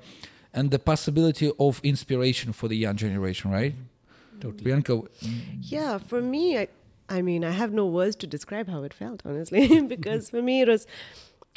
and 0.54 0.70
the 0.70 0.78
possibility 0.78 1.50
of 1.58 1.80
inspiration 1.82 2.52
for 2.52 2.68
the 2.68 2.76
young 2.76 2.96
generation, 2.96 3.50
right? 3.50 3.74
Totally. 4.40 4.64
Priyanka, 4.64 5.06
Yeah, 5.60 5.98
for 5.98 6.20
me, 6.20 6.58
I, 6.58 6.68
I 7.08 7.22
mean, 7.22 7.44
I 7.44 7.52
have 7.52 7.72
no 7.72 7.86
words 7.86 8.16
to 8.16 8.26
describe 8.26 8.68
how 8.68 8.82
it 8.82 8.92
felt, 8.92 9.22
honestly, 9.24 9.80
because 9.94 10.30
for 10.30 10.42
me 10.42 10.62
it 10.62 10.68
was 10.68 10.86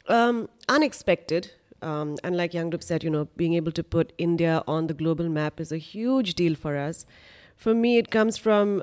um, 0.07 0.49
unexpected. 0.69 1.51
Um, 1.82 2.15
and 2.23 2.38
like 2.38 2.53
Yangdup 2.53 2.84
said, 2.84 3.03
you 3.03 3.09
know, 3.09 3.28
being 3.36 3.53
able 3.53 3.71
to 3.73 3.84
put 3.84 4.13
India 4.17 4.63
on 4.67 4.88
the 4.88 4.93
global 4.93 5.30
map 5.30 5.59
is 5.59 5.71
a 5.71 5.78
huge 5.78 6.34
deal 6.36 6.55
for 6.55 6.78
us. 6.78 7.05
For 7.55 7.73
me, 7.73 7.97
it 7.97 8.09
comes 8.11 8.38
from 8.38 8.82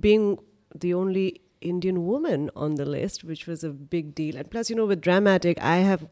being 0.00 0.38
the 0.74 0.94
only 0.94 1.40
Indian 1.60 2.06
woman 2.06 2.50
on 2.54 2.74
the 2.76 2.84
list, 2.84 3.24
which 3.24 3.46
was 3.46 3.64
a 3.64 3.70
big 3.70 4.14
deal. 4.14 4.36
And 4.36 4.50
plus, 4.50 4.70
you 4.70 4.76
know, 4.76 4.86
with 4.86 5.00
Dramatic, 5.00 5.58
I 5.60 5.76
have 5.78 6.06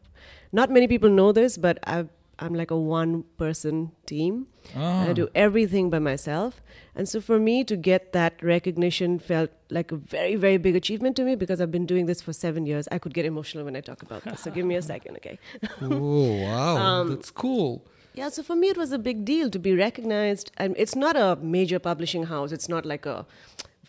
not 0.51 0.69
many 0.69 0.87
people 0.87 1.09
know 1.09 1.31
this, 1.31 1.57
but 1.57 1.79
I've, 1.83 2.09
I'm 2.39 2.53
like 2.53 2.69
a 2.71 2.77
one 2.77 3.23
person 3.37 3.91
team. 4.05 4.47
ah, 4.75 5.07
I 5.09 5.13
do 5.13 5.29
everything 5.35 5.89
by 5.89 5.99
myself. 5.99 6.61
And 6.95 7.07
so 7.07 7.21
for 7.21 7.39
me 7.39 7.63
to 7.63 7.77
get 7.77 8.11
that 8.13 8.41
recognition 8.43 9.19
felt 9.19 9.51
like 9.69 9.91
a 9.93 9.95
very, 9.95 10.35
very 10.35 10.57
big 10.57 10.75
achievement 10.75 11.15
to 11.17 11.23
me 11.23 11.35
because 11.35 11.61
I've 11.61 11.71
been 11.71 11.85
doing 11.85 12.07
this 12.07 12.21
for 12.21 12.33
seven 12.33 12.65
years. 12.65 12.87
I 12.91 12.97
could 12.97 13.13
get 13.13 13.25
emotional 13.25 13.63
when 13.63 13.75
I 13.75 13.81
talk 13.81 14.01
about 14.01 14.23
this. 14.25 14.41
So 14.41 14.51
give 14.51 14.65
me 14.65 14.75
a 14.75 14.81
second, 14.93 15.15
okay? 15.17 15.39
oh 15.81 16.41
wow, 16.43 16.75
Um, 16.77 17.09
that's 17.09 17.31
cool. 17.31 17.85
Yeah, 18.15 18.29
so 18.29 18.43
for 18.43 18.55
me 18.55 18.69
it 18.69 18.77
was 18.77 18.91
a 18.91 18.99
big 18.99 19.23
deal 19.25 19.49
to 19.49 19.59
be 19.59 19.73
recognized. 19.73 20.51
And 20.57 20.75
it's 20.77 20.95
not 20.95 21.15
a 21.15 21.37
major 21.41 21.79
publishing 21.79 22.23
house. 22.23 22.51
It's 22.51 22.67
not 22.69 22.85
like 22.85 23.05
a 23.05 23.25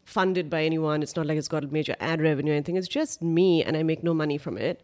funded 0.06 0.48
by 0.48 0.64
anyone. 0.64 1.02
It's 1.02 1.16
not 1.16 1.26
like 1.26 1.36
it's 1.36 1.48
got 1.48 1.64
a 1.64 1.66
major 1.68 1.94
ad 2.00 2.22
revenue 2.22 2.52
or 2.52 2.54
anything. 2.54 2.76
It's 2.76 2.88
just 2.88 3.20
me 3.22 3.62
and 3.62 3.76
I 3.76 3.82
make 3.82 4.02
no 4.02 4.14
money 4.14 4.38
from 4.38 4.56
it. 4.56 4.80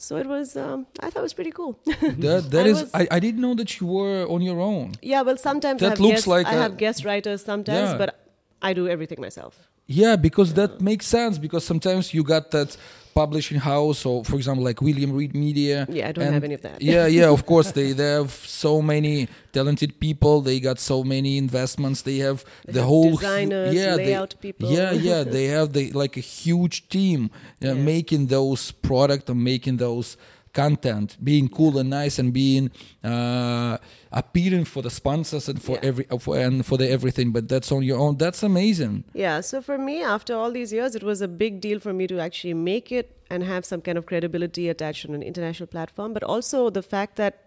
So 0.00 0.16
it 0.16 0.26
was, 0.26 0.56
um, 0.56 0.86
I 1.00 1.10
thought 1.10 1.20
it 1.20 1.22
was 1.22 1.34
pretty 1.34 1.50
cool. 1.50 1.80
That 1.84 2.50
that 2.52 2.66
I 2.66 2.68
is, 2.68 2.82
was- 2.82 2.90
I, 2.94 3.08
I 3.10 3.18
didn't 3.18 3.40
know 3.40 3.54
that 3.54 3.80
you 3.80 3.86
were 3.88 4.26
on 4.28 4.42
your 4.42 4.60
own. 4.60 4.92
yeah, 5.02 5.22
well, 5.22 5.36
sometimes 5.36 5.82
I 5.82 5.86
That 5.88 5.90
have, 5.98 6.00
looks 6.00 6.14
guest, 6.14 6.26
like 6.28 6.46
I 6.46 6.54
a- 6.54 6.62
have 6.62 6.76
guest 6.76 7.04
writers 7.04 7.44
sometimes, 7.44 7.90
Yeah. 7.90 7.96
but 7.98 8.24
I 8.62 8.74
do 8.74 8.86
everything 8.88 9.20
myself. 9.20 9.67
Yeah, 9.88 10.16
because 10.16 10.52
that 10.54 10.80
makes 10.80 11.06
sense. 11.06 11.38
Because 11.38 11.64
sometimes 11.64 12.12
you 12.12 12.22
got 12.22 12.50
that 12.50 12.76
publishing 13.14 13.58
house, 13.58 14.04
or 14.06 14.22
for 14.24 14.36
example, 14.36 14.62
like 14.62 14.80
William 14.80 15.12
Reed 15.12 15.34
Media. 15.34 15.86
Yeah, 15.88 16.08
I 16.08 16.12
don't 16.12 16.24
and- 16.26 16.34
have 16.34 16.44
any 16.44 16.54
of 16.54 16.62
that. 16.62 16.80
yeah, 16.80 17.06
yeah, 17.06 17.30
of 17.30 17.44
course 17.52 17.72
they 17.72 17.92
they 17.92 18.10
have 18.20 18.30
so 18.30 18.82
many 18.82 19.28
talented 19.52 19.98
people. 19.98 20.40
They 20.42 20.60
got 20.60 20.78
so 20.78 21.02
many 21.02 21.36
investments. 21.38 22.02
They 22.02 22.18
have 22.18 22.44
They 22.66 22.74
the 22.74 22.80
have 22.80 22.88
whole 22.88 23.16
designers, 23.16 23.74
yeah, 23.74 23.94
layout 23.96 24.34
they, 24.40 24.52
people. 24.52 24.70
Yeah, 24.70 24.92
yeah, 25.10 25.24
they 25.24 25.46
have 25.46 25.72
the 25.72 25.90
like 25.92 26.16
a 26.16 26.20
huge 26.20 26.76
team 26.90 27.30
uh, 27.64 27.68
Yeah. 27.68 27.74
making 27.74 28.26
those 28.28 28.70
product 28.70 29.28
and 29.30 29.42
making 29.42 29.78
those 29.78 30.16
content, 30.52 31.16
being 31.22 31.48
cool 31.48 31.78
and 31.78 31.90
nice, 31.90 32.18
and 32.18 32.32
being 32.32 32.70
uh, 33.04 33.78
appealing 34.12 34.64
for 34.64 34.82
the 34.82 34.90
sponsors 34.90 35.48
and 35.48 35.62
for 35.62 35.72
Yeah. 35.76 35.88
every 35.88 36.06
uh, 36.10 36.18
for, 36.18 36.38
and 36.38 36.64
for 36.64 36.76
the 36.78 36.88
everything. 36.90 37.32
But 37.32 37.48
that's 37.48 37.70
on 37.72 37.82
your 37.82 37.98
own. 37.98 38.16
That's 38.18 38.42
amazing. 38.42 39.04
Yeah, 39.14 39.40
so 39.40 39.60
for 39.62 39.78
me, 39.78 40.02
after 40.02 40.34
all 40.34 40.50
these 40.50 40.72
years, 40.72 40.94
it 40.94 41.02
was 41.02 41.20
a 41.20 41.28
big 41.28 41.60
deal 41.60 41.78
for 41.80 41.92
me 41.92 42.06
to 42.06 42.18
actually 42.18 42.54
make 42.54 42.90
it 42.92 43.16
and 43.30 43.42
have 43.44 43.64
some 43.64 43.80
kind 43.80 43.98
of 43.98 44.06
credibility 44.06 44.68
attached 44.68 45.06
on 45.08 45.14
an 45.14 45.22
international 45.22 45.66
platform, 45.66 46.12
but 46.12 46.22
also 46.22 46.70
the 46.70 46.82
fact 46.82 47.16
that 47.16 47.44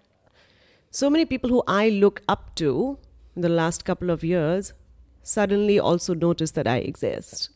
so 0.91 1.09
many 1.09 1.25
people 1.25 1.49
who 1.49 1.63
I 1.67 1.89
look 1.89 2.21
up 2.27 2.55
to 2.55 2.97
in 3.35 3.41
the 3.41 3.49
last 3.49 3.85
couple 3.85 4.09
of 4.09 4.23
years 4.23 4.73
suddenly 5.23 5.79
also 5.79 6.13
notice 6.13 6.51
that 6.51 6.67
I 6.67 6.77
exist. 6.77 7.49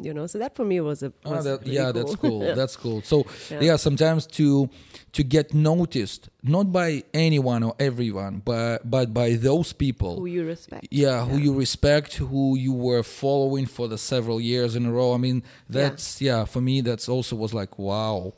You 0.00 0.12
know, 0.12 0.26
so 0.26 0.38
that 0.38 0.56
for 0.56 0.64
me 0.64 0.80
was 0.80 1.02
a 1.04 1.12
Ah, 1.24 1.30
was 1.30 1.44
that, 1.44 1.60
really 1.60 1.74
yeah, 1.76 1.92
that's 1.92 2.16
cool. 2.16 2.42
Yeah. 2.46 2.54
That's 2.54 2.76
cool. 2.76 3.02
So 3.02 3.24
yeah. 3.50 3.60
Yeah. 3.60 3.76
sometimes 3.76 4.26
to 4.38 4.68
to 5.12 5.22
get 5.22 5.54
noticed, 5.54 6.28
not 6.42 6.72
by 6.72 7.04
anyone 7.14 7.62
or 7.62 7.74
everyone, 7.78 8.42
but 8.44 8.78
but 8.90 9.14
by 9.14 9.34
those 9.34 9.72
people. 9.72 10.16
who 10.16 10.26
you 10.26 10.44
respect. 10.44 10.88
yeah, 10.90 11.24
who 11.24 11.38
you 11.38 11.54
respect, 11.54 12.14
who 12.16 12.56
you 12.56 12.72
were 12.72 13.02
following 13.04 13.66
for 13.66 13.86
the 13.88 13.98
several 13.98 14.40
years 14.40 14.74
in 14.74 14.86
a 14.86 14.92
row. 14.92 15.14
I 15.14 15.18
mean, 15.18 15.42
that's 15.68 16.20
yeah. 16.20 16.44
for 16.46 16.60
me, 16.60 16.80
that's 16.80 17.08
also 17.08 17.36
was 17.36 17.52
like 17.54 17.78
wow, 17.78 18.32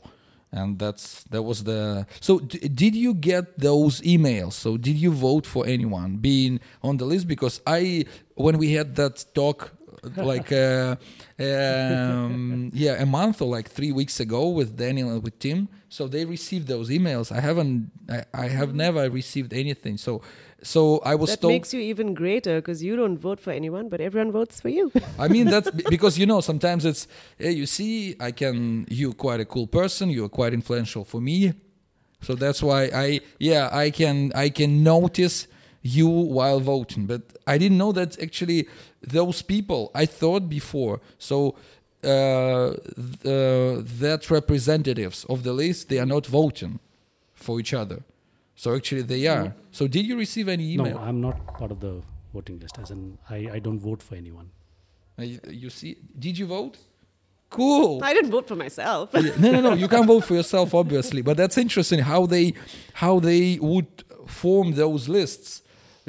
and 0.51 0.77
that's 0.77 1.23
that 1.31 1.41
was 1.41 1.63
the. 1.63 2.05
So 2.19 2.39
d- 2.39 2.59
did 2.67 2.95
you 2.95 3.13
get 3.15 3.57
those 3.57 4.01
emails? 4.01 4.53
So 4.53 4.77
did 4.77 4.97
you 4.97 5.11
vote 5.11 5.47
for 5.47 5.65
anyone 5.65 6.17
being 6.17 6.59
on 6.83 6.97
the 6.97 7.05
list? 7.05 7.27
Because 7.27 7.59
I, 7.65 8.05
when 8.35 8.57
we 8.57 8.73
had 8.73 8.95
that 8.97 9.25
talk, 9.33 9.71
like 10.17 10.51
uh, 10.51 10.95
um, 11.39 12.71
yeah, 12.73 13.01
a 13.01 13.05
month 13.05 13.41
or 13.41 13.49
like 13.49 13.69
three 13.69 13.91
weeks 13.91 14.19
ago 14.19 14.49
with 14.49 14.77
Daniel 14.77 15.09
and 15.11 15.23
with 15.23 15.39
Tim. 15.39 15.67
So 15.89 16.07
they 16.07 16.25
received 16.25 16.67
those 16.67 16.89
emails. 16.89 17.31
I 17.31 17.39
haven't. 17.39 17.91
I, 18.09 18.23
I 18.33 18.47
have 18.47 18.73
never 18.73 19.09
received 19.09 19.53
anything. 19.53 19.97
So. 19.97 20.21
So 20.63 20.97
I 21.05 21.13
was 21.13 21.29
That 21.29 21.41
told 21.41 21.51
makes 21.53 21.75
you 21.75 21.79
even 21.79 22.15
greater 22.15 22.55
because 22.59 22.81
you 22.81 22.95
don't 22.95 23.19
vote 23.19 23.39
for 23.39 23.51
anyone, 23.51 23.87
but 23.87 24.01
everyone 24.01 24.31
votes 24.31 24.59
for 24.59 24.69
you. 24.69 24.91
I 25.19 25.27
mean 25.27 25.45
that's 25.45 25.69
be- 25.69 25.83
because 25.89 26.17
you 26.17 26.25
know 26.25 26.41
sometimes 26.41 26.85
it's 26.85 27.07
hey 27.37 27.51
you 27.51 27.67
see 27.67 28.15
I 28.19 28.31
can 28.31 28.87
You're 28.89 29.13
quite 29.13 29.39
a 29.39 29.45
cool 29.45 29.67
person 29.67 30.09
you're 30.09 30.29
quite 30.29 30.53
influential 30.55 31.05
for 31.05 31.21
me 31.21 31.53
so 32.21 32.33
that's 32.33 32.63
why 32.63 32.85
I 32.85 33.19
yeah 33.37 33.69
I 33.71 33.91
can 33.91 34.31
I 34.33 34.49
can 34.49 34.81
notice 34.83 35.47
you 35.85 36.07
while 36.07 36.59
voting 36.59 37.05
but 37.05 37.21
I 37.45 37.55
didn't 37.61 37.77
know 37.77 37.91
that 37.91 38.11
actually 38.19 38.67
those 39.01 39.41
people 39.43 39.91
I 39.93 40.05
thought 40.07 40.49
before 40.49 40.99
so 41.19 41.37
uh, 42.03 42.73
the, 43.23 43.83
that 43.99 44.29
representatives 44.31 45.25
of 45.25 45.43
the 45.43 45.53
list 45.53 45.89
they 45.89 45.99
are 45.99 46.05
not 46.15 46.25
voting 46.25 46.79
for 47.33 47.59
each 47.59 47.73
other 47.73 47.99
so 48.55 48.75
actually 48.75 49.03
they 49.03 49.27
are 49.27 49.53
so 49.71 49.87
did 49.87 50.05
you 50.05 50.17
receive 50.17 50.47
any 50.49 50.73
email 50.73 50.95
No, 50.95 51.01
I'm 51.09 51.21
not 51.21 51.37
part 51.59 51.71
of 51.71 51.79
the 51.81 52.01
voting 52.33 52.59
list. 52.59 52.77
As 52.79 52.89
in, 52.91 53.17
I, 53.29 53.49
I 53.53 53.59
don't 53.59 53.79
vote 53.79 54.01
for 54.03 54.15
anyone. 54.15 54.49
Uh, 55.19 55.23
you, 55.23 55.39
you 55.49 55.69
see 55.69 55.97
did 56.17 56.37
you 56.37 56.47
vote 56.47 56.77
cool 57.49 58.03
I 58.03 58.13
didn't 58.13 58.31
vote 58.31 58.47
for 58.47 58.55
myself. 58.55 59.09
Yeah, 59.13 59.31
no, 59.39 59.51
no, 59.51 59.61
no. 59.61 59.73
You 59.73 59.87
can't 59.87 60.07
vote 60.07 60.23
for 60.25 60.33
yourself, 60.33 60.73
obviously, 60.73 61.21
but 61.21 61.37
that's 61.37 61.57
interesting 61.57 61.99
how 61.99 62.25
they 62.25 62.53
how 62.93 63.19
they 63.19 63.59
would 63.61 63.87
form 64.25 64.67
those 64.73 65.07
lists. 65.07 65.61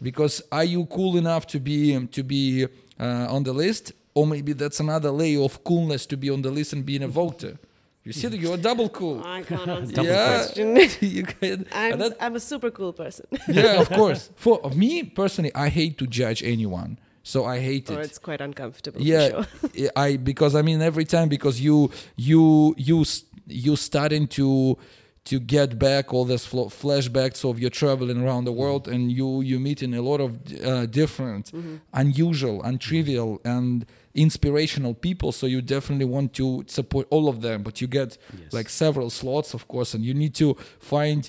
Because 0.03 0.43
are 0.53 0.65
you 0.65 0.85
cool 0.87 1.17
enough 1.17 1.47
to 1.49 1.61
be 1.61 2.07
to 2.09 2.23
be 2.23 2.67
uh, 3.01 3.27
on 3.31 3.43
the 3.45 3.53
list, 3.53 3.93
or 4.15 4.27
maybe 4.27 4.53
that's 4.53 4.81
another 4.81 5.11
layer 5.11 5.41
of 5.43 5.63
coolness 5.65 6.07
to 6.07 6.17
be 6.17 6.29
on 6.31 6.43
the 6.43 6.51
list 6.51 6.73
and 6.73 6.85
being 6.85 7.03
a 7.03 7.09
voter? 7.09 7.59
You 8.05 8.13
see, 8.13 8.29
that 8.29 8.39
you're 8.39 8.57
double 8.57 8.89
cool. 8.89 9.21
I 9.25 9.43
can't 9.43 9.69
answer 9.69 10.03
yeah, 10.05 10.45
question. 10.45 10.77
you 11.01 11.25
can, 11.25 11.67
I'm, 11.73 11.99
that- 11.99 12.17
I'm 12.21 12.37
a 12.37 12.41
super 12.41 12.71
cool 12.71 12.93
person. 12.93 13.27
yeah, 13.49 13.81
of 13.81 13.89
course. 13.91 14.31
For 14.37 14.61
me 14.77 15.03
personally, 15.03 15.53
I 15.57 15.69
hate 15.71 15.99
to 15.99 16.07
judge 16.07 16.41
anyone, 16.45 16.99
so 17.25 17.45
I 17.45 17.59
hate 17.59 17.91
or 17.91 17.95
it. 17.95 17.97
Or 17.97 18.01
it's 18.03 18.19
quite 18.19 18.41
uncomfortable 18.41 19.01
yeah 19.03 19.29
sure. 19.31 19.91
i 19.97 20.17
because 20.17 20.55
i 20.55 20.63
mean 20.63 20.81
every 20.81 21.05
time 21.05 21.29
because 21.29 21.61
you 21.61 21.91
you 22.15 22.73
you 22.79 23.05
you 23.49 23.75
starting 23.75 24.29
to 24.29 24.79
to 25.27 25.39
get 25.41 25.79
back 25.79 26.05
all 26.14 26.24
this 26.24 26.45
fl- 26.47 26.70
flashbacks 26.83 27.45
of 27.49 27.59
your 27.62 27.70
traveling 27.70 28.18
around 28.24 28.45
the 28.45 28.53
world 28.62 28.83
and 28.93 29.11
you 29.18 29.29
you 29.51 29.57
meeting 29.68 29.93
a 29.95 30.03
lot 30.11 30.20
of 30.27 30.31
uh, 30.64 30.87
different 31.01 31.45
unusual 31.93 32.62
untrivial 32.72 33.31
and 33.45 33.87
inspirational 34.14 34.95
people. 34.95 35.31
So 35.33 35.47
you 35.47 35.61
definitely 35.62 36.07
want 36.16 36.33
to 36.35 36.64
support 36.66 37.07
all 37.11 37.29
of 37.29 37.37
them 37.47 37.62
but 37.62 37.81
you 37.81 37.87
get 38.01 38.11
Yes. 38.43 38.53
like 38.59 38.68
several 38.68 39.11
slots 39.11 39.55
of 39.55 39.62
course 39.68 39.91
and 39.95 40.03
you 40.05 40.14
need 40.14 40.35
to 40.37 40.55
find 40.95 41.22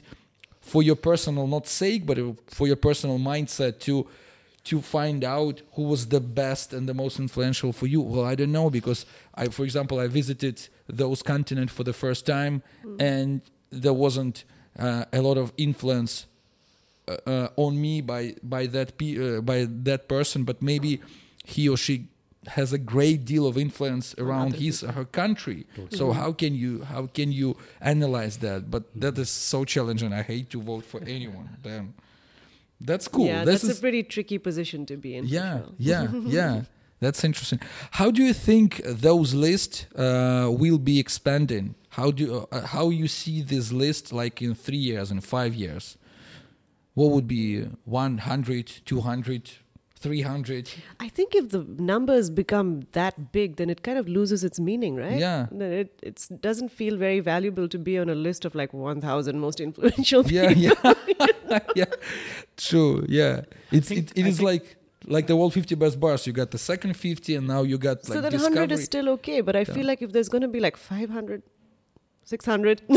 for 0.61 0.81
your 0.83 0.95
personal 1.09 1.45
not 1.47 1.65
sake 1.67 2.01
but 2.05 2.17
for 2.57 2.65
your 2.67 2.75
personal 2.89 3.17
mindset 3.19 3.73
to 3.87 3.95
to 4.71 4.81
find 4.81 5.23
out 5.23 5.61
who 5.75 5.83
was 5.93 6.07
the 6.15 6.19
best 6.19 6.73
and 6.73 6.83
the 6.89 6.93
most 6.93 7.19
influential 7.19 7.71
for 7.79 7.87
you. 7.93 8.01
Well 8.01 8.25
i 8.25 8.35
don't 8.35 8.51
know 8.59 8.69
because 8.69 9.05
i 9.41 9.43
for 9.57 9.63
example 9.63 9.95
i 10.05 10.07
visited 10.07 10.55
those 11.01 11.19
continent 11.33 11.69
for 11.77 11.83
the 11.89 11.93
first 12.03 12.25
time 12.25 12.55
and 12.99 13.41
there 13.69 13.93
wasn't 13.93 14.43
uh, 14.79 15.05
a 15.11 15.21
lot 15.21 15.37
of 15.37 15.51
influence 15.57 16.25
uh, 17.07 17.17
uh, 17.25 17.47
on 17.55 17.79
me 17.81 18.01
by 18.01 18.35
by 18.43 18.65
that 18.67 18.97
pe- 18.97 19.17
uh, 19.37 19.41
by 19.41 19.65
that 19.83 20.07
person 20.07 20.43
but 20.43 20.61
maybe 20.61 20.99
he 21.45 21.67
or 21.69 21.77
she 21.77 22.07
has 22.47 22.71
a 22.71 22.77
great 22.77 23.25
deal 23.25 23.45
of 23.45 23.57
influence 23.57 24.15
around 24.17 24.55
his 24.55 24.81
or 24.83 24.91
her 24.93 25.03
country 25.05 25.65
Totally. 25.75 25.97
so 25.97 26.11
how 26.13 26.31
can 26.31 26.55
you 26.55 26.83
how 26.83 27.07
can 27.07 27.31
you 27.31 27.57
analyze 27.81 28.37
that 28.37 28.71
but 28.71 28.83
that 28.95 29.17
is 29.17 29.29
so 29.29 29.65
challenging 29.65 30.13
i 30.13 30.21
hate 30.21 30.49
to 30.51 30.61
vote 30.61 30.85
for 30.85 31.01
anyone 31.03 31.49
damn 31.63 31.93
that's 32.79 33.07
cool 33.07 33.25
Yeah, 33.25 33.43
this 33.43 33.61
that's 33.61 33.73
is 33.73 33.77
a 33.79 33.81
pretty 33.81 34.03
tricky 34.03 34.37
position 34.37 34.85
to 34.85 34.95
be 34.97 35.15
in. 35.15 35.25
yeah 35.25 35.57
sure. 35.59 35.73
yeah 35.77 36.07
yeah 36.27 36.61
that's 36.99 37.23
interesting 37.23 37.59
how 37.91 38.09
do 38.11 38.21
you 38.23 38.33
think 38.33 38.81
those 38.85 39.33
lists 39.33 39.85
uh, 39.95 40.47
will 40.61 40.79
be 40.79 40.99
expanding 40.99 41.75
how 41.89 42.11
do 42.11 42.47
uh, 42.51 42.61
how 42.67 42.89
you 42.89 43.07
see 43.07 43.41
this 43.41 43.71
list 43.71 44.11
like 44.11 44.41
in 44.41 44.53
three 44.55 44.77
years 44.91 45.11
and 45.11 45.23
five 45.23 45.53
years 45.55 45.97
what 46.95 47.11
would 47.11 47.27
be 47.27 47.61
100 47.85 48.81
200 48.85 49.51
300. 49.99 50.69
I 50.99 51.09
think 51.09 51.33
if 51.33 51.49
the 51.49 51.65
numbers 51.79 52.29
become 52.29 52.81
that 52.91 53.31
big, 53.31 53.55
then 53.55 53.67
it 53.67 53.81
kind 53.81 53.97
of 53.97 54.07
loses 54.07 54.43
its 54.43 54.59
meaning, 54.59 54.95
right? 54.95 55.17
Yeah. 55.17 55.47
Then 55.51 55.71
it 56.03 56.27
doesn't 56.39 56.69
feel 56.69 56.97
very 56.97 57.19
valuable 57.19 57.67
to 57.67 57.79
be 57.79 57.97
on 57.97 58.07
a 58.07 58.13
list 58.13 58.45
of 58.45 58.53
like 58.53 58.73
1,000 58.73 59.39
most 59.39 59.59
influential 59.59 60.23
people. 60.23 60.51
Yeah, 60.51 60.73
yeah, 60.75 61.59
yeah. 61.75 61.85
True. 62.57 63.05
Yeah, 63.09 63.41
it's 63.71 63.87
think- 63.87 64.11
it, 64.11 64.19
it 64.19 64.25
I 64.25 64.27
is 64.29 64.37
think- 64.37 64.45
like 64.45 64.75
like 65.07 65.27
the 65.27 65.35
world 65.35 65.53
50 65.53 65.75
best 65.75 65.99
bars. 65.99 66.27
You 66.27 66.33
got 66.33 66.51
the 66.51 66.57
second 66.57 66.95
50, 66.95 67.35
and 67.35 67.47
now 67.47 67.63
you 67.63 67.77
got 67.77 67.97
like 67.97 68.05
so 68.05 68.13
like 68.15 68.23
that 68.23 68.31
discovery. 68.31 68.59
100 68.59 68.71
is 68.73 68.83
still 68.85 69.09
okay, 69.09 69.41
but 69.41 69.55
I 69.55 69.63
feel 69.63 69.85
like 69.85 70.01
if 70.01 70.11
there's 70.11 70.29
going 70.29 70.41
to 70.43 70.47
be 70.47 70.59
like 70.59 70.77
500, 70.77 71.41
600, 72.25 72.81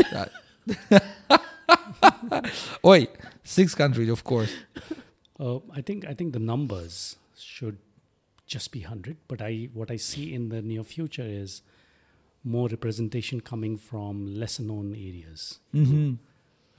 Oi, 2.85 3.07
600, 3.43 4.09
of 4.09 4.23
course. 4.23 4.51
Uh, 5.39 5.57
I 5.73 5.81
think 5.81 6.05
I 6.05 6.13
think 6.13 6.33
the 6.33 6.39
numbers 6.39 7.15
should 7.35 7.79
just 8.45 8.71
be 8.71 8.81
hundred, 8.81 9.17
but 9.27 9.41
I 9.41 9.69
what 9.73 9.89
I 9.89 9.95
see 9.95 10.35
in 10.35 10.49
the 10.49 10.61
near 10.61 10.83
future 10.83 11.25
is 11.25 11.63
more 12.43 12.67
representation 12.67 13.41
coming 13.41 13.75
from 13.75 14.35
lesser 14.35 14.61
known 14.61 14.93
areas 14.93 15.57
hmm 15.71 16.13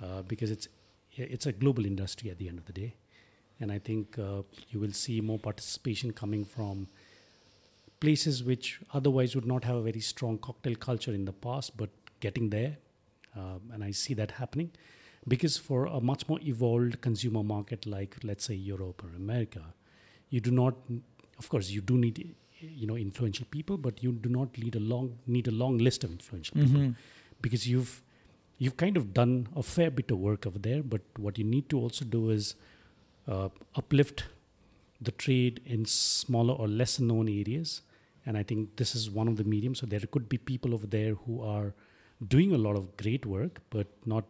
uh, 0.01 0.23
because 0.23 0.53
it's 0.53 0.69
it's 1.17 1.47
a 1.47 1.51
global 1.51 1.85
industry 1.87 2.31
at 2.31 2.39
the 2.39 2.49
end 2.49 2.59
of 2.59 2.67
the 2.67 2.73
day, 2.73 2.95
and 3.61 3.71
I 3.71 3.79
think 3.79 4.19
uh, 4.19 4.43
you 4.71 4.81
will 4.81 4.93
see 4.93 5.21
more 5.21 5.39
participation 5.39 6.13
coming 6.13 6.45
from 6.45 6.89
places 8.01 8.43
which 8.43 8.81
otherwise 8.93 9.35
would 9.35 9.47
not 9.47 9.65
have 9.65 9.77
a 9.77 9.83
very 9.83 10.01
strong 10.01 10.39
cocktail 10.39 10.75
culture 10.75 11.13
in 11.13 11.25
the 11.25 11.33
past, 11.33 11.77
but 11.77 11.91
getting 12.21 12.51
there, 12.51 12.77
um, 13.37 13.61
and 13.73 13.85
I 13.85 13.93
see 13.93 14.15
that 14.15 14.33
happening 14.33 14.71
because 15.29 15.57
for 15.57 15.87
a 15.87 16.01
much 16.01 16.29
more 16.29 16.41
evolved 16.43 17.01
consumer 17.01 17.45
market 17.45 17.87
like 17.87 18.17
let's 18.25 18.45
say 18.45 18.55
Europe 18.55 19.03
or 19.05 19.15
America, 19.17 19.63
you 20.31 20.41
do 20.41 20.51
not, 20.51 20.75
of 21.39 21.49
course, 21.49 21.71
you 21.71 21.81
do 21.81 21.97
need 21.97 22.35
you 22.61 22.87
know 22.87 22.97
influential 22.97 23.47
people, 23.51 23.77
but 23.77 24.03
you 24.03 24.13
do 24.13 24.29
not 24.29 24.57
need 24.59 24.75
a 24.77 24.81
long 24.81 25.19
need 25.27 25.49
a 25.49 25.51
long 25.51 25.79
list 25.79 26.05
of 26.05 26.11
influential 26.11 26.55
people 26.61 26.81
hmm 26.81 26.91
because 27.43 27.67
you've 27.69 28.03
you've 28.59 28.77
kind 28.77 28.97
of 28.97 29.13
done 29.13 29.49
a 29.57 29.63
fair 29.63 29.91
bit 29.91 30.11
of 30.13 30.19
work 30.19 30.47
over 30.47 30.59
there. 30.59 30.83
But 30.83 31.01
what 31.19 31.39
you 31.39 31.45
need 31.45 31.69
to 31.71 31.79
also 31.79 32.05
do 32.05 32.31
is 32.31 32.55
uplift 33.29 34.25
the 35.01 35.13
trade 35.13 35.61
in 35.67 35.85
smaller 35.85 36.55
or 36.55 36.69
lesser 36.69 37.03
known 37.03 37.29
areas. 37.29 37.83
And 38.25 38.39
I 38.39 38.43
think 38.43 38.77
this 38.77 38.95
is 38.95 39.11
one 39.11 39.27
of 39.27 39.37
the 39.37 39.45
mediums. 39.45 39.81
So 39.81 39.87
there 39.87 40.01
could 40.01 40.29
be 40.29 40.39
people 40.39 40.75
over 40.75 40.87
there 40.87 41.15
who 41.15 41.43
are 41.43 41.75
doing 42.29 42.55
a 42.55 42.59
lot 42.59 42.77
of 42.77 42.97
great 42.97 43.27
work, 43.27 43.61
but 43.71 43.89
not 44.07 44.25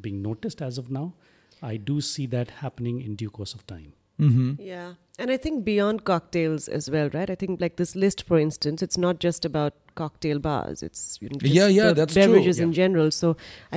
being 0.00 0.22
noticed 0.22 0.60
as 0.60 0.78
of 0.78 0.90
now. 0.90 1.14
I 1.62 1.76
do 1.76 2.00
see 2.00 2.26
that 2.26 2.50
happening 2.50 3.00
in 3.00 3.14
due 3.14 3.30
course 3.30 3.54
of 3.54 3.66
time. 3.66 3.92
hmm 4.16 4.52
Yeah. 4.58 4.94
And 5.18 5.30
I 5.30 5.36
think 5.36 5.64
beyond 5.64 6.04
cocktails 6.04 6.68
as 6.68 6.90
well, 6.90 7.10
right? 7.12 7.30
I 7.30 7.34
think 7.34 7.60
like 7.60 7.76
this 7.76 7.94
list, 7.96 8.22
for 8.22 8.38
instance, 8.38 8.82
it's 8.82 8.98
not 8.98 9.18
just 9.18 9.44
about 9.44 9.74
cocktail 10.00 10.38
bars. 10.48 10.82
It's 10.88 11.02
you 11.22 11.28
know, 11.30 11.38
just 11.44 11.54
Yeah, 11.58 11.68
yeah, 11.78 11.92
that's 11.98 12.14
true. 12.14 12.22
beverages 12.24 12.58
in 12.66 12.70
Yeah. 12.72 12.78
general. 12.82 13.10
So 13.20 13.28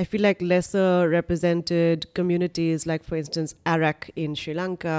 I 0.02 0.04
feel 0.10 0.22
like 0.28 0.40
lesser 0.52 0.88
represented 1.18 2.06
communities, 2.20 2.86
like 2.92 3.04
for 3.10 3.16
instance, 3.22 3.54
Arak 3.74 4.10
in 4.24 4.34
Sri 4.42 4.54
Lanka, 4.60 4.98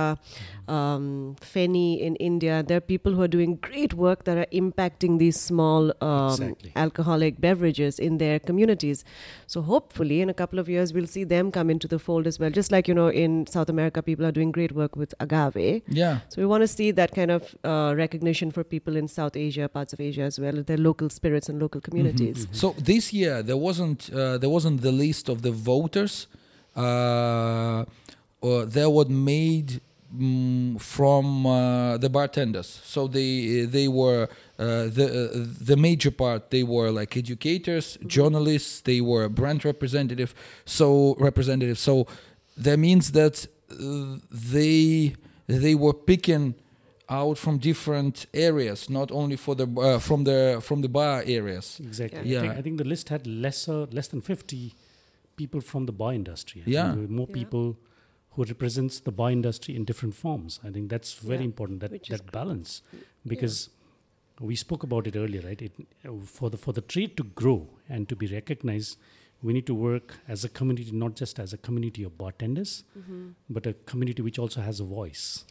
um, 0.68 1.36
Feni 1.42 2.00
in 2.02 2.16
India. 2.18 2.64
There 2.68 2.78
are 2.78 2.88
people 2.94 3.14
who 3.14 3.22
are 3.22 3.28
doing 3.38 3.56
great 3.70 3.94
work 3.94 4.24
that 4.26 4.38
are 4.38 4.48
impacting 4.64 5.20
these 5.20 5.40
small 5.40 5.94
um, 6.02 6.32
Exactly. 6.34 6.72
alcoholic 6.76 7.40
beverages 7.48 8.00
in 8.00 8.18
their 8.18 8.40
communities. 8.40 9.04
So 9.48 9.62
hopefully, 9.62 10.22
in 10.22 10.30
a 10.30 10.34
couple 10.34 10.60
of 10.60 10.70
years, 10.70 10.94
we'll 10.94 11.08
see 11.16 11.24
them 11.24 11.52
come 11.52 11.70
into 11.70 11.88
the 11.88 12.00
fold 12.00 12.28
as 12.28 12.40
well. 12.40 12.50
Just 12.50 12.72
like 12.72 12.88
you 12.88 12.94
know, 13.02 13.08
in 13.26 13.46
South 13.56 13.70
America, 13.70 14.02
people 14.02 14.26
are 14.26 14.32
doing 14.40 14.52
great 14.52 14.72
work 14.82 14.96
with 15.04 15.14
agave. 15.28 15.82
Yeah. 15.88 16.20
So 16.30 16.42
we 16.42 16.46
want 16.54 16.62
to 16.62 16.68
see 16.68 16.92
that 17.02 17.14
kind 17.20 17.32
of 17.32 17.56
uh, 17.64 17.94
recognition 17.96 18.52
for 18.52 18.64
people 18.64 18.96
in 19.04 19.08
South 19.08 19.36
Asia, 19.36 19.68
parts 19.70 19.94
of 19.94 20.00
Asia 20.10 20.24
as 20.32 20.40
well, 20.40 20.64
their 20.72 20.78
local 20.90 21.10
spirits 21.14 21.50
and 21.50 21.62
local 21.62 21.82
communities. 21.82 22.48
So 22.52 22.76
this 22.78 23.14
year 23.14 23.44
there 23.44 23.58
wasn't 23.58 24.10
uh, 24.14 24.38
there 24.38 24.50
wasn't 24.50 24.82
the 24.82 24.92
list 24.92 25.30
of 25.30 25.42
the 25.42 25.52
voters. 25.52 26.28
Uh, 26.76 27.86
or 28.42 28.66
they 28.66 28.86
were 28.86 29.06
made 29.06 29.80
mm, 30.16 30.80
from 30.80 31.46
uh, 31.46 31.98
the 31.98 32.10
bartenders. 32.10 32.82
So 32.84 33.08
they 33.08 33.66
they 33.66 33.88
were 33.88 34.28
uh, 34.60 34.88
the 34.98 35.32
uh, 35.34 35.46
the 35.62 35.78
major 35.78 36.12
part. 36.12 36.52
They 36.52 36.64
were 36.64 36.92
like 36.92 37.16
educators, 37.18 37.98
journalists. 38.06 38.82
They 38.82 39.02
were 39.02 39.30
brand 39.30 39.64
representative. 39.66 40.36
So 40.66 41.16
representative. 41.20 41.80
So 41.80 42.08
that 42.58 42.78
means 42.78 43.14
that 43.14 43.48
uh, 43.72 44.18
they 44.30 45.16
they 45.48 45.76
were 45.76 45.94
picking 45.94 46.56
out 47.22 47.38
from 47.38 47.58
different 47.60 48.26
areas, 48.34 48.90
not 48.90 49.12
only 49.12 49.36
for 49.46 49.56
the 49.56 49.68
uh, 49.88 50.00
from 50.00 50.24
the 50.24 50.60
from 50.68 50.82
the 50.82 50.90
bar 50.90 51.24
areas. 51.26 51.80
Exactly. 51.90 52.30
Yeah. 52.32 52.40
I, 52.40 52.42
think, 52.42 52.54
I 52.60 52.62
think 52.62 52.78
the 52.84 52.90
list 52.94 53.10
had 53.10 53.28
lesser, 53.28 53.80
less 53.98 54.08
than 54.08 54.22
50 54.22 54.74
people 55.36 55.62
from 55.62 55.86
the 55.86 55.92
bar 56.02 56.14
industry. 56.14 56.62
I 56.66 56.70
Yeah. 56.70 56.96
there 56.96 57.08
more 57.08 57.28
Yeah. 57.30 57.36
people 57.42 57.66
who 58.36 58.44
represents 58.44 59.00
the 59.08 59.12
bar 59.12 59.32
industry 59.32 59.76
in 59.76 59.86
different 59.86 60.16
forms. 60.16 60.60
I 60.68 60.72
think 60.72 60.90
that's 60.90 61.14
very 61.32 61.40
Yeah, 61.44 61.52
important 61.52 61.80
that 61.82 61.92
which 61.92 62.10
that 62.10 62.32
balance 62.32 62.82
because 63.34 63.70
we 64.50 64.56
spoke 64.56 64.84
about 64.84 65.06
it 65.08 65.16
earlier, 65.16 65.42
right? 65.50 65.62
It, 65.62 65.74
uh, 66.06 66.12
for 66.38 66.50
the 66.50 66.58
for 66.58 66.74
the 66.74 66.82
trade 66.94 67.12
to 67.18 67.24
grow 67.42 67.60
and 67.90 68.10
to 68.10 68.16
be 68.16 68.28
recognized, 68.40 68.98
we 69.46 69.54
need 69.54 69.66
to 69.68 69.76
work 69.76 70.08
as 70.28 70.44
a 70.44 70.50
community, 70.50 70.92
not 71.06 71.14
just 71.22 71.40
as 71.40 71.54
a 71.54 71.58
community 71.68 72.04
of 72.08 72.18
bartenders, 72.18 72.72
Mm-hmm. 72.98 73.24
but 73.56 73.68
a 73.68 73.74
community 73.92 74.22
which 74.28 74.40
also 74.40 74.62
has 74.62 74.80
a 74.80 74.88
voice. 75.02 75.46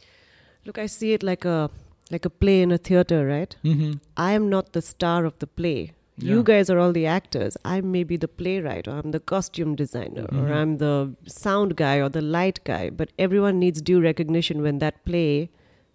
Look, 0.64 0.78
I 0.78 0.86
see 0.86 1.12
it 1.12 1.22
like 1.22 1.44
a 1.44 1.70
like 2.10 2.24
a 2.24 2.30
play 2.30 2.60
in 2.62 2.70
a 2.72 2.78
theater, 2.78 3.26
right? 3.26 3.56
Mm-hmm. 3.64 3.92
I 4.16 4.32
am 4.32 4.48
not 4.50 4.72
the 4.72 4.82
star 4.82 5.24
of 5.24 5.38
the 5.38 5.46
play. 5.46 5.92
Yeah. 6.18 6.34
You 6.34 6.42
guys 6.42 6.68
are 6.68 6.78
all 6.78 6.92
the 6.92 7.06
actors. 7.06 7.56
I 7.64 7.80
may 7.80 8.04
be 8.04 8.16
the 8.18 8.28
playwright, 8.28 8.86
or 8.86 8.92
I'm 8.92 9.12
the 9.12 9.20
costume 9.20 9.74
designer, 9.74 10.26
Mhm. 10.26 10.40
or 10.42 10.52
I'm 10.52 10.76
the 10.76 11.14
sound 11.26 11.74
guy, 11.76 11.96
or 11.96 12.10
the 12.10 12.20
light 12.20 12.60
guy. 12.64 12.90
But 12.90 13.10
everyone 13.18 13.58
needs 13.58 13.80
due 13.80 14.00
recognition 14.00 14.60
when 14.62 14.78
that 14.80 15.02
play 15.06 15.48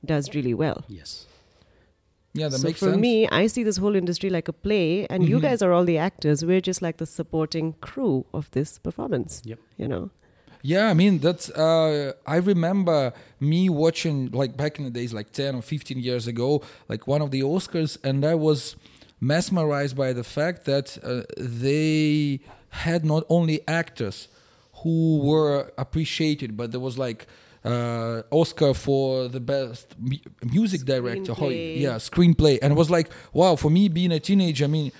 does 0.04 0.34
really 0.34 0.56
well. 0.56 0.84
Yes. 0.88 1.28
Yeah, 2.34 2.50
that 2.50 2.58
so 2.60 2.68
makes 2.68 2.80
for 2.80 2.90
sense. 2.92 3.02
me, 3.02 3.28
I 3.30 3.46
see 3.48 3.64
this 3.64 3.78
whole 3.78 3.96
industry 3.96 4.30
like 4.32 4.48
a 4.48 4.54
play, 4.54 5.06
and 5.08 5.28
you 5.30 5.38
Mhm. 5.38 5.42
guys 5.44 5.62
are 5.62 5.72
all 5.72 5.86
the 5.86 5.98
actors. 6.00 6.44
We're 6.44 6.62
just 6.62 6.82
like 6.82 6.98
the 6.98 7.06
supporting 7.06 7.74
crew 7.80 8.26
of 8.34 8.50
this 8.52 8.80
performance. 8.80 9.42
Yep. 9.46 9.60
You 9.78 9.88
know. 9.88 10.10
Yeah, 10.68 10.90
I 10.90 10.94
mean 11.02 11.20
that's. 11.20 11.50
Uh, 11.50 12.12
I 12.26 12.38
remember 12.52 13.14
me 13.40 13.70
watching 13.70 14.18
like 14.32 14.58
back 14.58 14.74
in 14.80 14.84
the 14.84 14.92
days, 15.00 15.14
like 15.14 15.32
ten 15.32 15.56
or 15.56 15.62
fifteen 15.62 16.00
years 16.00 16.28
ago, 16.28 16.62
like 16.90 17.08
one 17.08 17.22
of 17.22 17.32
the 17.32 17.42
Oscars, 17.42 17.98
and 18.04 18.26
I 18.26 18.36
was 18.36 18.76
mesmerized 19.22 19.96
by 19.96 20.12
the 20.12 20.26
fact 20.26 20.66
that 20.66 20.98
uh, 21.04 21.24
they 21.38 22.42
had 22.84 23.06
not 23.06 23.24
only 23.30 23.62
actors 23.66 24.28
who 24.84 25.20
were 25.30 25.72
appreciated, 25.78 26.58
but 26.58 26.72
there 26.74 26.82
was 26.90 26.98
like 26.98 27.28
uh, 27.64 28.24
Oscar 28.30 28.74
for 28.74 29.30
the 29.30 29.40
best 29.40 29.96
mu- 29.98 30.18
music 30.44 30.82
director. 30.82 31.34
Screenplay. 31.34 31.80
yeah, 31.80 31.96
screenplay, 31.96 32.60
and 32.62 32.74
it 32.74 32.76
was 32.76 32.90
like, 32.90 33.10
wow, 33.32 33.56
for 33.56 33.72
me 33.72 33.88
being 33.88 34.12
a 34.12 34.20
teenager, 34.20 34.66
I 34.66 34.68
mean. 34.68 34.92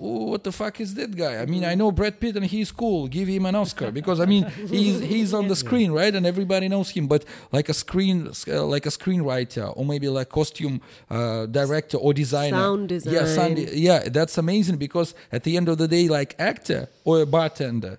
"Oh, 0.00 0.24
What 0.30 0.44
the 0.44 0.52
fuck 0.52 0.80
is 0.80 0.94
that 0.94 1.16
guy? 1.16 1.34
I 1.42 1.46
mean, 1.46 1.64
I 1.64 1.74
know 1.74 1.90
Brad 1.92 2.20
Pitt 2.20 2.36
and 2.36 2.46
he's 2.46 2.70
cool. 2.72 3.08
Give 3.08 3.26
him 3.28 3.46
an 3.46 3.54
Oscar 3.54 3.90
because 3.90 4.20
I 4.20 4.26
mean, 4.26 4.44
he's 4.68 5.00
he's 5.00 5.34
on 5.34 5.48
the 5.48 5.56
screen, 5.56 5.90
right? 5.92 6.14
And 6.14 6.24
everybody 6.26 6.68
knows 6.68 6.90
him. 6.90 7.06
But 7.08 7.24
like 7.52 7.68
a 7.68 7.74
screen, 7.74 8.28
uh, 8.48 8.64
like 8.74 8.86
a 8.86 8.90
screenwriter, 8.90 9.72
or 9.76 9.84
maybe 9.84 10.08
like 10.08 10.28
costume 10.28 10.80
uh, 11.10 11.46
director 11.46 11.96
or 11.98 12.12
designer, 12.14 12.56
Sound 12.56 12.88
design. 12.88 13.14
yeah, 13.14 13.24
sound, 13.26 13.58
yeah, 13.58 14.08
that's 14.08 14.38
amazing 14.38 14.76
because 14.76 15.14
at 15.32 15.42
the 15.44 15.56
end 15.56 15.68
of 15.68 15.78
the 15.78 15.88
day, 15.88 16.08
like 16.08 16.34
actor 16.38 16.88
or 17.04 17.20
a 17.22 17.26
bartender, 17.26 17.98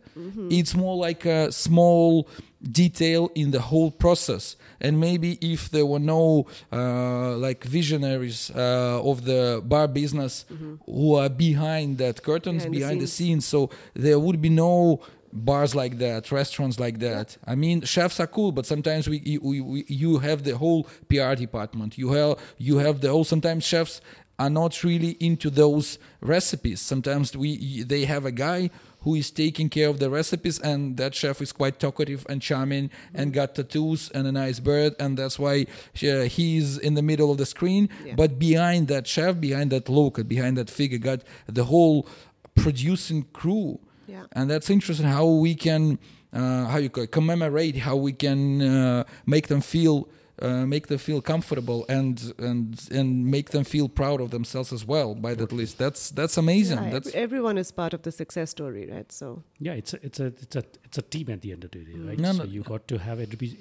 it's 0.50 0.74
more 0.76 0.96
like 0.96 1.26
a 1.26 1.52
small 1.52 2.28
detail 2.62 3.32
in 3.36 3.52
the 3.52 3.62
whole 3.62 3.92
process. 3.92 4.56
And 4.82 5.00
maybe 5.00 5.38
if 5.42 5.70
there 5.70 5.86
were 5.86 6.00
no 6.00 6.48
uh, 6.72 7.36
like 7.38 7.64
visionaries 7.64 8.52
uh, 8.56 9.02
of 9.04 9.26
the 9.26 9.62
bar 9.66 9.88
business 9.88 10.46
who 10.86 11.16
are 11.16 11.30
behind 11.30 11.98
that 11.98 12.24
curtains, 12.24 12.64
Behind 12.64 12.74
the 12.74 12.80
behind 12.80 13.02
the 13.02 13.08
scenes. 13.08 13.46
scenes, 13.46 13.46
so 13.46 13.70
there 13.94 14.20
would 14.20 14.42
be 14.42 14.50
no 14.50 15.02
bars 15.32 15.76
like 15.76 16.00
that, 16.00 16.32
restaurants 16.32 16.80
like 16.80 17.00
that. 17.00 17.38
I 17.46 17.56
mean, 17.56 17.82
chefs 17.82 18.20
are 18.20 18.28
cool, 18.28 18.52
but 18.52 18.66
sometimes 18.66 19.08
we, 19.08 19.38
we, 19.42 19.62
we 19.62 19.86
you 19.88 20.20
have 20.20 20.44
the 20.44 20.58
whole 20.58 20.84
PR 21.10 21.36
department. 21.36 21.98
You 21.98 22.12
have 22.14 22.40
you 22.58 22.78
have 22.78 23.02
the 23.02 23.10
whole. 23.10 23.24
Sometimes 23.24 23.64
chefs 23.64 24.02
are 24.40 24.50
not 24.50 24.84
really 24.84 25.18
into 25.20 25.50
those 25.50 26.00
recipes. 26.22 26.80
Sometimes 26.82 27.36
we 27.36 27.84
they 27.84 28.06
have 28.06 28.26
a 28.26 28.32
guy 28.32 28.70
who 29.04 29.16
is 29.16 29.32
taking 29.32 29.70
care 29.70 29.88
of 29.88 29.98
the 30.00 30.10
recipes, 30.10 30.60
and 30.60 30.98
that 30.98 31.16
chef 31.16 31.42
is 31.42 31.52
quite 31.54 31.80
talkative 31.80 32.26
and 32.30 32.42
charming 32.42 32.90
and 33.14 33.32
got 33.34 33.56
tattoos 33.56 34.10
and 34.14 34.28
a 34.28 34.32
nice 34.32 34.60
beard 34.60 34.94
and 35.00 35.18
that's 35.18 35.40
why 35.40 35.66
uh, 36.04 36.24
he's 36.24 36.78
in 36.78 36.94
the 36.96 37.02
middle 37.02 37.32
of 37.32 37.38
the 37.38 37.46
screen. 37.46 37.88
Yeah. 38.06 38.16
But 38.16 38.38
behind 38.38 38.88
that 38.90 39.08
chef, 39.08 39.40
behind 39.40 39.72
that 39.72 39.88
look, 39.88 40.28
behind 40.28 40.58
that 40.58 40.70
figure, 40.70 40.98
got 40.98 41.20
the 41.48 41.64
whole 41.66 42.08
producing 42.56 43.24
crew 43.34 43.80
Yeah. 44.08 44.24
and 44.34 44.50
that's 44.50 44.70
interesting 44.70 45.06
how 45.08 45.26
we 45.28 45.56
can 45.56 45.98
uh, 46.34 46.66
how 46.66 46.78
you 46.78 46.90
call 46.90 47.04
it, 47.06 47.12
commemorate 47.12 47.78
how 47.78 47.96
we 47.96 48.12
can 48.14 48.62
uh, 48.62 49.04
make 49.26 49.48
them 49.48 49.62
feel 49.62 50.08
uh, 50.42 50.66
make 50.66 50.88
them 50.88 50.98
feel 50.98 51.22
comfortable 51.22 51.86
and 51.90 52.34
and 52.38 52.88
and 52.92 53.26
make 53.26 53.50
them 53.50 53.64
feel 53.64 53.88
proud 53.90 54.22
of 54.22 54.30
themselves 54.30 54.72
as 54.74 54.84
well 54.86 55.14
by 55.16 55.34
that 55.36 55.52
list 55.52 55.78
that's 55.78 56.12
that's 56.12 56.38
amazing 56.38 56.78
Yeah, 56.84 56.92
that's 56.96 57.14
everyone 57.14 57.58
is 57.58 57.72
part 57.72 57.94
of 57.94 58.02
the 58.04 58.12
success 58.12 58.50
story, 58.52 58.84
right? 58.96 59.12
So 59.12 59.44
Yeah, 59.60 59.74
it's 59.82 59.94
a, 59.94 60.00
it's 60.08 60.20
a 60.20 60.28
it's 60.44 60.56
a 60.56 60.64
it's 60.86 60.98
a 60.98 61.02
team 61.14 61.30
at 61.30 61.42
the 61.42 61.52
end 61.52 61.64
of 61.66 61.72
the 61.72 61.80
day, 61.80 61.98
right? 62.10 62.20
No, 62.20 62.32
so 62.34 62.38
no. 62.44 62.44
you 62.46 62.62
got 62.64 62.88
to 62.88 62.98
have 62.98 63.20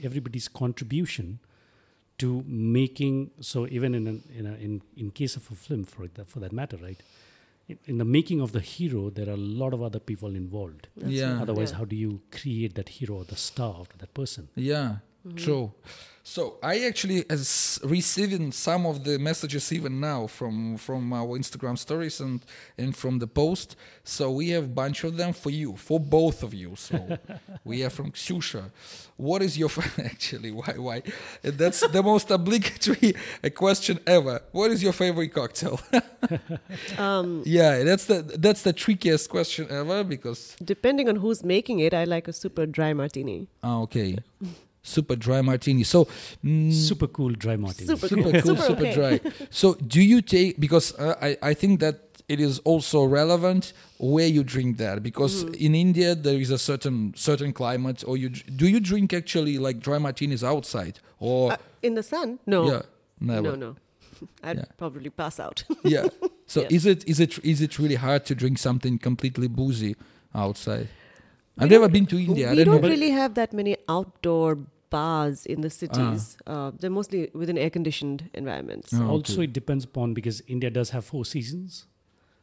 everybody's 0.09 0.49
contribution 0.49 1.39
to 2.19 2.43
making. 2.47 3.31
So 3.41 3.67
even 3.69 3.95
in 3.95 4.07
an, 4.07 4.23
in 4.39 4.47
a, 4.47 4.55
in 4.67 4.83
in 4.97 5.11
case 5.11 5.37
of 5.37 5.51
a 5.51 5.55
film, 5.55 5.85
for 5.85 6.07
that 6.15 6.29
for 6.29 6.41
that 6.41 6.53
matter, 6.53 6.77
right? 6.77 7.01
In, 7.69 7.79
in 7.87 7.99
the 7.99 8.05
making 8.05 8.41
of 8.41 8.53
the 8.53 8.61
hero, 8.61 9.11
there 9.11 9.29
are 9.29 9.33
a 9.43 9.45
lot 9.63 9.73
of 9.75 9.83
other 9.83 9.99
people 10.11 10.35
involved. 10.35 10.89
that's 10.97 11.13
Yeah. 11.13 11.33
right, 11.33 11.43
Otherwise, 11.43 11.71
yeah. 11.73 11.79
how 11.79 11.85
do 11.85 11.97
you 11.97 12.21
create 12.31 12.75
that 12.77 12.89
hero 12.89 13.17
or 13.17 13.25
the 13.25 13.37
star 13.37 13.75
of 13.85 13.89
that 13.99 14.15
person? 14.15 14.49
Yeah, 14.55 14.97
true. 15.37 15.73
So 16.23 16.59
I 16.63 16.81
actually 16.81 17.21
is 17.31 17.81
receiving 17.83 18.53
some 18.53 18.85
of 18.85 19.03
the 19.03 19.19
messages 19.19 19.73
even 19.73 19.99
now 19.99 20.27
from 20.27 20.77
from 20.77 21.11
our 21.15 21.39
Instagram 21.39 21.79
stories 21.79 22.21
and 22.21 22.43
and 22.77 22.95
from 22.95 23.19
the 23.19 23.27
post. 23.27 23.77
So 24.05 24.31
we 24.33 24.51
have 24.51 24.65
a 24.65 24.75
bunch 24.83 25.05
of 25.05 25.17
them 25.17 25.33
for 25.33 25.49
you, 25.49 25.77
for 25.77 25.99
both 25.99 26.43
of 26.43 26.53
you. 26.53 26.77
So 26.77 27.19
we 27.65 27.81
have 27.81 27.95
from 27.95 28.13
Ksusha. 28.13 28.71
What 29.17 29.41
is 29.41 29.57
your 29.57 29.71
actually 30.05 30.51
why 30.51 30.75
why? 30.77 31.03
That's 31.43 31.81
the 31.81 32.03
most 32.03 32.31
obligatory 32.31 33.15
question 33.55 33.99
ever. 34.07 34.43
What 34.53 34.71
is 34.71 34.83
your 34.83 34.93
favorite 34.93 35.33
cocktail? 35.33 35.81
um, 36.99 37.43
yeah, 37.47 37.85
that's 37.85 38.05
the 38.05 38.21
that's 38.39 38.63
the 38.69 38.75
trickiest 38.75 39.31
question 39.31 39.67
ever 39.71 40.05
because 40.05 40.57
depending 40.63 41.09
on 41.09 41.17
who's 41.17 41.43
making 41.43 41.79
it, 41.81 41.95
I 41.95 42.05
like 42.05 42.29
a 42.29 42.35
super 42.35 42.67
dry 42.67 42.93
martini. 42.93 43.49
ah, 43.63 43.81
okay, 43.89 44.19
super 44.97 45.17
dry 45.17 45.41
martini. 45.43 45.85
So 45.85 46.07
mm, 46.45 46.73
Super 46.73 47.09
cool 47.09 47.33
dry 47.45 47.57
martini. 47.57 47.87
Super 47.89 48.09
super 48.09 48.23
cool. 48.23 48.33
cool, 48.33 48.43
Super 48.57 48.63
super 48.71 48.87
okay. 48.87 48.95
dry. 48.95 49.21
So, 49.51 49.75
do 49.97 50.01
you 50.13 50.19
take 50.23 50.59
because 50.67 50.87
uh, 50.99 51.15
I 51.29 51.51
I 51.51 51.55
think 51.55 51.81
that 51.81 51.97
it 52.29 52.41
is 52.41 52.59
also 52.71 53.05
relevant 53.21 53.73
where 54.15 54.27
you 54.37 54.43
drink 54.55 54.77
that 54.79 55.03
because 55.03 55.35
Mm-hmm. 55.45 55.65
in 55.67 55.75
India 55.75 56.15
there 56.27 56.41
is 56.45 56.51
a 56.51 56.59
certain 56.59 57.13
certain 57.17 57.53
climate 57.53 58.05
or 58.09 58.15
you 58.23 58.29
do 58.61 58.67
you 58.75 58.81
drink 58.91 59.13
actually 59.13 59.57
like 59.67 59.77
dry 59.81 59.99
martinis 59.99 60.43
outside 60.45 60.97
or 61.19 61.53
Uh, 61.53 61.57
in 61.83 61.95
the 61.95 62.03
sun? 62.03 62.39
No. 62.47 62.61
yeah 62.73 62.83
never 63.21 63.43
No, 63.49 63.55
no. 63.67 63.71
I'd 64.49 64.57
Yeah. 64.59 64.65
probably 64.77 65.11
pass 65.11 65.41
out. 65.41 65.65
yeah 65.95 66.07
so 66.47 66.61
Yeah. 66.61 66.77
is 66.77 66.85
it 66.93 67.01
is 67.13 67.19
it 67.21 67.33
is 67.53 67.59
it 67.67 67.73
really 67.79 67.97
hard 68.07 68.23
to 68.29 68.35
drink 68.35 68.59
something 68.59 68.99
completely 69.09 69.49
boozy 69.49 69.95
outside 70.35 70.89
We 71.57 71.65
I've 71.65 71.71
never 71.77 71.89
been 71.97 72.07
to 72.13 72.17
India 72.29 72.47
I 72.47 72.55
we 72.55 72.57
don't 72.65 72.67
don't 72.75 72.83
know 72.83 72.89
really 72.95 73.11
have 73.21 73.33
that 73.41 73.51
many 73.61 73.75
outdoor 73.89 74.59
bars 74.91 75.47
in 75.47 75.59
Ah. 75.59 75.63
the 75.63 75.71
cities. 75.71 76.37
Uh, 76.47 76.71
they're 76.79 76.91
mostly 76.91 77.31
within 77.35 77.59
air 77.59 77.71
conditioned 77.71 78.31
environments. 78.35 78.93
Oh, 78.95 79.09
also, 79.09 79.35
okay. 79.35 79.45
it 79.45 79.53
depends 79.53 79.85
upon 79.85 80.15
because 80.15 80.43
India 80.47 80.71
does 80.71 80.91
have 80.91 81.05
four 81.05 81.25
seasons. 81.25 81.87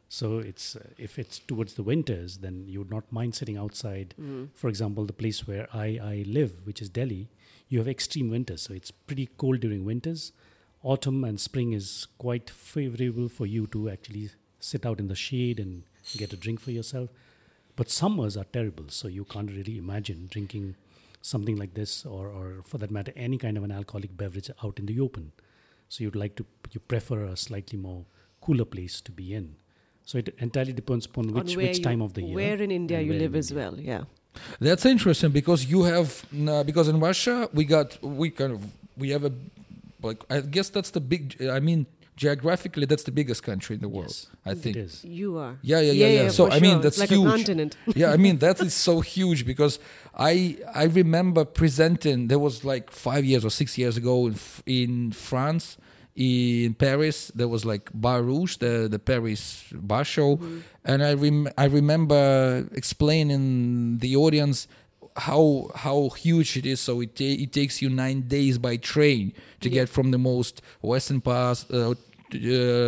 So 0.08 0.38
it's 0.38 0.76
uh, 0.76 0.90
if 0.98 1.18
it's 1.18 1.40
towards 1.40 1.74
the 1.74 1.82
winters, 1.82 2.38
then 2.38 2.64
you 2.68 2.78
would 2.78 2.90
not 2.90 3.10
mind 3.10 3.34
sitting 3.34 3.56
outside. 3.56 4.14
Mm. 4.20 4.48
For 4.54 4.68
example, 4.68 5.04
the 5.04 5.12
place 5.12 5.46
where 5.48 5.66
I, 5.74 5.98
I 6.02 6.24
live, 6.26 6.64
which 6.64 6.80
is 6.80 6.88
Delhi, 6.88 7.28
you 7.68 7.78
have 7.80 7.88
extreme 7.88 8.30
winters, 8.30 8.62
so 8.62 8.74
it's 8.74 8.92
pretty 8.92 9.28
cold 9.36 9.60
during 9.60 9.84
winters. 9.84 10.32
Autumn 10.82 11.24
and 11.24 11.40
spring 11.40 11.72
is 11.72 12.06
quite 12.18 12.48
favorable 12.48 13.28
for 13.28 13.46
you 13.46 13.66
to 13.68 13.90
actually 13.90 14.30
sit 14.60 14.86
out 14.86 15.00
in 15.00 15.08
the 15.08 15.16
shade 15.16 15.58
and 15.58 15.82
get 16.16 16.32
a 16.32 16.36
drink 16.36 16.60
for 16.60 16.70
yourself. 16.70 17.10
But 17.74 17.90
summers 17.90 18.36
are 18.36 18.44
terrible, 18.44 18.84
so 18.88 19.08
you 19.08 19.24
can't 19.24 19.50
really 19.50 19.76
imagine 19.76 20.28
drinking 20.30 20.76
something 21.26 21.56
like 21.56 21.74
this, 21.74 22.04
or, 22.06 22.24
or 22.28 22.62
for 22.64 22.78
that 22.78 22.90
matter, 22.90 23.12
any 23.16 23.38
kind 23.38 23.56
of 23.58 23.64
an 23.64 23.72
alcoholic 23.72 24.16
beverage 24.16 24.50
out 24.64 24.78
in 24.78 24.86
the 24.86 24.98
open. 25.00 25.32
So 25.88 26.04
you'd 26.04 26.16
like 26.24 26.34
to, 26.36 26.44
you 26.72 26.80
prefer 26.80 27.24
a 27.24 27.36
slightly 27.36 27.78
more 27.78 28.04
cooler 28.40 28.64
place 28.64 29.00
to 29.02 29.12
be 29.12 29.34
in. 29.34 29.56
So 30.04 30.18
it 30.18 30.28
entirely 30.38 30.72
depends 30.72 31.06
upon 31.06 31.28
On 31.30 31.34
which 31.34 31.56
where 31.56 31.66
which 31.66 31.78
you- 31.78 31.84
time 31.84 32.00
of 32.00 32.14
the 32.14 32.22
year. 32.22 32.34
Where 32.34 32.62
in 32.62 32.70
India 32.70 33.00
you 33.00 33.12
live 33.12 33.34
in 33.34 33.38
as 33.38 33.52
well, 33.52 33.74
yeah. 33.78 34.04
That's 34.60 34.84
interesting 34.84 35.30
because 35.30 35.64
you 35.64 35.82
have 35.84 36.08
uh, 36.48 36.62
because 36.62 36.88
in 36.88 37.00
Russia 37.00 37.48
we 37.54 37.64
got 37.64 37.88
we 38.02 38.28
kind 38.30 38.52
of 38.52 38.60
we 38.96 39.08
have 39.10 39.24
a 39.24 39.32
like 40.02 40.22
I 40.28 40.40
guess 40.40 40.68
that's 40.68 40.90
the 40.90 41.00
big 41.00 41.22
I 41.56 41.58
mean 41.58 41.86
geographically 42.16 42.86
that's 42.86 43.02
the 43.04 43.12
biggest 43.12 43.42
country 43.42 43.74
in 43.74 43.80
the 43.82 43.88
world 43.88 44.08
Yes, 44.08 44.26
I 44.44 44.54
think 44.54 44.76
is. 44.76 45.04
You 45.04 45.36
are. 45.38 45.54
yeah 45.62 45.80
yeah 45.80 45.92
yeah 45.92 46.22
yeah, 46.22 46.28
so 46.30 46.50
I 46.50 46.60
mean 46.60 46.72
sure. 46.76 46.82
that's 46.84 46.98
like 46.98 47.10
huge 47.10 47.26
a 47.26 47.30
continent. 47.30 47.76
yeah 47.94 48.10
I 48.12 48.16
mean 48.16 48.38
that 48.38 48.60
is 48.60 48.74
so 48.74 49.00
huge 49.00 49.44
because 49.44 49.78
I 50.32 50.56
I 50.74 50.84
remember 50.84 51.44
presenting 51.44 52.28
there 52.28 52.38
was 52.48 52.64
like 52.64 52.90
five 52.90 53.24
years 53.24 53.44
or 53.44 53.50
six 53.50 53.76
years 53.78 53.96
ago 53.96 54.14
in 54.28 54.34
in 54.66 55.12
France 55.12 55.76
in 56.16 56.72
Paris 56.74 57.30
there 57.34 57.48
was 57.48 57.64
like 57.72 57.90
Bar 57.92 58.22
Rouge 58.22 58.56
the 58.64 58.88
the 58.94 58.98
Paris 58.98 59.42
bar 59.90 60.04
show 60.04 60.30
Mm-hmm. 60.36 60.58
and 60.90 60.98
I 61.02 61.12
rem- 61.24 61.50
I 61.58 61.66
remember 61.80 62.22
explaining 62.72 63.98
the 63.98 64.16
audience 64.16 64.68
how 65.16 65.70
how 65.74 66.10
huge 66.10 66.56
it 66.56 66.66
is. 66.66 66.80
So 66.80 67.00
it 67.00 67.16
ta- 67.16 67.24
it 67.44 67.52
takes 67.52 67.80
you 67.82 67.88
nine 67.90 68.22
days 68.28 68.58
by 68.58 68.76
train 68.76 69.32
to 69.60 69.68
Yeah. 69.68 69.74
get 69.80 69.88
from 69.88 70.10
the 70.10 70.18
most 70.18 70.62
western 70.82 71.20
part 71.20 71.64
uh, 71.72 71.94
to, 72.30 72.36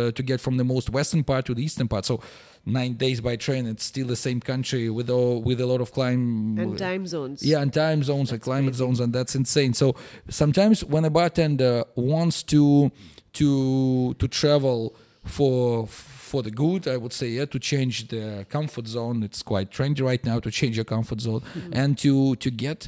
uh, 0.07 0.11
to 0.11 0.23
get 0.23 0.39
from 0.41 0.57
the 0.57 0.63
most 0.63 0.89
western 0.89 1.23
part 1.23 1.45
to 1.45 1.53
the 1.55 1.63
eastern 1.63 1.87
part. 1.87 2.05
So 2.05 2.19
nine 2.65 2.93
days 2.93 3.21
by 3.21 3.35
train. 3.37 3.65
It's 3.65 3.83
still 3.85 4.05
the 4.07 4.15
same 4.15 4.39
country 4.41 4.89
with 4.89 5.09
all 5.09 5.41
with 5.41 5.59
a 5.61 5.65
lot 5.65 5.81
of 5.81 5.91
climb 5.91 6.57
and 6.59 6.77
time 6.77 7.07
zones. 7.07 7.41
yeah, 7.41 7.61
and 7.61 7.73
time 7.73 8.03
zones 8.03 8.31
and 8.31 8.41
climate 8.41 8.71
crazy. 8.73 8.77
zones, 8.79 8.99
and 8.99 9.13
that's 9.13 9.33
insane. 9.35 9.73
So 9.73 9.95
sometimes 10.29 10.83
when 10.83 11.05
a 11.05 11.09
bartender 11.09 11.83
wants 11.95 12.43
to 12.43 12.91
to 13.33 14.13
to 14.19 14.27
travel 14.27 14.93
for 15.25 15.87
for 16.29 16.41
the 16.43 16.51
good, 16.51 16.87
I 16.87 16.97
would 16.97 17.13
say, 17.13 17.27
yeah, 17.37 17.45
to 17.45 17.59
change 17.59 17.95
the 18.13 18.45
comfort 18.49 18.87
zone. 18.87 19.23
It's 19.23 19.41
quite 19.51 19.69
trendy 19.71 20.01
right 20.11 20.23
now 20.31 20.39
to 20.39 20.49
change 20.59 20.75
your 20.79 20.85
comfort 20.95 21.19
zone 21.21 21.41
and 21.81 21.97
to 22.03 22.35
to 22.43 22.49
get 22.65 22.79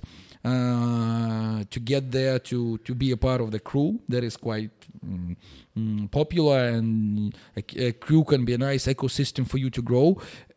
uh, 0.51 1.63
to 1.73 1.79
get 1.91 2.03
there 2.11 2.37
to 2.49 2.77
to 2.87 2.91
be 3.03 3.11
a 3.11 3.17
part 3.17 3.41
of 3.41 3.49
the 3.51 3.59
crew. 3.59 3.99
That 4.09 4.23
is 4.23 4.37
quite 4.37 4.71
mm, 5.05 5.35
mm, 5.77 6.11
popular, 6.11 6.59
and 6.75 7.35
a, 7.57 7.63
a 7.87 7.91
crew 8.05 8.23
can 8.23 8.45
be 8.45 8.53
a 8.53 8.57
nice 8.57 8.85
ecosystem 8.93 9.43
for 9.51 9.57
you 9.57 9.69
to 9.77 9.81
grow. 9.81 10.07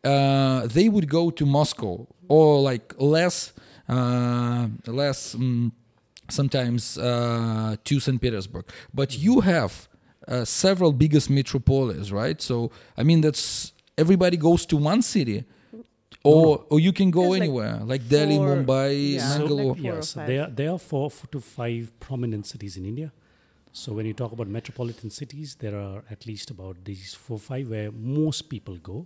Uh, 0.03 0.67
they 0.67 0.87
would 0.89 1.09
go 1.09 1.31
to 1.31 1.45
Moscow 1.45 2.07
or 2.27 2.61
like 2.61 2.93
less 2.99 3.53
uh, 3.89 4.67
less. 4.87 5.35
mm 5.35 5.71
sometimes 6.29 6.97
uh, 6.97 7.75
to 7.83 7.99
St. 7.99 8.19
Petersburg. 8.19 8.65
But 8.93 9.17
you 9.17 9.41
have 9.41 9.87
uh, 10.27 10.45
several 10.45 10.91
biggest 10.93 11.29
metropolis, 11.29 12.11
right? 12.11 12.41
So 12.41 12.71
I 12.97 13.03
mean, 13.03 13.21
that's 13.21 13.73
everybody 13.97 14.37
goes 14.37 14.65
to 14.67 14.77
one 14.77 15.01
city, 15.01 15.43
or 16.23 16.65
or 16.69 16.79
you 16.79 16.91
can 16.93 17.11
go 17.11 17.21
There's 17.21 17.41
anywhere, 17.41 17.79
like, 17.85 18.07
Delhi, 18.07 18.37
four- 18.37 18.47
Mumbai, 18.55 19.13
yeah, 19.13 19.37
So, 19.37 19.45
like 19.45 19.81
yes, 19.83 20.13
five. 20.13 20.27
there, 20.27 20.47
there 20.49 20.71
are 20.71 20.79
four 20.79 21.07
f- 21.07 21.27
to 21.31 21.39
five 21.39 21.91
prominent 21.99 22.45
cities 22.45 22.77
in 22.77 22.85
India. 22.85 23.11
So 23.71 23.91
when 23.93 24.05
you 24.05 24.13
talk 24.13 24.31
about 24.31 24.47
metropolitan 24.47 25.09
cities, 25.09 25.55
there 25.55 25.75
are 25.77 26.03
at 26.09 26.25
least 26.25 26.49
about 26.49 26.75
these 26.85 27.13
four 27.13 27.37
five 27.39 27.69
where 27.69 27.91
most 27.91 28.49
people 28.49 28.77
go. 28.77 29.05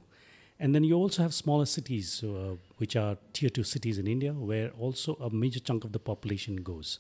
And 0.62 0.76
then 0.76 0.84
you 0.84 0.96
also 0.96 1.22
have 1.24 1.34
smaller 1.34 1.66
cities, 1.66 2.22
uh, 2.24 2.56
which 2.78 2.96
are 2.98 3.18
tier 3.34 3.50
two 3.50 3.64
cities 3.64 3.98
in 3.98 4.08
India, 4.08 4.34
where 4.34 4.70
also 4.78 5.16
a 5.16 5.30
major 5.30 5.60
chunk 5.62 5.86
of 5.86 5.92
the 5.94 6.00
population 6.00 6.58
goes. 6.58 7.00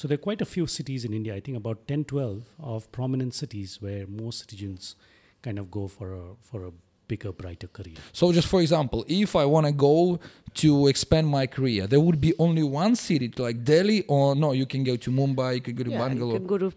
So 0.00 0.08
there 0.08 0.14
are 0.14 0.26
quite 0.30 0.40
a 0.40 0.46
few 0.46 0.66
cities 0.66 1.04
in 1.04 1.12
India, 1.12 1.34
I 1.34 1.40
think 1.40 1.58
about 1.58 1.86
10, 1.86 2.04
12 2.04 2.42
of 2.60 2.90
prominent 2.90 3.34
cities 3.34 3.82
where 3.82 4.06
most 4.06 4.38
citizens 4.38 4.96
kind 5.42 5.58
of 5.58 5.70
go 5.70 5.88
for 5.88 6.14
a, 6.14 6.22
for 6.40 6.64
a 6.64 6.70
bigger, 7.06 7.32
brighter 7.32 7.66
career. 7.66 7.96
So 8.14 8.32
just 8.32 8.48
for 8.48 8.62
example, 8.62 9.04
if 9.08 9.36
I 9.36 9.44
want 9.44 9.66
to 9.66 9.72
go 9.72 10.18
to 10.54 10.86
expand 10.86 11.28
my 11.28 11.46
career, 11.46 11.86
there 11.86 12.00
would 12.00 12.18
be 12.18 12.32
only 12.38 12.62
one 12.62 12.96
city, 12.96 13.30
like 13.36 13.62
Delhi, 13.62 14.06
or 14.08 14.34
no, 14.34 14.52
you 14.52 14.64
can 14.64 14.84
go 14.84 14.96
to 14.96 15.10
Mumbai, 15.10 15.56
you 15.56 15.60
can 15.60 15.74
go 15.74 15.84
to 15.84 15.90
Yeah, 15.90 16.08
you 16.14 16.32
can 16.32 16.46
go 16.46 16.56
to 16.56 16.72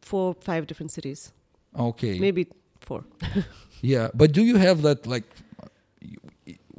four, 0.00 0.32
five 0.34 0.68
different 0.68 0.92
cities. 0.92 1.32
Okay. 1.76 2.20
Maybe 2.20 2.46
four. 2.78 3.02
Yeah, 3.84 4.10
but 4.14 4.30
do 4.30 4.44
you 4.44 4.58
have 4.58 4.82
that 4.82 5.08
like? 5.08 5.24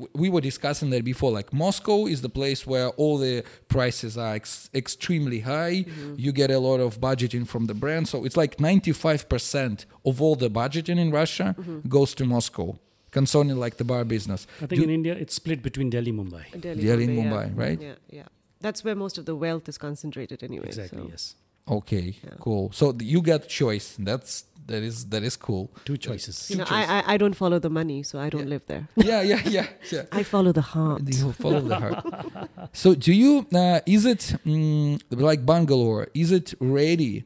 You- 0.03 0.09
We 0.23 0.29
were 0.29 0.41
discussing 0.41 0.89
that 0.91 1.03
before. 1.03 1.31
Like 1.31 1.51
Moscow 1.53 2.05
is 2.07 2.21
the 2.21 2.29
place 2.29 2.65
where 2.67 2.89
all 3.01 3.17
the 3.17 3.43
prices 3.67 4.17
are 4.17 4.35
ex- 4.35 4.69
extremely 4.73 5.39
high. 5.39 5.85
Mm-hmm. 5.85 6.15
You 6.17 6.31
get 6.31 6.51
a 6.51 6.59
lot 6.59 6.79
of 6.79 6.99
budgeting 6.99 7.47
from 7.47 7.65
the 7.67 7.73
brand, 7.73 8.07
so 8.07 8.25
it's 8.25 8.37
like 8.37 8.59
ninety-five 8.59 9.27
percent 9.29 9.85
of 10.05 10.21
all 10.21 10.35
the 10.35 10.49
budgeting 10.49 10.99
in 10.99 11.11
Russia 11.11 11.55
Mm-hmm. 11.57 11.87
goes 11.89 12.13
to 12.15 12.25
Moscow 12.25 12.77
concerning 13.11 13.57
like 13.57 13.75
the 13.77 13.83
bar 13.83 14.03
business. 14.05 14.47
I 14.61 14.65
think 14.67 14.79
Do- 14.81 14.83
in 14.83 14.89
India, 14.89 15.13
it's 15.13 15.35
split 15.35 15.61
between 15.61 15.89
Delhi, 15.89 16.11
Mumbai. 16.11 16.45
Delhi, 16.59 16.81
Delhi, 16.83 17.05
yeah. 17.05 17.23
Mumbai, 17.23 17.45
right? 17.55 17.79
Yeah, 17.81 17.95
yeah. 18.09 18.27
That's 18.61 18.83
where 18.83 18.95
most 18.95 19.17
of 19.17 19.25
the 19.25 19.35
wealth 19.35 19.67
is 19.69 19.77
concentrated 19.77 20.41
anyway. 20.43 20.67
Exactly, 20.67 21.03
so. 21.03 21.09
yes. 21.09 21.35
Okay, 21.67 22.15
Yeah. 22.23 22.35
cool. 22.39 22.71
So 22.73 22.93
you 22.99 23.21
get 23.21 23.47
choice. 23.47 23.95
That's 23.99 24.45
that 24.67 24.83
is 24.83 25.05
that 25.09 25.23
is 25.23 25.35
cool. 25.37 25.69
Two 25.85 25.97
choices. 25.97 26.49
You 26.49 26.57
know, 26.57 26.65
I, 26.69 26.83
I 26.83 27.13
I 27.13 27.17
don't 27.17 27.35
follow 27.35 27.59
the 27.59 27.69
money, 27.69 28.03
so 28.03 28.19
I 28.19 28.29
don't 28.29 28.43
Yeah. 28.47 28.53
live 28.55 28.65
there. 28.67 28.87
Yeah, 28.95 29.21
yeah, 29.21 29.41
yeah, 29.45 29.67
yeah. 29.91 30.03
I 30.11 30.23
follow 30.23 30.51
the 30.51 30.61
heart. 30.61 31.01
You 31.07 31.31
follow 31.33 31.61
the 31.61 31.75
heart. 31.75 32.69
so, 32.73 32.95
do 32.95 33.11
you? 33.13 33.45
Uh, 33.53 33.79
is 33.85 34.05
it 34.05 34.35
mm, 34.45 34.99
like 35.11 35.45
Bangalore? 35.45 36.07
Is 36.13 36.31
it 36.31 36.53
ready 36.59 37.23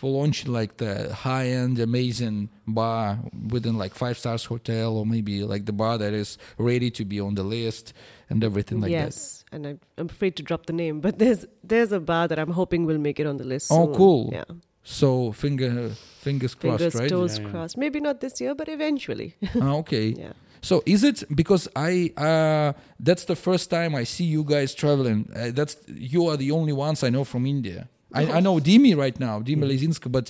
for 0.00 0.10
launching 0.10 0.52
like 0.52 0.76
the 0.76 1.12
high-end, 1.14 1.78
amazing 1.78 2.50
bar 2.66 3.18
within 3.50 3.78
like 3.78 3.94
five 3.94 4.16
stars 4.18 4.44
hotel, 4.44 4.96
or 4.98 5.06
maybe 5.06 5.42
like 5.42 5.64
the 5.64 5.72
bar 5.72 5.96
that 5.98 6.12
is 6.12 6.36
ready 6.58 6.90
to 6.90 7.04
be 7.04 7.18
on 7.18 7.34
the 7.34 7.42
list 7.42 7.94
and 8.28 8.44
everything 8.44 8.78
like 8.80 8.90
that? 8.92 9.04
yes, 9.06 9.44
and 9.52 9.66
I'm, 9.66 9.80
I'm 9.96 10.06
afraid 10.10 10.36
to 10.36 10.42
drop 10.42 10.66
the 10.66 10.72
name, 10.74 11.00
but 11.00 11.18
there's 11.18 11.46
there's 11.64 11.92
a 11.92 12.00
bar 12.00 12.28
that 12.28 12.38
I'm 12.38 12.50
hoping 12.52 12.84
will 12.84 12.98
make 12.98 13.18
it 13.18 13.26
on 13.26 13.38
the 13.38 13.44
list. 13.44 13.70
Oh, 13.72 13.86
soon. 13.86 13.94
cool. 13.94 14.28
Yeah, 14.32 14.44
So 14.82 15.32
finger 15.32 15.92
fingers 16.26 16.54
crossed, 16.60 16.78
fingers 16.78 16.94
right? 17.00 17.10
toes 17.14 17.34
Yeah, 17.38 17.44
yeah. 17.44 17.50
crossed. 17.50 17.76
Maybe 17.84 17.98
not 18.08 18.16
this 18.24 18.34
year, 18.42 18.54
but 18.60 18.68
eventually. 18.78 19.30
Ah, 19.64 19.74
okay. 19.82 20.06
yeah. 20.24 20.32
So 20.68 20.74
is 20.94 21.02
it 21.10 21.18
because 21.40 21.64
I 21.90 21.92
uh 22.28 22.68
that's 23.08 23.24
the 23.32 23.36
first 23.46 23.66
time 23.76 23.90
I 24.02 24.04
see 24.14 24.26
you 24.36 24.42
guys 24.54 24.74
traveling. 24.82 25.20
Uh, 25.34 25.50
that's 25.58 25.74
you 26.12 26.20
are 26.30 26.36
the 26.44 26.50
only 26.58 26.72
ones 26.86 26.98
I 27.02 27.10
know 27.16 27.24
from 27.24 27.42
India. 27.46 27.80
I, 28.20 28.22
I 28.38 28.40
know 28.46 28.56
Dimi 28.68 28.92
right 29.04 29.18
now, 29.20 29.34
Dimi 29.48 29.62
Mhm. 29.64 29.70
Lezinska, 29.72 30.08
but 30.18 30.26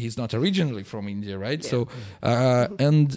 he's 0.00 0.16
not 0.22 0.30
originally 0.40 0.84
from 0.92 1.02
India, 1.16 1.34
right? 1.46 1.62
Yeah. 1.64 1.70
So 1.72 1.78
uh 2.30 2.66
and 2.88 3.08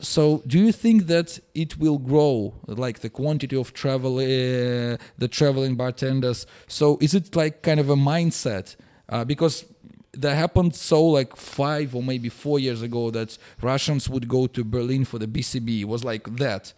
so 0.00 0.22
do 0.52 0.56
you 0.64 0.72
think 0.72 1.06
that 1.14 1.28
it 1.54 1.72
will 1.82 1.98
grow 2.12 2.54
like 2.84 2.98
the 3.06 3.10
quantity 3.20 3.56
of 3.56 3.66
travel 3.82 4.12
uh, 4.18 4.96
the 5.22 5.28
traveling 5.38 5.74
bartenders 5.76 6.46
so 6.78 6.96
is 7.00 7.12
it 7.12 7.26
like 7.42 7.54
kind 7.68 7.80
of 7.84 7.88
a 7.90 7.96
mindset 7.96 8.66
uh, 9.12 9.24
because 9.32 9.64
that 10.12 10.34
happened 10.36 10.74
so 10.74 11.04
like 11.04 11.36
five 11.36 11.94
or 11.94 12.02
maybe 12.02 12.28
four 12.28 12.58
years 12.58 12.82
ago 12.82 13.10
that 13.10 13.38
russians 13.62 14.08
would 14.08 14.26
go 14.26 14.46
to 14.48 14.64
berlin 14.64 15.04
for 15.04 15.18
the 15.18 15.26
bcb 15.26 15.80
it 15.80 15.84
was 15.88 16.02
like 16.04 16.36
that. 16.36 16.72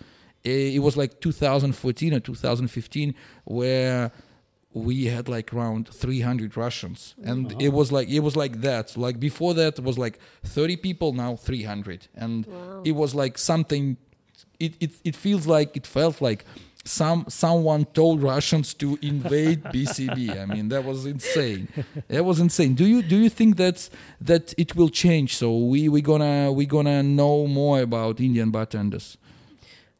Eh, 0.44 0.74
it 0.74 0.80
was 0.80 0.96
like 0.96 1.20
2014 1.20 2.14
or 2.14 2.20
2015 2.20 3.14
where 3.44 4.10
we 4.74 5.04
had 5.06 5.28
like 5.28 5.52
around 5.54 5.86
300 5.88 6.56
russians. 6.56 7.14
And 7.22 7.54
it 7.62 7.68
was 7.72 7.92
like 7.92 8.08
it 8.08 8.20
was 8.20 8.34
like 8.36 8.60
that. 8.62 8.96
Like 8.96 9.20
before 9.20 9.54
that 9.54 9.78
it 9.78 9.84
was 9.84 9.98
like 9.98 10.18
30 10.44 10.76
people 10.76 11.12
now 11.12 11.36
300 11.36 12.08
and 12.16 12.46
Wow. 12.46 12.82
it 12.84 12.92
was 12.92 13.14
like 13.14 13.38
something 13.38 13.96
it, 14.58 14.74
it 14.80 14.90
it 15.04 15.14
feels 15.16 15.46
like 15.46 15.76
it 15.76 15.86
felt 15.86 16.20
like 16.20 16.44
some 16.84 17.24
someone 17.28 17.84
told 17.84 18.22
russians 18.22 18.74
to 18.74 18.98
invade 19.02 19.62
bcb 19.74 20.36
i 20.40 20.44
mean 20.46 20.68
that 20.68 20.84
was 20.84 21.06
insane. 21.06 21.68
That 22.08 22.24
was 22.24 22.40
insane. 22.40 22.74
Do 22.74 22.86
you 22.86 23.02
do 23.02 23.16
you 23.16 23.28
think 23.28 23.56
that 23.56 23.88
that 24.20 24.54
it 24.58 24.74
will 24.74 24.88
change? 24.88 25.36
So 25.36 25.56
we 25.56 25.88
we 25.88 26.00
gonna 26.02 26.50
we 26.52 26.66
gonna 26.66 27.02
know 27.02 27.46
more 27.46 27.80
about 27.80 28.20
indian 28.20 28.50
bartenders. 28.50 29.16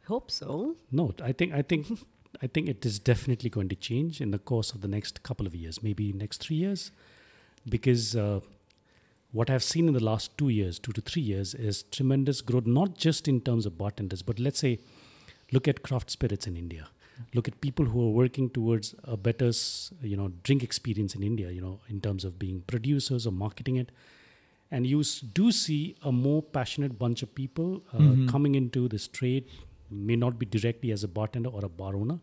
Hope 0.09 0.31
so. 0.31 0.77
No, 0.91 1.15
I 1.23 1.33
think 1.33 1.53
I 1.53 1.63
think 1.63 1.87
I 2.43 2.47
think 2.47 2.69
it 2.69 2.85
is 2.85 2.99
definitely 2.99 3.51
going 3.51 3.69
to 3.69 3.77
change 3.77 4.21
in 4.21 4.31
the 4.31 4.39
course 4.39 4.73
of 4.73 4.81
the 4.81 4.89
next 4.89 5.23
couple 5.23 5.47
of 5.47 5.55
years, 5.55 5.83
maybe 5.83 6.13
next 6.13 6.43
three 6.43 6.57
years, 6.57 6.91
because 7.69 8.17
uh, 8.17 8.41
what 9.31 9.49
I've 9.49 9.63
seen 9.63 9.87
in 9.89 9.95
the 9.95 10.03
last 10.03 10.37
two 10.37 10.49
years, 10.49 10.79
two 10.79 10.93
to 10.93 11.01
three 11.01 11.23
years, 11.23 11.55
is 11.55 11.85
tremendous 11.85 12.41
growth, 12.41 12.67
not 12.67 12.97
just 12.97 13.29
in 13.29 13.41
terms 13.41 13.65
of 13.65 13.79
bartenders, 13.79 14.23
but 14.23 14.39
let's 14.39 14.59
say, 14.59 14.81
look 15.53 15.69
at 15.69 15.83
craft 15.83 16.11
spirits 16.11 16.47
in 16.47 16.57
India. 16.57 16.89
Look 17.35 17.47
at 17.47 17.61
people 17.61 17.85
who 17.87 18.05
are 18.07 18.11
working 18.11 18.49
towards 18.51 18.95
a 19.05 19.17
better, 19.17 19.51
you 20.03 20.17
know, 20.17 20.33
drink 20.43 20.63
experience 20.63 21.15
in 21.15 21.23
India. 21.23 21.51
You 21.51 21.61
know, 21.61 21.81
in 21.89 22.01
terms 22.01 22.25
of 22.25 22.39
being 22.39 22.63
producers 22.67 23.27
or 23.27 23.33
marketing 23.33 23.77
it, 23.77 23.91
and 24.71 24.87
you 24.87 25.03
do 25.35 25.53
see 25.53 25.95
a 26.03 26.11
more 26.11 26.43
passionate 26.43 26.99
bunch 26.99 27.23
of 27.23 27.35
people 27.35 27.83
uh, 27.93 27.99
Mhm. 27.99 28.29
coming 28.29 28.55
into 28.55 28.89
this 28.89 29.07
trade. 29.19 29.45
May 29.91 30.17
not 30.17 30.39
be 30.39 30.47
directly 30.47 30.91
as 30.91 31.05
a 31.05 31.09
bartender 31.19 31.51
or 31.51 31.65
a 31.65 31.69
bar 31.69 31.95
owner, 31.95 32.19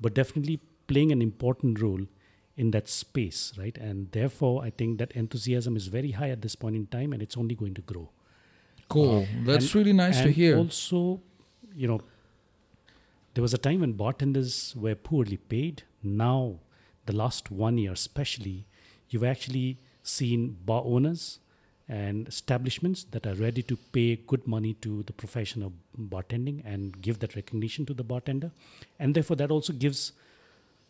but 0.00 0.12
definitely 0.14 0.58
playing 0.88 1.12
an 1.12 1.22
important 1.22 1.80
role 1.80 2.04
in 2.56 2.72
that 2.72 2.88
space, 2.88 3.52
right? 3.56 3.78
And 3.78 4.10
therefore, 4.10 4.62
I 4.64 4.70
think 4.70 4.98
that 4.98 5.12
enthusiasm 5.12 5.76
is 5.76 5.86
very 5.86 6.10
high 6.10 6.30
at 6.30 6.42
this 6.42 6.56
point 6.56 6.76
in 6.76 6.86
time, 6.88 7.12
and 7.14 7.22
it's 7.22 7.36
only 7.44 7.54
going 7.54 7.74
to 7.74 7.82
grow. 7.92 8.10
cool 8.94 9.26
that's 9.46 9.66
And- 9.66 9.74
really 9.76 9.92
nice 9.98 10.18
to 10.20 10.30
hear 10.38 10.58
Also, 10.58 10.98
you 11.82 11.86
know, 11.90 12.00
there 13.34 13.42
was 13.42 13.54
a 13.54 13.58
time 13.58 13.80
when 13.80 13.92
bartenders 13.92 14.74
were 14.76 14.94
poorly 14.94 15.36
paid. 15.36 15.84
Now, 16.02 16.60
the 17.06 17.14
last 17.14 17.50
one 17.50 17.78
year, 17.78 17.92
especially, 17.92 18.66
you've 19.08 19.24
actually 19.24 19.78
seen 20.02 20.56
bar 20.64 20.82
owners 20.84 21.38
and 21.88 22.28
establishments 22.28 23.04
that 23.10 23.26
are 23.26 23.34
ready 23.34 23.62
to 23.62 23.76
pay 23.76 24.16
good 24.16 24.46
money 24.46 24.74
to 24.74 25.02
the 25.04 25.12
profession 25.12 25.62
of 25.62 25.72
bartending 25.98 26.62
and 26.64 27.00
give 27.02 27.18
that 27.18 27.34
recognition 27.36 27.84
to 27.86 27.94
the 27.94 28.04
bartender, 28.04 28.50
and 28.98 29.14
therefore 29.14 29.36
that 29.36 29.50
also 29.50 29.72
gives 29.72 30.12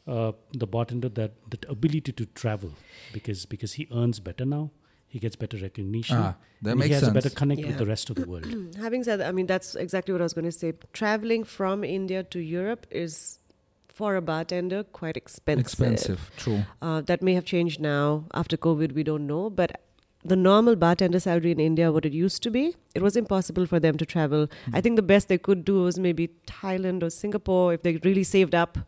uh, 0.06 0.32
the 0.52 0.66
bartender 0.66 1.08
that 1.08 1.32
that 1.50 1.64
ability 1.68 2.12
to 2.12 2.26
travel 2.26 2.72
because 3.12 3.46
because 3.46 3.74
he 3.74 3.88
earns 3.92 4.20
better 4.20 4.44
now, 4.44 4.70
he 5.12 5.18
gets 5.24 5.36
better 5.36 5.58
recognition, 5.58 6.16
ah 6.16 6.34
that 6.62 6.70
and 6.72 6.78
makes 6.80 6.88
he 6.88 6.94
has 6.94 7.02
sense 7.04 7.12
a 7.12 7.18
better 7.18 7.30
connect 7.40 7.66
with 7.68 7.78
the 7.82 7.86
rest 7.92 8.10
of 8.12 8.16
the 8.20 8.26
world. 8.32 8.46
Having 8.86 9.02
said 9.08 9.16
that, 9.20 9.28
I 9.28 9.32
mean 9.38 9.48
that's 9.52 9.70
exactly 9.84 10.12
what 10.14 10.22
I 10.24 10.28
was 10.30 10.36
going 10.38 10.50
to 10.50 10.58
say. 10.62 10.72
Traveling 11.00 11.44
from 11.44 11.84
India 11.84 12.22
to 12.34 12.40
Europe 12.40 12.86
is, 13.04 13.16
for 14.00 14.10
a 14.16 14.22
bartender, 14.30 14.82
quite 15.00 15.18
expensive. 15.22 15.66
expensive 15.66 16.20
true 16.44 16.60
Uh, 16.90 17.00
that 17.10 17.20
may 17.28 17.34
have 17.40 17.44
changed 17.54 17.80
now 17.88 18.04
after 18.42 18.56
COVID. 18.68 18.94
We 19.00 19.04
don't 19.10 19.26
know, 19.32 19.42
but 19.50 19.76
the 20.32 20.38
normal 20.46 20.76
bartender 20.86 21.20
salary 21.26 21.52
in 21.56 21.60
India, 21.68 21.90
what 21.98 22.04
it 22.10 22.16
used 22.24 22.42
to 22.44 22.50
be, 22.56 22.64
it 22.94 23.02
was 23.02 23.16
impossible 23.22 23.66
for 23.74 23.80
them 23.86 23.96
to 24.02 24.06
travel. 24.14 24.48
I 24.72 24.80
think 24.80 24.96
the 25.02 25.08
best 25.12 25.28
they 25.34 25.38
could 25.48 25.64
do 25.70 25.78
was 25.90 25.98
maybe 26.08 26.28
Thailand 26.56 27.02
or 27.02 27.10
Singapore 27.10 27.74
if 27.74 27.82
they 27.82 27.96
really 28.08 28.24
saved 28.24 28.54
up 28.64 28.78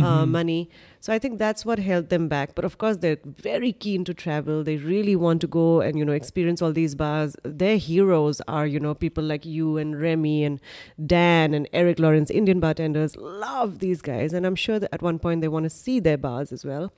uh, 0.00 0.24
Mhm. 0.24 0.30
money. 0.30 0.68
So 1.00 1.12
I 1.12 1.18
think 1.18 1.38
that's 1.38 1.66
what 1.66 1.78
held 1.78 2.08
them 2.08 2.28
back. 2.28 2.54
But 2.54 2.64
of 2.64 2.78
course, 2.78 2.98
they're 2.98 3.18
very 3.24 3.72
keen 3.72 4.04
to 4.04 4.14
travel. 4.14 4.62
They 4.64 4.76
really 4.76 5.16
want 5.16 5.40
to 5.40 5.46
go 5.48 5.80
and 5.80 5.98
you 5.98 6.04
know 6.04 6.12
experience 6.12 6.62
all 6.62 6.72
these 6.72 6.94
bars. 6.94 7.36
Their 7.44 7.76
heroes 7.76 8.40
are 8.46 8.66
you 8.66 8.80
know 8.80 8.94
people 8.94 9.24
like 9.24 9.44
you 9.44 9.76
and 9.78 10.00
Remy 10.00 10.44
and 10.44 10.60
Dan 11.04 11.54
and 11.54 11.68
Erik 11.72 11.98
Lorincz, 11.98 12.30
Indian 12.30 12.60
bartenders. 12.60 13.16
Love 13.16 13.80
these 13.80 14.00
guys, 14.02 14.32
and 14.32 14.46
I'm 14.46 14.54
sure 14.56 14.78
that 14.78 14.90
at 14.92 15.02
one 15.02 15.18
point 15.18 15.40
they 15.40 15.48
want 15.48 15.64
to 15.64 15.70
see 15.70 15.98
their 16.00 16.16
bars 16.18 16.52
as 16.52 16.64
well. 16.64 16.92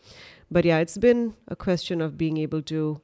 But 0.50 0.64
yeah, 0.64 0.78
it's 0.78 0.98
been 0.98 1.34
a 1.48 1.56
question 1.56 2.00
of 2.00 2.16
being 2.18 2.36
able 2.36 2.62
to 2.62 3.00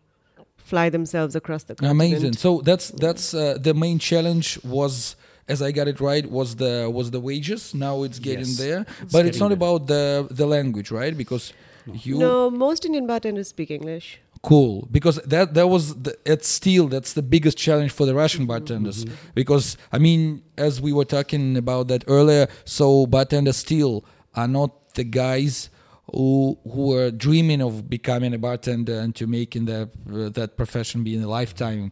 fly 0.57 0.89
themselves 0.91 1.35
across 1.35 1.65
the 1.65 1.75
continent. 1.75 2.13
amazing 2.13 2.33
so 2.35 2.61
that's 2.61 2.91
that's 2.91 3.35
uh, 3.35 3.57
the 3.61 3.75
main 3.75 3.99
challenge 3.99 4.59
was 4.63 5.17
as 5.55 5.59
i 5.69 5.71
got 5.79 5.87
it 5.93 5.99
right 6.11 6.25
was 6.39 6.49
the 6.63 6.73
was 6.99 7.07
the 7.17 7.21
wages 7.31 7.63
now 7.87 7.95
it's 8.07 8.19
getting 8.29 8.51
Yes. 8.53 8.63
there 8.65 8.81
It's 9.03 9.13
but 9.15 9.23
it's 9.29 9.41
not 9.45 9.49
there. 9.51 9.61
about 9.63 9.81
the 9.93 10.05
the 10.41 10.47
language 10.57 10.89
right 11.01 11.15
because 11.25 11.45
No. 11.87 11.95
you 12.07 12.15
No, 12.25 12.33
most 12.67 12.81
Indian 12.89 13.07
bartenders 13.11 13.49
speak 13.55 13.71
English. 13.79 14.07
cool 14.51 14.75
because 14.97 15.17
that 15.35 15.47
that 15.59 15.69
was 15.75 15.85
the, 16.05 16.13
it's 16.33 16.49
still 16.61 16.85
that's 16.95 17.13
the 17.19 17.27
biggest 17.35 17.57
challenge 17.67 17.93
for 17.99 18.05
the 18.11 18.15
russian 18.23 18.45
bartenders 18.53 18.99
Mhm. 19.05 19.11
because 19.41 19.67
i 19.97 19.99
mean 20.07 20.21
as 20.67 20.73
we 20.87 20.91
were 20.99 21.09
talking 21.17 21.45
about 21.65 21.85
that 21.91 22.03
earlier 22.17 22.45
so 22.77 22.85
bartenders 23.17 23.59
still 23.67 23.93
are 24.41 24.51
not 24.59 24.71
the 24.99 25.05
guys 25.23 25.55
who 26.15 26.57
who 26.73 26.83
are 26.99 27.09
dreaming 27.27 27.61
of 27.69 27.73
becoming 27.97 28.33
a 28.39 28.41
bartender 28.49 28.97
and 29.03 29.11
to 29.19 29.25
making 29.41 29.65
that 29.73 29.89
uh, 30.13 30.29
that 30.39 30.51
profession 30.61 30.99
be 31.07 31.13
in 31.19 31.23
a 31.29 31.31
lifetime 31.39 31.85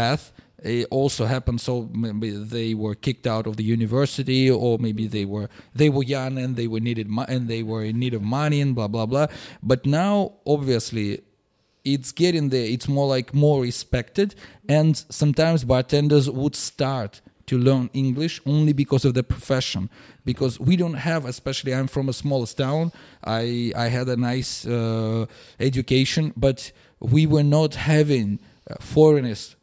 path 0.00 0.22
it 0.64 0.88
also 0.90 1.26
happened. 1.26 1.60
So 1.60 1.90
maybe 1.92 2.30
they 2.30 2.74
were 2.74 2.94
kicked 2.94 3.26
out 3.26 3.46
of 3.46 3.56
the 3.56 3.64
university 3.64 4.50
or 4.50 4.78
maybe 4.78 5.06
they 5.06 5.26
were 5.26 5.48
they 5.74 5.90
were 5.90 6.02
young 6.02 6.38
and 6.38 6.56
they 6.56 6.66
were 6.66 6.80
needed 6.80 7.08
and 7.28 7.48
they 7.48 7.62
were 7.62 7.84
in 7.84 7.98
need 7.98 8.14
of 8.14 8.22
money 8.22 8.60
and 8.60 8.74
blah 8.74 8.88
blah 8.88 9.06
blah. 9.06 9.26
But 9.62 9.84
now 9.84 10.32
obviously 10.46 11.20
it's 11.84 12.12
getting 12.12 12.48
there. 12.48 12.64
It's 12.64 12.88
more 12.88 13.06
like 13.06 13.34
more 13.34 13.60
respected. 13.60 14.34
And 14.66 14.96
sometimes 14.96 15.64
bartenders 15.64 16.30
would 16.30 16.56
start 16.56 17.20
to 17.46 17.58
learn 17.58 17.90
english 17.92 18.40
only 18.46 18.72
because 18.72 19.04
of 19.04 19.12
the 19.12 19.22
profession. 19.22 19.90
Because 20.24 20.58
we 20.58 20.76
don't 20.76 20.94
have 20.94 21.26
especially 21.26 21.74
i'm 21.74 21.88
from 21.88 22.08
a 22.08 22.14
smallest 22.14 22.56
town. 22.56 22.90
I 23.22 23.70
i 23.76 23.88
had 23.88 24.08
a 24.08 24.16
nice 24.16 24.66
uh, 24.66 25.26
education 25.60 26.32
but 26.38 26.72
we 27.00 27.26
were 27.26 27.42
not 27.42 27.74
having 27.74 28.38
uh, 28.70 28.76
foreigners 28.80 29.56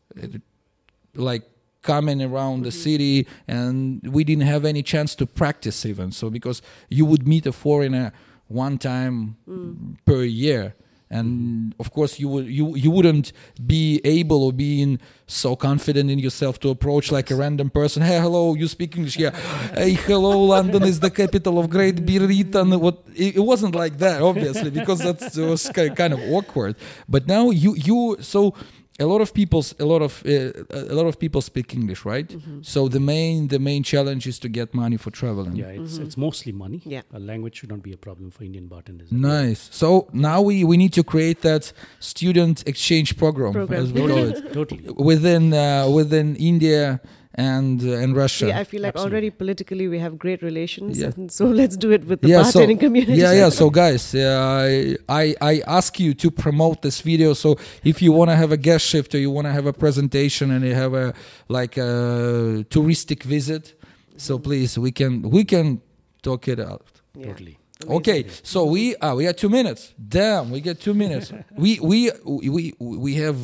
like 1.15 1.43
coming 1.81 2.21
around 2.21 2.63
the 2.63 2.69
mm-hmm. 2.69 2.79
city 2.79 3.27
and 3.47 4.01
we 4.07 4.23
didn't 4.23 4.43
have 4.45 4.65
any 4.65 4.83
chance 4.83 5.15
to 5.15 5.25
practice 5.25 5.85
even. 5.85 6.11
So 6.11 6.29
because 6.29 6.61
you 6.89 7.05
would 7.05 7.27
meet 7.27 7.45
a 7.45 7.51
foreigner 7.51 8.13
one 8.47 8.77
time 8.77 9.37
mm. 9.47 9.97
per 10.05 10.23
year 10.23 10.75
and 11.11 11.75
of 11.77 11.91
course 11.91 12.19
you 12.19 12.29
would 12.29 12.47
you 12.47 12.75
you 12.75 12.89
wouldn't 12.89 13.33
be 13.67 13.99
able 14.05 14.43
or 14.43 14.53
being 14.53 14.99
so 15.27 15.55
confident 15.55 16.09
in 16.09 16.17
yourself 16.17 16.59
to 16.59 16.69
approach 16.69 17.11
like 17.11 17.29
a 17.29 17.35
random 17.35 17.69
person. 17.69 18.01
Hey 18.01 18.19
hello 18.19 18.55
you 18.55 18.67
speak 18.67 18.95
english? 18.95 19.17
Yeah. 19.17 19.31
Hey 19.75 19.93
hello 19.93 20.41
london 20.43 20.83
is 20.83 20.99
the 20.99 21.11
capital 21.11 21.59
of 21.59 21.69
great 21.69 22.05
britain. 22.05 22.79
What 22.79 23.03
it, 23.15 23.35
it 23.35 23.45
wasn't 23.51 23.75
like 23.75 23.97
that 23.97 24.21
obviously 24.21 24.69
because 24.69 24.99
that 24.99 25.19
was 25.37 25.69
kind 25.69 26.13
of 26.13 26.19
awkward. 26.31 26.75
But 27.07 27.27
now 27.27 27.49
you 27.49 27.75
you 27.75 28.17
so 28.21 28.55
a 28.99 29.05
lot 29.05 29.21
of 29.21 29.33
people, 29.33 29.63
a 29.79 29.85
lot 29.85 30.01
of 30.01 30.21
uh, 30.25 30.51
a 30.69 30.93
lot 30.93 31.07
of 31.07 31.17
people 31.17 31.41
speak 31.41 31.73
English, 31.73 32.05
right? 32.05 32.27
Mm-hmm. 32.27 32.61
So 32.61 32.87
the 32.87 32.99
main 32.99 33.47
the 33.47 33.57
main 33.59 33.83
challenge 33.83 34.27
is 34.27 34.37
to 34.39 34.49
get 34.49 34.73
money 34.73 34.97
for 34.97 35.11
traveling. 35.11 35.55
Yeah, 35.55 35.67
it's 35.81 35.97
Mhm. 35.97 36.03
it's 36.05 36.17
mostly 36.17 36.51
money. 36.51 36.81
Yeah. 36.85 37.01
A 37.13 37.19
language 37.19 37.55
should 37.57 37.71
not 37.71 37.81
be 37.81 37.93
a 37.93 37.97
problem 37.97 38.31
for 38.31 38.43
Indian 38.43 38.67
bartenders. 38.67 39.11
Nice. 39.11 39.69
So 39.71 40.07
now 40.13 40.41
we 40.41 40.63
we 40.63 40.77
need 40.77 40.93
to 40.93 41.03
create 41.03 41.41
that 41.41 41.73
student 41.99 42.63
exchange 42.67 43.15
program, 43.17 43.53
Program. 43.53 43.81
as 43.83 43.91
we 43.93 44.01
call 44.01 44.17
it, 44.31 44.53
Totally. 44.59 44.83
within 45.11 45.53
uh, 45.53 45.87
within 45.89 46.35
India 46.35 46.99
and 47.35 47.81
uh, 47.83 47.91
and 48.03 48.15
Russia. 48.15 48.47
Yeah, 48.47 48.59
I 48.59 48.63
feel 48.65 48.81
like 48.81 48.95
Absolutely. 48.95 49.13
already 49.15 49.29
politically 49.29 49.87
we 49.87 49.99
have 49.99 50.17
great 50.17 50.41
relations, 50.41 50.99
Yeah. 50.99 51.11
and 51.15 51.31
so 51.31 51.45
let's 51.61 51.77
do 51.77 51.91
it 51.91 52.05
with 52.05 52.21
the 52.21 52.27
Yeah, 52.27 52.43
so- 52.43 52.65
community. 52.77 53.13
Yeah, 53.21 53.33
yeah. 53.33 53.49
So, 53.49 53.69
guys, 53.83 54.13
uh, 54.13 54.95
I 55.07 55.35
I 55.41 55.61
ask 55.65 55.99
you 55.99 56.13
to 56.15 56.31
promote 56.31 56.81
this 56.81 57.01
video. 57.01 57.33
So, 57.33 57.57
if 57.83 58.01
you 58.01 58.11
want 58.11 58.29
to 58.31 58.35
have 58.35 58.51
a 58.51 58.57
guest 58.57 58.85
shift 58.85 59.15
or 59.15 59.19
you 59.19 59.31
want 59.31 59.45
to 59.47 59.51
have 59.53 59.65
a 59.65 59.73
presentation 59.73 60.51
and 60.51 60.65
you 60.65 60.75
have 60.75 60.93
a 60.93 61.13
like 61.47 61.77
a 61.77 62.65
touristic 62.69 63.23
visit, 63.23 63.73
so 64.17 64.37
please 64.39 64.77
we 64.77 64.91
can 64.91 65.21
we 65.29 65.43
can 65.45 65.81
talk 66.21 66.47
it 66.47 66.59
out. 66.59 66.85
Yeah. 67.15 67.27
Totally. 67.27 67.57
Okay, 67.89 68.25
so 68.43 68.65
we 68.65 68.95
uh, 68.97 69.15
we 69.15 69.23
got 69.23 69.37
two 69.37 69.49
minutes. 69.49 69.93
Damn, 69.97 70.51
we 70.51 70.61
get 70.61 70.79
two 70.79 70.93
minutes. 70.93 71.31
we 71.57 71.79
we 71.79 72.11
we 72.25 72.73
we 72.79 73.15
have 73.15 73.37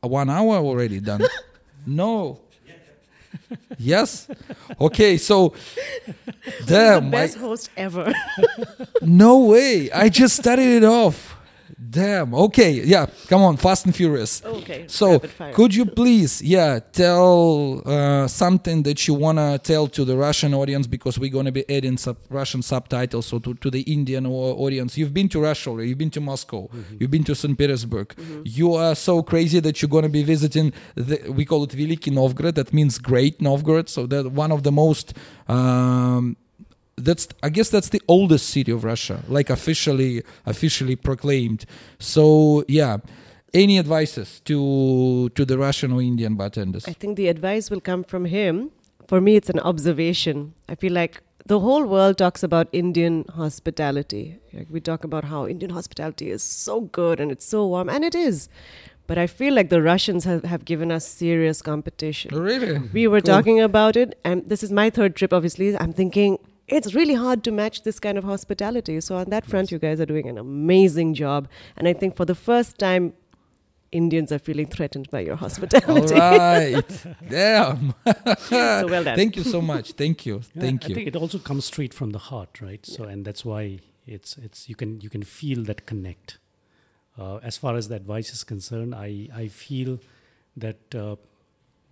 one 0.00 0.30
hour 0.30 0.56
already 0.56 1.00
done. 1.00 1.22
no. 1.86 2.40
Yes. 3.78 4.28
Okay, 4.80 5.16
so 5.18 5.52
damn, 6.66 7.06
I- 7.08 7.10
best 7.10 7.36
host 7.38 7.70
ever. 7.76 8.12
no 9.02 9.38
way. 9.40 9.90
I 9.90 10.08
just 10.08 10.36
started 10.36 10.82
it 10.82 10.84
off. 10.84 11.35
Damn. 11.78 12.34
Okay. 12.34 12.70
Yeah. 12.70 13.06
Come 13.28 13.42
on. 13.42 13.56
Fast 13.58 13.84
and 13.84 13.94
Furious. 13.94 14.42
okay. 14.44 14.84
So, 14.88 15.18
could 15.52 15.74
you 15.74 15.84
please, 15.84 16.40
yeah, 16.40 16.78
tell 16.92 17.82
uh, 17.84 18.26
something 18.28 18.82
that 18.84 19.06
you 19.06 19.12
wanna 19.12 19.58
tell 19.58 19.86
to 19.88 20.04
the 20.06 20.16
Russian 20.16 20.54
audience 20.54 20.86
because 20.86 21.18
we're 21.18 21.30
gonna 21.30 21.52
be 21.52 21.68
adding 21.70 21.98
sub- 21.98 22.16
Russian 22.30 22.62
subtitles 22.62 23.26
so 23.26 23.38
to, 23.40 23.52
to 23.54 23.70
the 23.70 23.82
Indian 23.82 24.26
audience. 24.26 24.96
You've 24.96 25.12
been 25.12 25.28
to 25.30 25.40
Russia 25.40 25.68
already. 25.70 25.90
You've 25.90 25.98
been 25.98 26.10
to 26.12 26.20
Moscow. 26.20 26.70
You've 26.98 27.10
been 27.10 27.24
to 27.24 27.34
St. 27.34 27.56
Petersburg. 27.58 28.14
You 28.44 28.72
are 28.74 28.94
so 28.94 29.22
crazy 29.22 29.60
that 29.60 29.82
you're 29.82 29.90
gonna 29.90 30.08
be 30.08 30.22
visiting. 30.22 30.72
The, 30.94 31.30
we 31.30 31.44
call 31.44 31.64
it 31.64 31.70
Veliki 31.70 32.10
Novgorod. 32.10 32.54
That 32.54 32.72
means 32.72 32.96
Great 32.98 33.42
Novgorod. 33.42 33.90
So 33.90 34.06
that 34.06 34.32
one 34.32 34.50
of 34.50 34.62
the 34.62 34.72
most. 34.72 35.12
Um, 35.46 36.36
that's 36.96 37.28
I 37.42 37.50
guess 37.50 37.68
that's 37.70 37.90
the 37.90 38.02
oldest 38.08 38.48
city 38.50 38.72
of 38.72 38.84
Russia, 38.84 39.22
like 39.28 39.50
officially 39.50 40.22
officially 40.46 40.96
proclaimed. 40.96 41.64
So 41.98 42.64
yeah, 42.68 42.98
any 43.54 43.78
advices 43.78 44.40
to 44.46 45.28
to 45.30 45.44
the 45.44 45.58
Russian 45.58 45.92
or 45.92 46.02
Indian 46.02 46.34
bartenders? 46.36 46.86
I 46.88 46.92
think 46.92 47.16
the 47.16 47.28
advice 47.28 47.70
will 47.70 47.80
come 47.80 48.02
from 48.04 48.24
him. 48.24 48.70
For 49.08 49.20
me, 49.20 49.36
it's 49.36 49.50
an 49.50 49.60
observation. 49.60 50.54
I 50.68 50.74
feel 50.74 50.92
like 50.92 51.22
the 51.46 51.60
whole 51.60 51.84
world 51.84 52.18
talks 52.18 52.42
about 52.42 52.66
Indian 52.72 53.24
hospitality. 53.34 54.38
Like 54.52 54.66
we 54.70 54.80
talk 54.80 55.04
about 55.04 55.24
how 55.24 55.46
Indian 55.46 55.70
hospitality 55.70 56.30
is 56.30 56.42
so 56.42 56.80
good 56.80 57.20
and 57.20 57.30
it's 57.30 57.44
so 57.46 57.66
warm, 57.66 57.88
and 57.88 58.04
it 58.04 58.14
is. 58.14 58.48
But 59.06 59.18
I 59.18 59.28
feel 59.28 59.54
like 59.54 59.68
the 59.68 59.80
Russians 59.80 60.24
have, 60.24 60.42
have 60.42 60.64
given 60.64 60.90
us 60.90 61.06
serious 61.06 61.62
competition. 61.62 62.34
Really? 62.36 62.78
We 62.92 63.06
were 63.06 63.20
Cool. 63.20 63.34
talking 63.34 63.60
about 63.60 63.96
it, 63.96 64.18
and 64.24 64.44
this 64.48 64.64
is 64.64 64.72
my 64.72 64.90
third 64.90 65.14
trip, 65.14 65.32
obviously. 65.32 65.76
I'm 65.78 65.92
thinking 65.92 66.38
it's 66.68 66.94
really 66.94 67.14
hard 67.14 67.44
to 67.44 67.50
match 67.50 67.82
this 67.82 67.98
kind 67.98 68.18
of 68.18 68.24
hospitality. 68.24 69.00
So, 69.00 69.16
on 69.16 69.30
that 69.30 69.46
front, 69.46 69.70
you 69.70 69.78
guys 69.78 70.00
are 70.00 70.06
doing 70.06 70.28
an 70.28 70.38
amazing 70.38 71.14
job. 71.14 71.48
And 71.76 71.86
I 71.88 71.92
think 71.92 72.16
for 72.16 72.24
the 72.24 72.34
first 72.34 72.78
time, 72.78 73.12
Indians 73.92 74.32
are 74.32 74.38
feeling 74.38 74.66
threatened 74.66 75.08
by 75.10 75.20
your 75.20 75.36
hospitality. 75.36 76.14
right. 76.14 77.06
Damn. 77.28 77.94
so, 78.38 78.86
well 78.88 79.04
done. 79.04 79.16
Thank 79.16 79.36
you 79.36 79.44
so 79.44 79.60
much. 79.62 79.92
Thank 79.92 80.26
you. 80.26 80.42
Yeah, 80.54 80.62
Thank 80.62 80.84
I 80.84 80.88
you. 80.88 80.94
think 80.94 81.08
it 81.08 81.16
also 81.16 81.38
comes 81.38 81.64
straight 81.66 81.94
from 81.94 82.10
the 82.10 82.18
heart, 82.18 82.60
right? 82.60 82.84
So, 82.84 83.04
and 83.04 83.24
that's 83.24 83.44
why 83.44 83.78
it's 84.06 84.36
it's 84.38 84.68
you 84.68 84.74
can 84.74 85.00
you 85.00 85.08
can 85.08 85.22
feel 85.22 85.62
that 85.64 85.86
connect. 85.86 86.38
Uh, 87.18 87.36
as 87.38 87.56
far 87.56 87.76
as 87.76 87.88
the 87.88 87.94
advice 87.94 88.32
is 88.32 88.44
concerned, 88.44 88.94
I 88.94 89.28
I 89.34 89.48
feel 89.48 90.00
that 90.56 90.94
uh, 90.94 91.16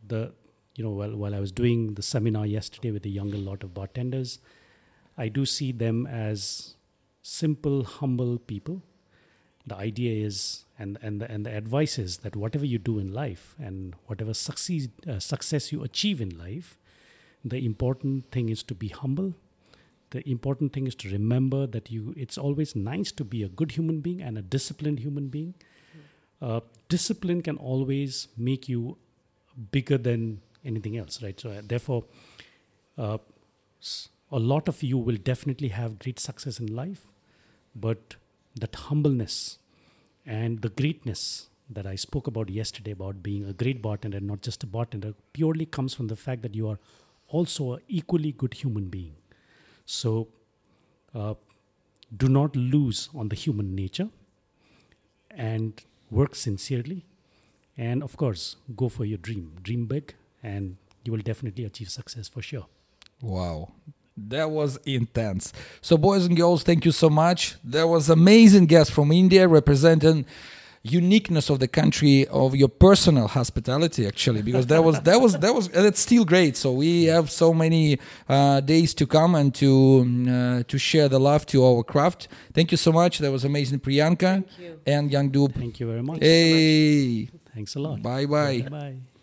the 0.07 0.33
you 0.75 0.85
know 0.85 0.91
while 0.91 1.17
while 1.17 1.35
I 1.35 1.41
was 1.41 1.53
doing 1.53 1.95
the 1.95 2.03
seminar 2.03 2.45
yesterday 2.45 2.91
with 2.91 3.07
a 3.07 3.09
younger 3.09 3.39
lot 3.39 3.63
of 3.63 3.73
bartenders, 3.73 4.41
I 5.17 5.29
do 5.29 5.47
see 5.47 5.73
them 5.73 6.07
as 6.07 6.75
simple, 7.23 7.85
humble 7.85 8.39
people. 8.39 8.83
The 9.67 9.77
idea 9.77 10.27
is, 10.27 10.65
and 10.79 10.99
and 11.01 11.21
the, 11.21 11.31
and 11.31 11.47
the 11.47 11.57
advice 11.57 11.99
is 11.99 12.19
that 12.19 12.37
whatever 12.37 12.67
you 12.67 12.79
do 12.79 12.99
in 12.99 13.13
life 13.13 13.55
and 13.59 13.95
whatever 14.07 14.35
succeed 14.35 14.91
uh, 15.09 15.19
success 15.19 15.73
you 15.73 15.83
achieve 15.83 16.21
in 16.21 16.37
life, 16.37 16.77
the 17.45 17.65
important 17.65 18.31
thing 18.31 18.49
is 18.49 18.63
to 18.65 18.75
be 18.75 18.89
humble. 18.89 19.35
The 20.11 20.29
important 20.29 20.73
thing 20.73 20.87
is 20.87 20.95
to 20.97 21.11
remember 21.11 21.67
that 21.67 21.91
you 21.91 22.15
it's 22.17 22.37
always 22.37 22.77
nice 22.77 23.11
to 23.13 23.25
be 23.25 23.43
a 23.43 23.49
good 23.49 23.73
human 23.73 24.01
being 24.01 24.21
and 24.21 24.37
a 24.37 24.43
disciplined 24.43 25.01
human 25.01 25.29
being. 25.29 25.55
Uh, 26.43 26.61
discipline 26.89 27.41
can 27.41 27.57
always 27.57 28.29
make 28.37 28.69
you 28.69 28.99
bigger 29.71 29.97
than 29.97 30.41
anything 30.65 30.97
else 30.99 31.23
right? 31.23 31.41
So 31.41 31.51
uh, 31.51 31.63
therefore 31.67 32.05
uh, 32.99 33.19
a 34.33 34.39
lot 34.39 34.69
of 34.69 34.83
you 34.83 34.99
will 34.99 35.17
definitely 35.17 35.69
have 35.69 35.99
great 35.99 36.19
success 36.19 36.59
in 36.59 36.75
life 36.75 37.07
but 37.75 38.17
that 38.55 38.75
humbleness 38.75 39.59
and 40.27 40.63
the 40.63 40.69
greatness 40.69 41.49
that 41.71 41.87
I 41.87 41.95
spoke 41.95 42.27
about 42.27 42.51
yesterday 42.51 42.91
about 42.91 43.23
being 43.23 43.45
a 43.45 43.53
great 43.53 43.81
bartender, 43.81 44.21
not 44.21 44.43
just 44.43 44.63
a 44.63 44.67
bartender, 44.67 45.15
purely 45.33 45.67
comes 45.67 45.95
from 45.95 46.09
the 46.09 46.17
fact 46.17 46.43
that 46.43 46.55
you 46.55 46.69
are 46.69 46.79
also 47.29 47.75
an 47.75 47.81
equally 47.89 48.33
good 48.33 48.55
human 48.55 48.89
being. 48.89 49.15
So 49.87 50.29
uh, 51.15 51.35
do 52.17 52.29
not 52.29 52.55
lose 52.55 53.09
on 53.15 53.29
the 53.29 53.37
human 53.37 53.75
nature 53.75 54.09
and 55.31 55.83
work 56.11 56.35
sincerely. 56.35 57.05
And 57.77 58.03
of 58.03 58.17
course, 58.17 58.57
go 58.77 58.89
for 58.89 59.05
your 59.05 59.19
dream. 59.19 59.57
Dream 59.63 59.87
big, 59.87 60.15
and 60.43 60.77
you 61.05 61.13
will 61.13 61.21
definitely 61.21 61.65
achieve 61.65 61.91
success 61.91 62.29
for 62.29 62.41
sure. 62.41 62.67
Wow. 63.21 63.73
That 64.17 64.51
was 64.51 64.77
intense. 64.87 65.53
So, 65.81 65.97
boys 65.97 66.27
and 66.27 66.37
girls, 66.37 66.63
thank 66.63 66.85
you 66.85 66.93
so 66.93 67.11
much. 67.11 67.57
There 67.65 67.87
was 67.87 68.09
amazing 68.09 68.67
guest 68.67 68.93
from 68.93 69.11
India 69.11 69.49
representing 69.49 70.25
uniqueness 70.87 71.49
of 71.49 71.61
the 71.61 71.67
country 71.67 72.27
of 72.29 72.55
your 72.55 72.69
personal 72.69 73.27
hospitality 73.27 74.07
actually 74.07 74.43
because 74.43 74.67
that 74.67 74.85
was 74.85 75.01
that 75.01 75.19
was 75.19 75.33
that 75.39 75.55
was 75.55 75.69
and 75.69 75.87
it's 75.87 75.99
still 76.01 76.27
great 76.27 76.59
so 76.59 76.73
we 76.73 77.05
have 77.05 77.31
so 77.31 77.55
many 77.55 77.99
uh, 78.29 78.61
days 78.61 78.93
to 78.93 79.07
come 79.07 79.35
and 79.35 79.55
to 79.55 80.01
um, 80.03 80.29
uh, 80.29 80.63
to 80.65 80.77
share 80.77 81.09
the 81.09 81.19
love 81.19 81.47
to 81.47 81.65
our 81.65 81.83
craft 81.83 82.29
thank 82.53 82.71
you 82.71 82.77
so 82.77 82.93
much 82.93 83.17
that 83.19 83.33
was 83.33 83.45
amazing 83.47 83.81
priyanka 83.81 84.45
Thank 84.45 84.47
you. 84.61 84.79
and 84.87 85.11
Yangdup 85.11 85.55
Thank 85.55 85.81
you 85.81 85.87
very 85.87 86.03
much. 86.03 86.19
hey 86.21 87.31
Thanks 87.55 87.75
a 87.77 87.81
lot. 87.81 88.03
bye 88.03 88.27
bye 88.27 88.61
Bye. 88.69 89.14